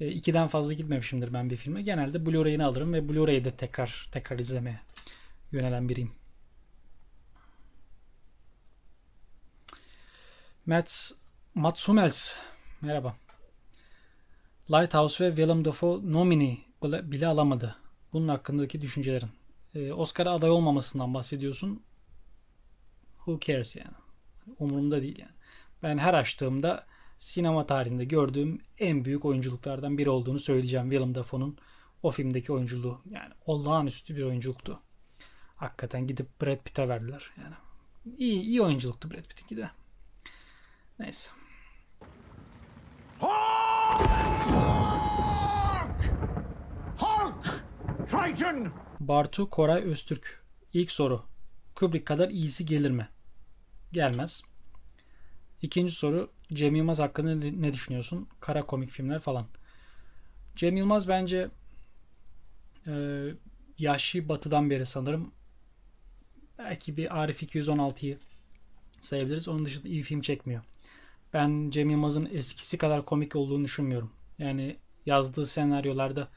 E, 0.00 0.08
ikiden 0.08 0.48
fazla 0.48 0.72
gitmemişimdir 0.72 1.32
ben 1.32 1.50
bir 1.50 1.56
filme. 1.56 1.82
Genelde 1.82 2.26
Blu-ray'ini 2.26 2.64
alırım 2.64 2.92
ve 2.92 3.08
Blu-ray'de 3.08 3.50
tekrar 3.50 4.08
tekrar 4.12 4.38
izlemeye 4.38 4.80
yönelen 5.52 5.88
biriyim. 5.88 6.19
Matt 10.70 11.12
Matsumels 11.54 12.36
merhaba. 12.80 13.16
Lighthouse 14.70 15.24
ve 15.24 15.28
Willem 15.28 15.64
Dafoe 15.64 16.12
nomini 16.12 16.58
bile 16.82 17.26
alamadı. 17.26 17.76
Bunun 18.12 18.28
hakkındaki 18.28 18.82
düşüncelerin. 18.82 19.28
Ee, 19.74 19.92
Oscar'a 19.92 20.30
aday 20.30 20.50
olmamasından 20.50 21.14
bahsediyorsun. 21.14 21.82
Who 23.16 23.40
cares 23.40 23.76
yani. 23.76 23.96
Umurumda 24.58 25.02
değil 25.02 25.18
yani. 25.18 25.32
Ben 25.82 25.98
her 25.98 26.14
açtığımda 26.14 26.86
sinema 27.18 27.66
tarihinde 27.66 28.04
gördüğüm 28.04 28.62
en 28.78 29.04
büyük 29.04 29.24
oyunculuklardan 29.24 29.98
biri 29.98 30.10
olduğunu 30.10 30.38
söyleyeceğim. 30.38 30.90
Willem 30.90 31.14
Dafoe'nun 31.14 31.58
o 32.02 32.10
filmdeki 32.10 32.52
oyunculuğu. 32.52 33.00
Yani 33.10 33.32
olağanüstü 33.46 34.16
bir 34.16 34.22
oyunculuktu. 34.22 34.80
Hakikaten 35.56 36.06
gidip 36.06 36.42
Brad 36.42 36.62
Pitt'e 36.64 36.88
verdiler. 36.88 37.30
Yani 37.38 37.54
iyi, 38.18 38.42
iyi 38.42 38.62
oyunculuktu 38.62 39.10
Brad 39.10 39.24
Pitt'inki 39.24 39.56
de. 39.56 39.70
Neyse. 41.00 41.30
Triton! 48.06 48.72
Bartu 49.00 49.50
Koray 49.50 49.82
Öztürk. 49.82 50.44
İlk 50.72 50.90
soru. 50.90 51.24
Kubrick 51.74 52.04
kadar 52.04 52.28
iyisi 52.28 52.66
gelir 52.66 52.90
mi? 52.90 53.08
Gelmez. 53.92 54.42
İkinci 55.62 55.92
soru 55.92 56.30
Cem 56.52 56.74
Yılmaz 56.74 56.98
hakkında 56.98 57.46
ne 57.46 57.72
düşünüyorsun? 57.72 58.28
Kara 58.40 58.66
komik 58.66 58.90
filmler 58.90 59.18
falan. 59.18 59.46
Cem 60.56 60.76
Yılmaz 60.76 61.08
bence 61.08 61.48
e, 62.86 63.24
Yaşlı 63.78 64.28
Batı'dan 64.28 64.70
beri 64.70 64.86
sanırım 64.86 65.32
belki 66.58 66.96
bir 66.96 67.20
Arif 67.20 67.42
216'yı 67.42 68.18
sayabiliriz. 69.00 69.48
Onun 69.48 69.64
dışında 69.64 69.88
iyi 69.88 70.02
film 70.02 70.20
çekmiyor. 70.20 70.62
Ben 71.34 71.70
Cem 71.70 71.90
Yılmaz'ın 71.90 72.28
eskisi 72.32 72.78
kadar 72.78 73.04
komik 73.04 73.36
olduğunu 73.36 73.64
düşünmüyorum. 73.64 74.12
Yani 74.38 74.76
yazdığı 75.06 75.46
senaryolarda 75.46 76.28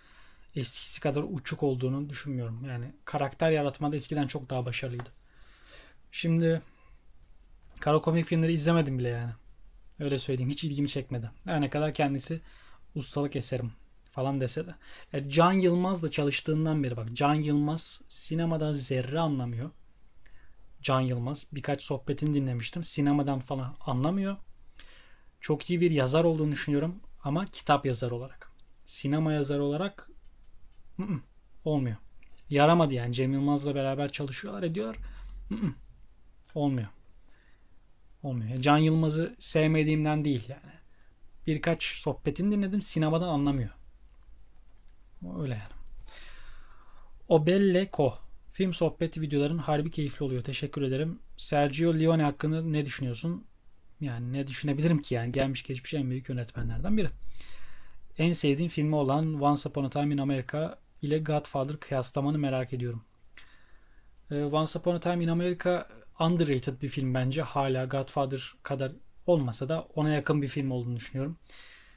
eskisi 0.56 1.02
kadar 1.02 1.24
uçuk 1.32 1.64
olduğunu 1.64 2.10
düşünmüyorum. 2.10 2.66
Yani 2.68 2.86
karakter 3.06 3.52
yaratmada 3.52 3.96
eskiden 3.96 4.28
çok 4.28 4.50
daha 4.50 4.66
başarılıydı. 4.66 5.10
Şimdi 6.12 6.62
kara 7.80 8.02
komik 8.02 8.26
filmleri 8.26 8.54
izlemedim 8.54 9.00
bile 9.00 9.10
yani. 9.10 9.32
Öyle 10.00 10.20
söyleyeyim. 10.20 10.50
Hiç 10.50 10.64
ilgimi 10.64 10.90
çekmedi. 10.90 11.32
Her 11.46 11.62
ne 11.62 11.70
kadar 11.70 11.94
kendisi 11.94 12.42
ustalık 12.96 13.36
eserim 13.36 13.72
falan 14.12 14.42
dese 14.42 14.68
de. 14.68 14.76
Yani 15.14 15.30
Can 15.32 15.54
Yılmaz'la 15.54 16.12
çalıştığından 16.12 16.84
beri 16.84 16.98
bak. 16.98 17.08
Can 17.14 17.34
Yılmaz 17.34 18.02
sinemadan 18.08 18.72
zerre 18.72 19.20
anlamıyor. 19.20 19.70
Can 20.84 21.02
Yılmaz. 21.02 21.48
Birkaç 21.52 21.82
sohbetini 21.82 22.34
dinlemiştim. 22.34 22.84
Sinemadan 22.84 23.40
falan 23.40 23.76
anlamıyor. 23.86 24.38
Çok 25.42 25.70
iyi 25.70 25.82
bir 25.82 25.92
yazar 25.92 26.24
olduğunu 26.24 26.52
düşünüyorum. 26.52 26.96
Ama 27.24 27.46
kitap 27.46 27.86
yazar 27.86 28.12
olarak. 28.12 28.52
Sinema 28.86 29.34
yazar 29.34 29.60
olarak 29.60 30.10
ı 31.00 31.02
-ı, 31.02 31.20
olmuyor. 31.66 31.98
Yaramadı 32.50 32.94
yani. 32.94 33.14
Cem 33.14 33.34
Yılmaz'la 33.34 33.76
beraber 33.76 34.12
çalışıyorlar 34.12 34.64
ediyorlar. 34.64 34.98
I 35.52 35.56
olmuyor. 36.56 36.88
Olmuyor. 38.24 38.58
Can 38.58 38.78
Yılmaz'ı 38.78 39.36
sevmediğimden 39.40 40.26
değil 40.26 40.50
yani. 40.50 40.74
Birkaç 41.48 41.84
sohbetini 41.84 42.56
dinledim. 42.56 42.82
Sinemadan 42.82 43.28
anlamıyor. 43.28 43.70
Öyle 45.40 45.54
yani. 45.54 45.74
Obelle 47.28 47.92
Ko. 47.92 48.23
Film 48.54 48.74
sohbeti 48.74 49.22
videoların 49.22 49.58
harbi 49.58 49.92
keyifli 49.92 50.26
oluyor. 50.26 50.44
Teşekkür 50.44 50.82
ederim. 50.82 51.20
Sergio 51.38 51.94
Leone 51.94 52.24
hakkında 52.24 52.62
ne 52.62 52.86
düşünüyorsun? 52.86 53.46
Yani 54.02 54.34
ne 54.34 54.48
düşünebilirim 54.48 55.02
ki 55.02 55.16
yani 55.16 55.32
gelmiş 55.32 55.64
geçmiş 55.64 55.94
en 55.94 56.10
büyük 56.10 56.30
yönetmenlerden 56.30 56.98
biri. 56.98 57.10
En 58.18 58.34
sevdiğim 58.34 58.70
filmi 58.70 58.96
olan 58.96 59.42
Once 59.42 59.70
Upon 59.70 59.84
a 59.84 59.90
Time 59.90 60.14
in 60.14 60.18
America 60.18 60.78
ile 61.02 61.20
Godfather 61.20 61.78
kıyaslamanı 61.78 62.38
merak 62.38 62.74
ediyorum. 62.74 63.04
Ee, 64.32 64.44
Once 64.44 64.80
Upon 64.80 64.96
a 64.96 65.00
Time 65.00 65.24
in 65.24 65.28
America 65.28 65.88
underrated 66.20 66.82
bir 66.82 66.90
film 66.90 67.14
bence. 67.14 67.42
Hala 67.42 67.86
Godfather 67.86 68.54
kadar 68.64 68.92
olmasa 69.28 69.70
da 69.70 69.88
ona 69.96 70.10
yakın 70.10 70.42
bir 70.42 70.48
film 70.48 70.72
olduğunu 70.72 70.96
düşünüyorum. 70.96 71.38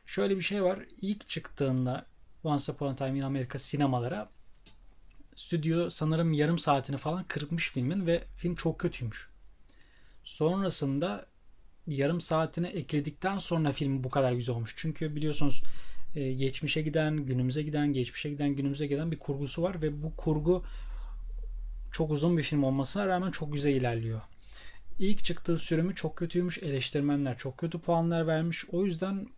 Şöyle 0.06 0.36
bir 0.36 0.42
şey 0.42 0.62
var. 0.62 0.78
İlk 1.00 1.28
çıktığında 1.28 2.06
Once 2.44 2.72
Upon 2.72 2.92
a 2.92 2.96
Time 2.96 3.18
in 3.18 3.22
America 3.22 3.58
sinemalara 3.58 4.35
stüdyo 5.36 5.90
sanırım 5.90 6.32
yarım 6.32 6.58
saatini 6.58 6.96
falan 6.96 7.24
kırpmış 7.24 7.70
filmin 7.70 8.06
ve 8.06 8.24
film 8.36 8.54
çok 8.54 8.78
kötüymüş. 8.78 9.28
Sonrasında 10.24 11.26
yarım 11.86 12.20
saatini 12.20 12.66
ekledikten 12.66 13.38
sonra 13.38 13.72
film 13.72 14.04
bu 14.04 14.10
kadar 14.10 14.32
güzel 14.32 14.54
olmuş. 14.54 14.74
Çünkü 14.76 15.16
biliyorsunuz 15.16 15.62
e, 16.14 16.32
geçmişe 16.32 16.82
giden, 16.82 17.16
günümüze 17.16 17.62
giden, 17.62 17.92
geçmişe 17.92 18.30
giden, 18.30 18.48
günümüze 18.50 18.86
giden 18.86 19.10
bir 19.12 19.18
kurgusu 19.18 19.62
var 19.62 19.82
ve 19.82 20.02
bu 20.02 20.16
kurgu 20.16 20.64
çok 21.92 22.10
uzun 22.10 22.38
bir 22.38 22.42
film 22.42 22.64
olmasına 22.64 23.06
rağmen 23.06 23.30
çok 23.30 23.52
güzel 23.52 23.74
ilerliyor. 23.74 24.20
İlk 24.98 25.24
çıktığı 25.24 25.58
sürümü 25.58 25.94
çok 25.94 26.16
kötüymüş. 26.16 26.58
Eleştirmenler 26.62 27.38
çok 27.38 27.58
kötü 27.58 27.78
puanlar 27.78 28.26
vermiş. 28.26 28.64
O 28.72 28.84
yüzden 28.84 29.28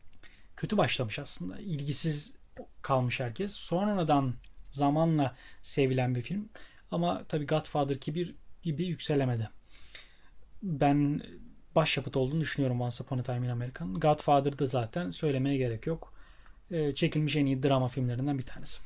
kötü 0.57 0.77
başlamış 0.77 1.19
aslında. 1.19 1.59
İlgisiz 1.59 2.35
kalmış 2.83 3.21
herkes. 3.21 3.53
Sonradan 3.53 4.35
zamanla 4.71 5.37
sevilen 5.63 6.15
bir 6.15 6.23
film. 6.23 6.49
Ama 6.91 7.25
tabi 7.25 7.47
Godfather 7.47 7.97
gibi, 7.97 8.35
gibi 8.63 8.87
yükselemedi. 8.87 9.51
Ben 10.63 11.23
başyapıt 11.75 12.17
olduğunu 12.17 12.41
düşünüyorum 12.41 12.81
Once 12.81 13.05
Upon 13.05 13.19
a 13.19 13.23
Time 13.23 13.47
in 13.47 13.51
American. 13.51 13.95
Godfather'da 13.95 14.67
zaten 14.67 15.11
söylemeye 15.11 15.57
gerek 15.57 15.87
yok. 15.87 16.13
Ee, 16.71 16.95
çekilmiş 16.95 17.37
en 17.37 17.47
iyi 17.47 17.63
drama 17.63 17.89
filmlerinden 17.89 18.39
bir 18.39 18.47
tanesi. 18.47 18.81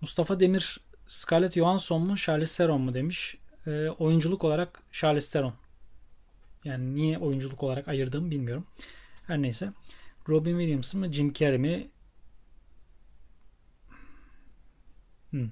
Mustafa 0.00 0.40
Demir 0.40 0.80
Scarlett 1.06 1.54
Johansson 1.54 2.02
mu 2.02 2.16
Charlize 2.16 2.56
Theron 2.56 2.80
mu 2.80 2.94
demiş. 2.94 3.36
E, 3.66 3.88
oyunculuk 3.88 4.44
olarak 4.44 4.82
Charlize 4.92 5.32
Theron. 5.32 5.54
Yani 6.64 6.94
niye 6.94 7.18
oyunculuk 7.18 7.62
olarak 7.62 7.88
ayırdığımı 7.88 8.30
bilmiyorum. 8.30 8.66
Her 9.26 9.42
neyse. 9.42 9.72
Robin 10.28 10.58
Williams 10.58 10.94
mı 10.94 11.12
Jim 11.12 11.32
Carrey 11.32 11.58
mi? 11.58 11.88
Hmm. 15.30 15.50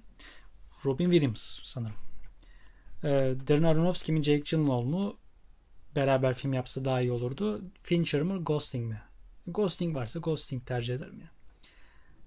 Robin 0.85 1.11
Williams 1.11 1.59
sanırım. 1.63 1.97
E, 3.05 3.09
Darren 3.49 3.63
Aronofsky 3.63 4.19
mi 4.19 4.25
Jake 4.25 4.39
Gyllenhaal 4.57 4.83
mu? 4.83 5.17
Beraber 5.97 6.35
film 6.35 6.53
yapsa 6.53 6.85
daha 6.85 7.01
iyi 7.01 7.13
olurdu. 7.13 7.63
Fincher 7.83 8.23
mı 8.23 8.45
Ghosting 8.45 8.89
mi? 8.89 9.03
Ghosting 9.47 9.97
varsa 9.97 10.19
Ghosting 10.19 10.67
tercih 10.67 10.95
ederim 10.95 11.21
ya. 11.21 11.31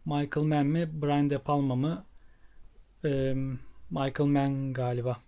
Michael 0.06 0.46
Mann 0.46 0.66
mi 0.66 1.02
Brian 1.02 1.30
De 1.30 1.38
Palma 1.38 1.76
mı? 1.76 2.06
Michael 3.92 4.30
Mann 4.30 4.74
galiba. 4.74 5.22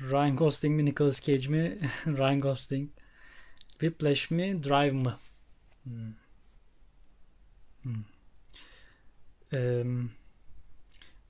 Ryan 0.00 0.36
Gosling 0.36 0.76
mi 0.76 0.84
Nicolas 0.84 1.20
Cage 1.20 1.48
mi? 1.48 1.78
Ryan 2.06 2.40
Gosling. 2.40 2.90
Whiplash 3.80 4.30
mi 4.30 4.62
Drive 4.62 4.92
mı? 4.92 5.18
Hmm. 5.86 6.12
Ee, 9.52 9.84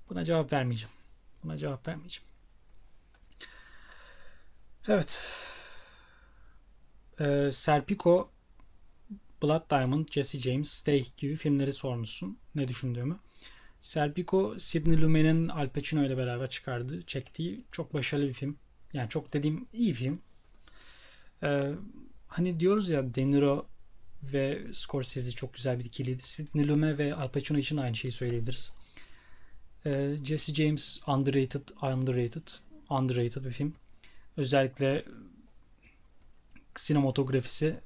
buna 0.08 0.24
cevap 0.24 0.52
vermeyeceğim. 0.52 0.94
Buna 1.44 1.58
cevap 1.58 1.88
vermeyeceğim. 1.88 2.28
Evet. 4.88 5.22
Ee, 7.20 7.50
Serpico, 7.52 8.30
Blood 9.42 9.70
Diamond, 9.70 10.08
Jesse 10.10 10.40
James, 10.40 10.70
Stay 10.70 11.06
gibi 11.16 11.36
filmleri 11.36 11.72
sormuşsun. 11.72 12.38
Ne 12.54 12.68
düşündüğümü. 12.68 13.18
Serpico, 13.80 14.58
Sidney 14.58 15.00
Lumet'in 15.00 15.48
Al 15.48 15.68
Pacino 15.68 16.04
ile 16.04 16.16
beraber 16.16 16.50
çıkardığı, 16.50 17.02
çektiği 17.02 17.64
çok 17.72 17.94
başarılı 17.94 18.28
bir 18.28 18.32
film. 18.32 18.58
Yani 18.92 19.08
çok 19.08 19.32
dediğim 19.32 19.68
iyi 19.72 19.94
film. 19.94 20.22
Ee, 21.42 21.72
hani 22.26 22.60
diyoruz 22.60 22.90
ya 22.90 23.14
De 23.14 23.30
Niro 23.30 23.66
ve 24.32 24.72
Scorsese 24.72 25.30
çok 25.30 25.54
güzel 25.54 25.78
bir 25.78 25.84
ikiliydi. 25.84 26.22
Sidney 26.22 26.68
Lumet 26.68 26.98
ve 26.98 27.14
Al 27.14 27.28
Pacino 27.28 27.58
için 27.58 27.76
aynı 27.76 27.96
şeyi 27.96 28.12
söyleyebiliriz. 28.12 28.72
Ee, 29.86 30.16
Jesse 30.24 30.54
James 30.54 31.00
underrated, 31.06 31.68
underrated, 31.82 32.48
underrated 32.90 33.44
bir 33.44 33.52
film. 33.52 33.74
Özellikle 34.36 35.04
sinematografisi 36.76 37.80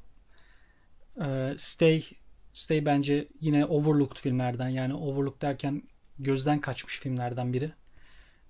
e, 1.20 1.54
Stay 1.58 2.04
Stay 2.52 2.86
bence 2.86 3.28
yine 3.40 3.66
overlooked 3.66 4.16
filmlerden 4.18 4.68
yani 4.68 4.94
overlooked 4.94 5.42
derken 5.42 5.82
gözden 6.18 6.60
kaçmış 6.60 6.98
filmlerden 6.98 7.52
biri. 7.52 7.72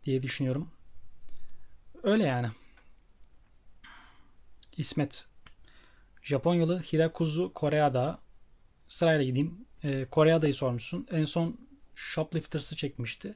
diye 0.05 0.23
düşünüyorum. 0.23 0.71
Öyle 2.03 2.25
yani. 2.25 2.49
İsmet. 4.77 5.25
Japonyalı 6.31 6.83
Hirakuzu 6.83 7.53
Koreada. 7.55 8.19
Sırayla 8.89 9.25
gideyim. 9.25 9.67
Ee, 9.85 10.07
Koreada'yı 10.11 10.55
sormuşsun. 10.55 11.07
En 11.11 11.25
son 11.25 11.57
Shoplifters'ı 11.95 12.77
çekmişti. 12.77 13.35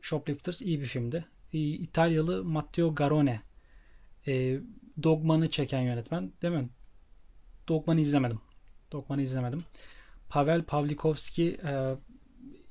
Shoplifters 0.00 0.62
iyi 0.62 0.80
bir 0.80 0.86
filmdi. 0.86 1.24
Ee, 1.52 1.58
İtalyalı 1.58 2.44
Matteo 2.44 2.94
Garone. 2.94 3.40
Ee, 4.26 4.60
Dogman'ı 5.02 5.50
çeken 5.50 5.80
yönetmen. 5.80 6.32
Değil 6.42 6.54
mi? 6.54 6.68
Dogman'ı 7.68 8.00
izlemedim. 8.00 8.40
Dogman'ı 8.92 9.22
izlemedim. 9.22 9.62
Pavel 10.28 10.62
Pavlikovski 10.62 11.60
e, 11.64 11.94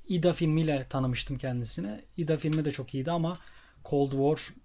Ida 0.08 0.34
filmiyle 0.34 0.86
tanımıştım 0.90 1.38
kendisini. 1.38 2.02
Ida 2.18 2.38
filmi 2.38 2.66
de 2.66 2.72
çok 2.72 2.94
iyiydi 2.94 3.12
ama 3.12 3.38
Cold 3.86 4.12
War 4.12 4.56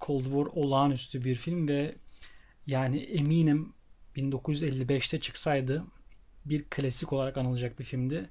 Cold 0.00 0.24
War 0.24 0.62
olağanüstü 0.62 1.24
bir 1.24 1.34
film 1.34 1.68
ve 1.68 1.94
yani 2.66 2.98
eminim 2.98 3.72
1955'te 4.16 5.20
çıksaydı 5.20 5.84
bir 6.44 6.64
klasik 6.64 7.12
olarak 7.12 7.36
anılacak 7.36 7.78
bir 7.78 7.84
filmdi. 7.84 8.30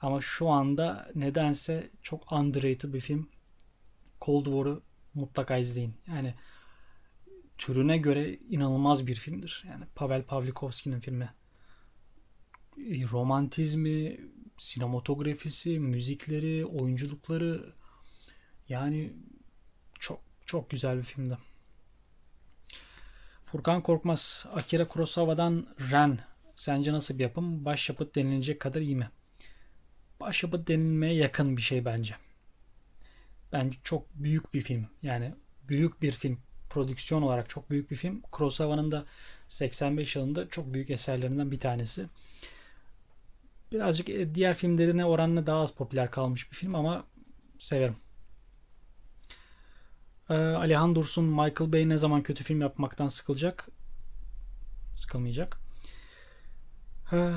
Ama 0.00 0.20
şu 0.20 0.48
anda 0.48 1.10
nedense 1.14 1.90
çok 2.02 2.32
underrated 2.32 2.94
bir 2.94 3.00
film. 3.00 3.28
Cold 4.20 4.44
War'u 4.44 4.82
mutlaka 5.14 5.56
izleyin. 5.56 5.94
Yani 6.06 6.34
türüne 7.58 7.98
göre 7.98 8.34
inanılmaz 8.34 9.06
bir 9.06 9.14
filmdir. 9.14 9.64
Yani 9.68 9.84
Pavel 9.94 10.22
Pavlikovski'nin 10.22 11.00
filmi. 11.00 11.30
Romantizmi, 13.12 14.20
sinematografisi, 14.58 15.78
müzikleri, 15.78 16.66
oyunculukları 16.66 17.72
yani 18.68 19.12
çok 19.98 20.20
çok 20.46 20.70
güzel 20.70 20.98
bir 20.98 21.02
filmdi. 21.02 21.38
Furkan 23.52 23.82
Korkmaz, 23.82 24.46
Akira 24.54 24.88
Kurosawa'dan 24.88 25.66
Ren. 25.90 26.18
Sence 26.56 26.92
nasıl 26.92 27.18
bir 27.18 27.22
yapım? 27.22 27.64
Başyapıt 27.64 28.14
denilecek 28.14 28.60
kadar 28.60 28.80
iyi 28.80 28.96
mi? 28.96 29.10
Başyapıt 30.20 30.68
denilmeye 30.68 31.14
yakın 31.14 31.56
bir 31.56 31.62
şey 31.62 31.84
bence. 31.84 32.14
Bence 33.52 33.78
çok 33.84 34.14
büyük 34.14 34.54
bir 34.54 34.60
film. 34.60 34.86
Yani 35.02 35.34
büyük 35.68 36.02
bir 36.02 36.12
film. 36.12 36.38
Prodüksiyon 36.70 37.22
olarak 37.22 37.48
çok 37.48 37.70
büyük 37.70 37.90
bir 37.90 37.96
film. 37.96 38.20
Kurosawa'nın 38.20 38.92
da 38.92 39.04
85 39.48 40.16
yılında 40.16 40.48
çok 40.48 40.74
büyük 40.74 40.90
eserlerinden 40.90 41.50
bir 41.50 41.60
tanesi. 41.60 42.06
Birazcık 43.72 44.08
e, 44.08 44.34
diğer 44.34 44.54
filmlerine 44.54 45.04
oranla 45.04 45.46
daha 45.46 45.60
az 45.60 45.74
popüler 45.74 46.10
kalmış 46.10 46.50
bir 46.50 46.56
film 46.56 46.74
ama 46.74 47.04
severim. 47.58 47.96
Ee, 50.32 50.34
Alihan 50.34 50.94
Dursun, 50.94 51.24
Michael 51.24 51.72
Bay 51.72 51.88
ne 51.88 51.98
zaman 51.98 52.22
kötü 52.22 52.44
film 52.44 52.60
yapmaktan 52.60 53.08
sıkılacak? 53.08 53.68
Sıkılmayacak. 54.94 55.58
Ee, 57.12 57.32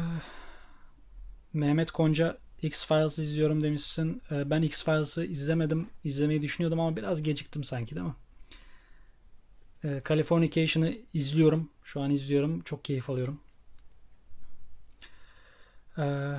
Mehmet 1.54 1.92
Konca 1.92 2.38
X-Files 2.62 3.20
izliyorum 3.22 3.64
demişsin. 3.64 4.22
Ee, 4.32 4.50
ben 4.50 4.62
X-Files'ı 4.62 5.26
izlemedim. 5.26 5.90
İzlemeyi 6.04 6.42
düşünüyordum 6.42 6.80
ama 6.80 6.98
biraz 6.98 7.24
geciktim 7.24 7.64
sanki 7.64 7.96
değil 7.96 8.08
mi? 8.08 8.16
Ee, 9.84 10.02
Californication'ı 10.08 10.96
izliyorum. 11.14 11.70
Şu 11.84 12.02
an 12.02 12.10
izliyorum. 12.12 12.62
Çok 12.62 12.86
keyif 12.86 13.10
alıyorum. 13.10 13.40
Ee, 15.98 16.36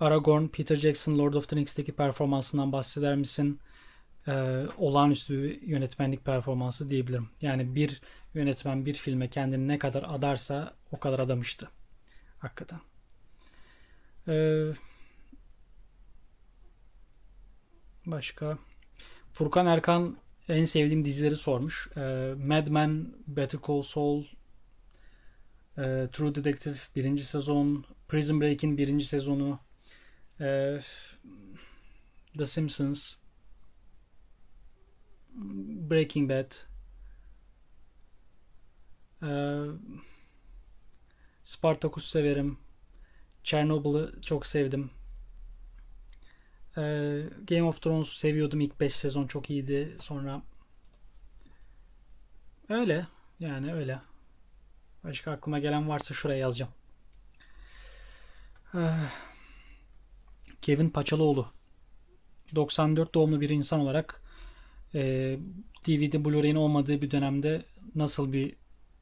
Aragorn, 0.00 0.46
Peter 0.46 0.76
Jackson, 0.76 1.18
Lord 1.18 1.34
of 1.34 1.48
the 1.48 1.56
Rings'teki 1.56 1.92
performansından 1.92 2.72
bahseder 2.72 3.16
misin? 3.16 3.60
Ee, 4.28 4.66
olağanüstü 4.78 5.60
yönetmenlik 5.66 6.24
performansı 6.24 6.90
diyebilirim. 6.90 7.28
Yani 7.40 7.74
bir 7.74 8.00
yönetmen 8.34 8.86
bir 8.86 8.94
filme 8.94 9.30
kendini 9.30 9.68
ne 9.68 9.78
kadar 9.78 10.02
adarsa 10.02 10.74
o 10.92 11.00
kadar 11.00 11.18
adamıştı. 11.18 11.70
Hakikaten. 12.38 12.80
Ee, 14.28 14.72
başka 18.06 18.58
Furkan 19.32 19.66
Erkan 19.66 20.16
en 20.48 20.64
sevdiğim 20.64 21.04
dizileri 21.04 21.36
sormuş. 21.36 21.88
Ee, 21.96 22.34
Mad 22.38 22.66
Men, 22.66 23.14
Better 23.26 23.60
Call 23.66 23.82
Saul, 23.82 24.24
e, 25.78 26.08
True 26.12 26.34
Detective 26.34 26.76
birinci 26.96 27.24
sezon, 27.24 27.84
Prison 28.08 28.40
Break'in 28.40 28.78
birinci 28.78 29.06
sezonu, 29.06 29.58
e, 30.40 30.80
The 32.38 32.46
Simpsons, 32.46 33.16
Breaking 35.90 36.30
Bad, 36.30 36.52
e, 39.22 39.30
Spartacus 41.44 42.06
severim, 42.06 42.58
Chernobyl'ı 43.44 44.20
çok 44.22 44.46
sevdim. 44.46 44.90
E, 46.76 46.82
Game 47.48 47.62
of 47.62 47.82
Thrones 47.82 48.08
seviyordum 48.08 48.60
ilk 48.60 48.80
5 48.80 48.96
sezon 48.96 49.26
çok 49.26 49.50
iyiydi. 49.50 49.96
Sonra 50.00 50.42
öyle 52.68 53.06
yani 53.40 53.74
öyle. 53.74 54.00
Başka 55.04 55.30
aklıma 55.32 55.58
gelen 55.58 55.88
varsa 55.88 56.14
şuraya 56.14 56.38
yazacağım. 56.38 56.72
Kevin 60.62 60.90
Paçalıoğlu 60.90 61.46
94 62.54 63.14
doğumlu 63.14 63.40
bir 63.40 63.50
insan 63.50 63.80
olarak 63.80 64.23
e, 64.94 65.36
DVD 65.86 66.24
Blu-ray'in 66.24 66.54
olmadığı 66.54 67.02
bir 67.02 67.10
dönemde 67.10 67.64
nasıl 67.94 68.32
bir 68.32 68.56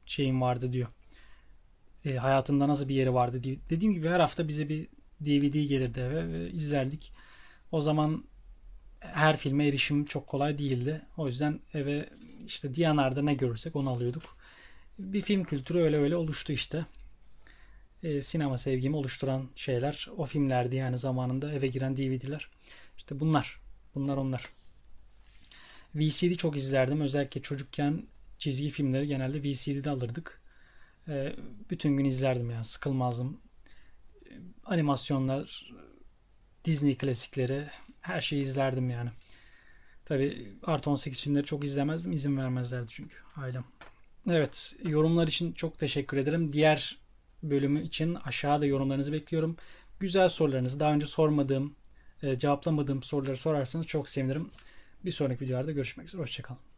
şeyin 0.05 0.41
vardı 0.41 0.73
diyor. 0.73 0.87
E, 2.05 2.15
hayatında 2.15 2.67
nasıl 2.67 2.89
bir 2.89 2.95
yeri 2.95 3.13
vardı 3.13 3.43
diye. 3.43 3.57
Dediğim 3.69 3.93
gibi 3.93 4.09
her 4.09 4.19
hafta 4.19 4.47
bize 4.47 4.69
bir 4.69 4.87
DVD 5.21 5.53
gelirdi 5.53 5.99
eve 5.99 6.33
ve 6.33 6.51
izlerdik. 6.51 7.11
O 7.71 7.81
zaman 7.81 8.23
her 8.99 9.37
filme 9.37 9.67
erişim 9.67 10.05
çok 10.05 10.27
kolay 10.27 10.57
değildi. 10.57 11.01
O 11.17 11.27
yüzden 11.27 11.59
eve 11.73 12.09
işte 12.45 12.73
Diyanar'da 12.73 13.21
ne 13.21 13.33
görürsek 13.33 13.75
onu 13.75 13.89
alıyorduk. 13.89 14.37
Bir 14.99 15.21
film 15.21 15.43
kültürü 15.43 15.79
öyle 15.79 15.97
öyle 15.97 16.15
oluştu 16.15 16.53
işte. 16.53 16.85
E, 18.03 18.21
sinema 18.21 18.57
sevgimi 18.57 18.95
oluşturan 18.95 19.49
şeyler 19.55 20.09
o 20.17 20.25
filmlerdi 20.25 20.75
yani 20.75 20.97
zamanında 20.97 21.53
eve 21.53 21.67
giren 21.67 21.97
DVD'ler. 21.97 22.49
İşte 22.97 23.19
bunlar. 23.19 23.59
Bunlar 23.95 24.17
onlar. 24.17 24.49
VCD 25.95 26.35
çok 26.35 26.57
izlerdim. 26.57 27.01
Özellikle 27.01 27.41
çocukken 27.41 28.03
çizgi 28.37 28.69
filmleri 28.69 29.07
genelde 29.07 29.43
VCD'de 29.43 29.89
alırdık. 29.89 30.41
E, 31.07 31.35
bütün 31.69 31.97
gün 31.97 32.05
izlerdim 32.05 32.51
yani 32.51 32.63
sıkılmazdım. 32.63 33.41
E, 34.25 34.29
animasyonlar, 34.65 35.71
Disney 36.65 36.97
klasikleri 36.97 37.67
her 38.01 38.21
şeyi 38.21 38.43
izlerdim 38.43 38.89
yani. 38.89 39.09
Tabi 40.05 40.53
artı 40.63 40.89
18 40.89 41.21
filmleri 41.21 41.45
çok 41.45 41.63
izlemezdim. 41.63 42.11
izin 42.11 42.37
vermezlerdi 42.37 42.87
çünkü 42.89 43.15
ailem. 43.35 43.65
Evet 44.29 44.75
yorumlar 44.83 45.27
için 45.27 45.53
çok 45.53 45.79
teşekkür 45.79 46.17
ederim. 46.17 46.51
Diğer 46.51 46.97
bölümü 47.43 47.83
için 47.83 48.15
aşağıda 48.15 48.65
yorumlarınızı 48.65 49.13
bekliyorum. 49.13 49.57
Güzel 49.99 50.29
sorularınızı 50.29 50.79
daha 50.79 50.93
önce 50.93 51.05
sormadığım, 51.05 51.75
e, 52.23 52.37
cevaplamadığım 52.37 53.03
soruları 53.03 53.37
sorarsanız 53.37 53.87
çok 53.87 54.09
sevinirim. 54.09 54.49
Bir 55.05 55.11
sonraki 55.11 55.45
videolarda 55.45 55.71
görüşmek 55.71 56.07
üzere. 56.07 56.21
Hoşçakalın. 56.21 56.72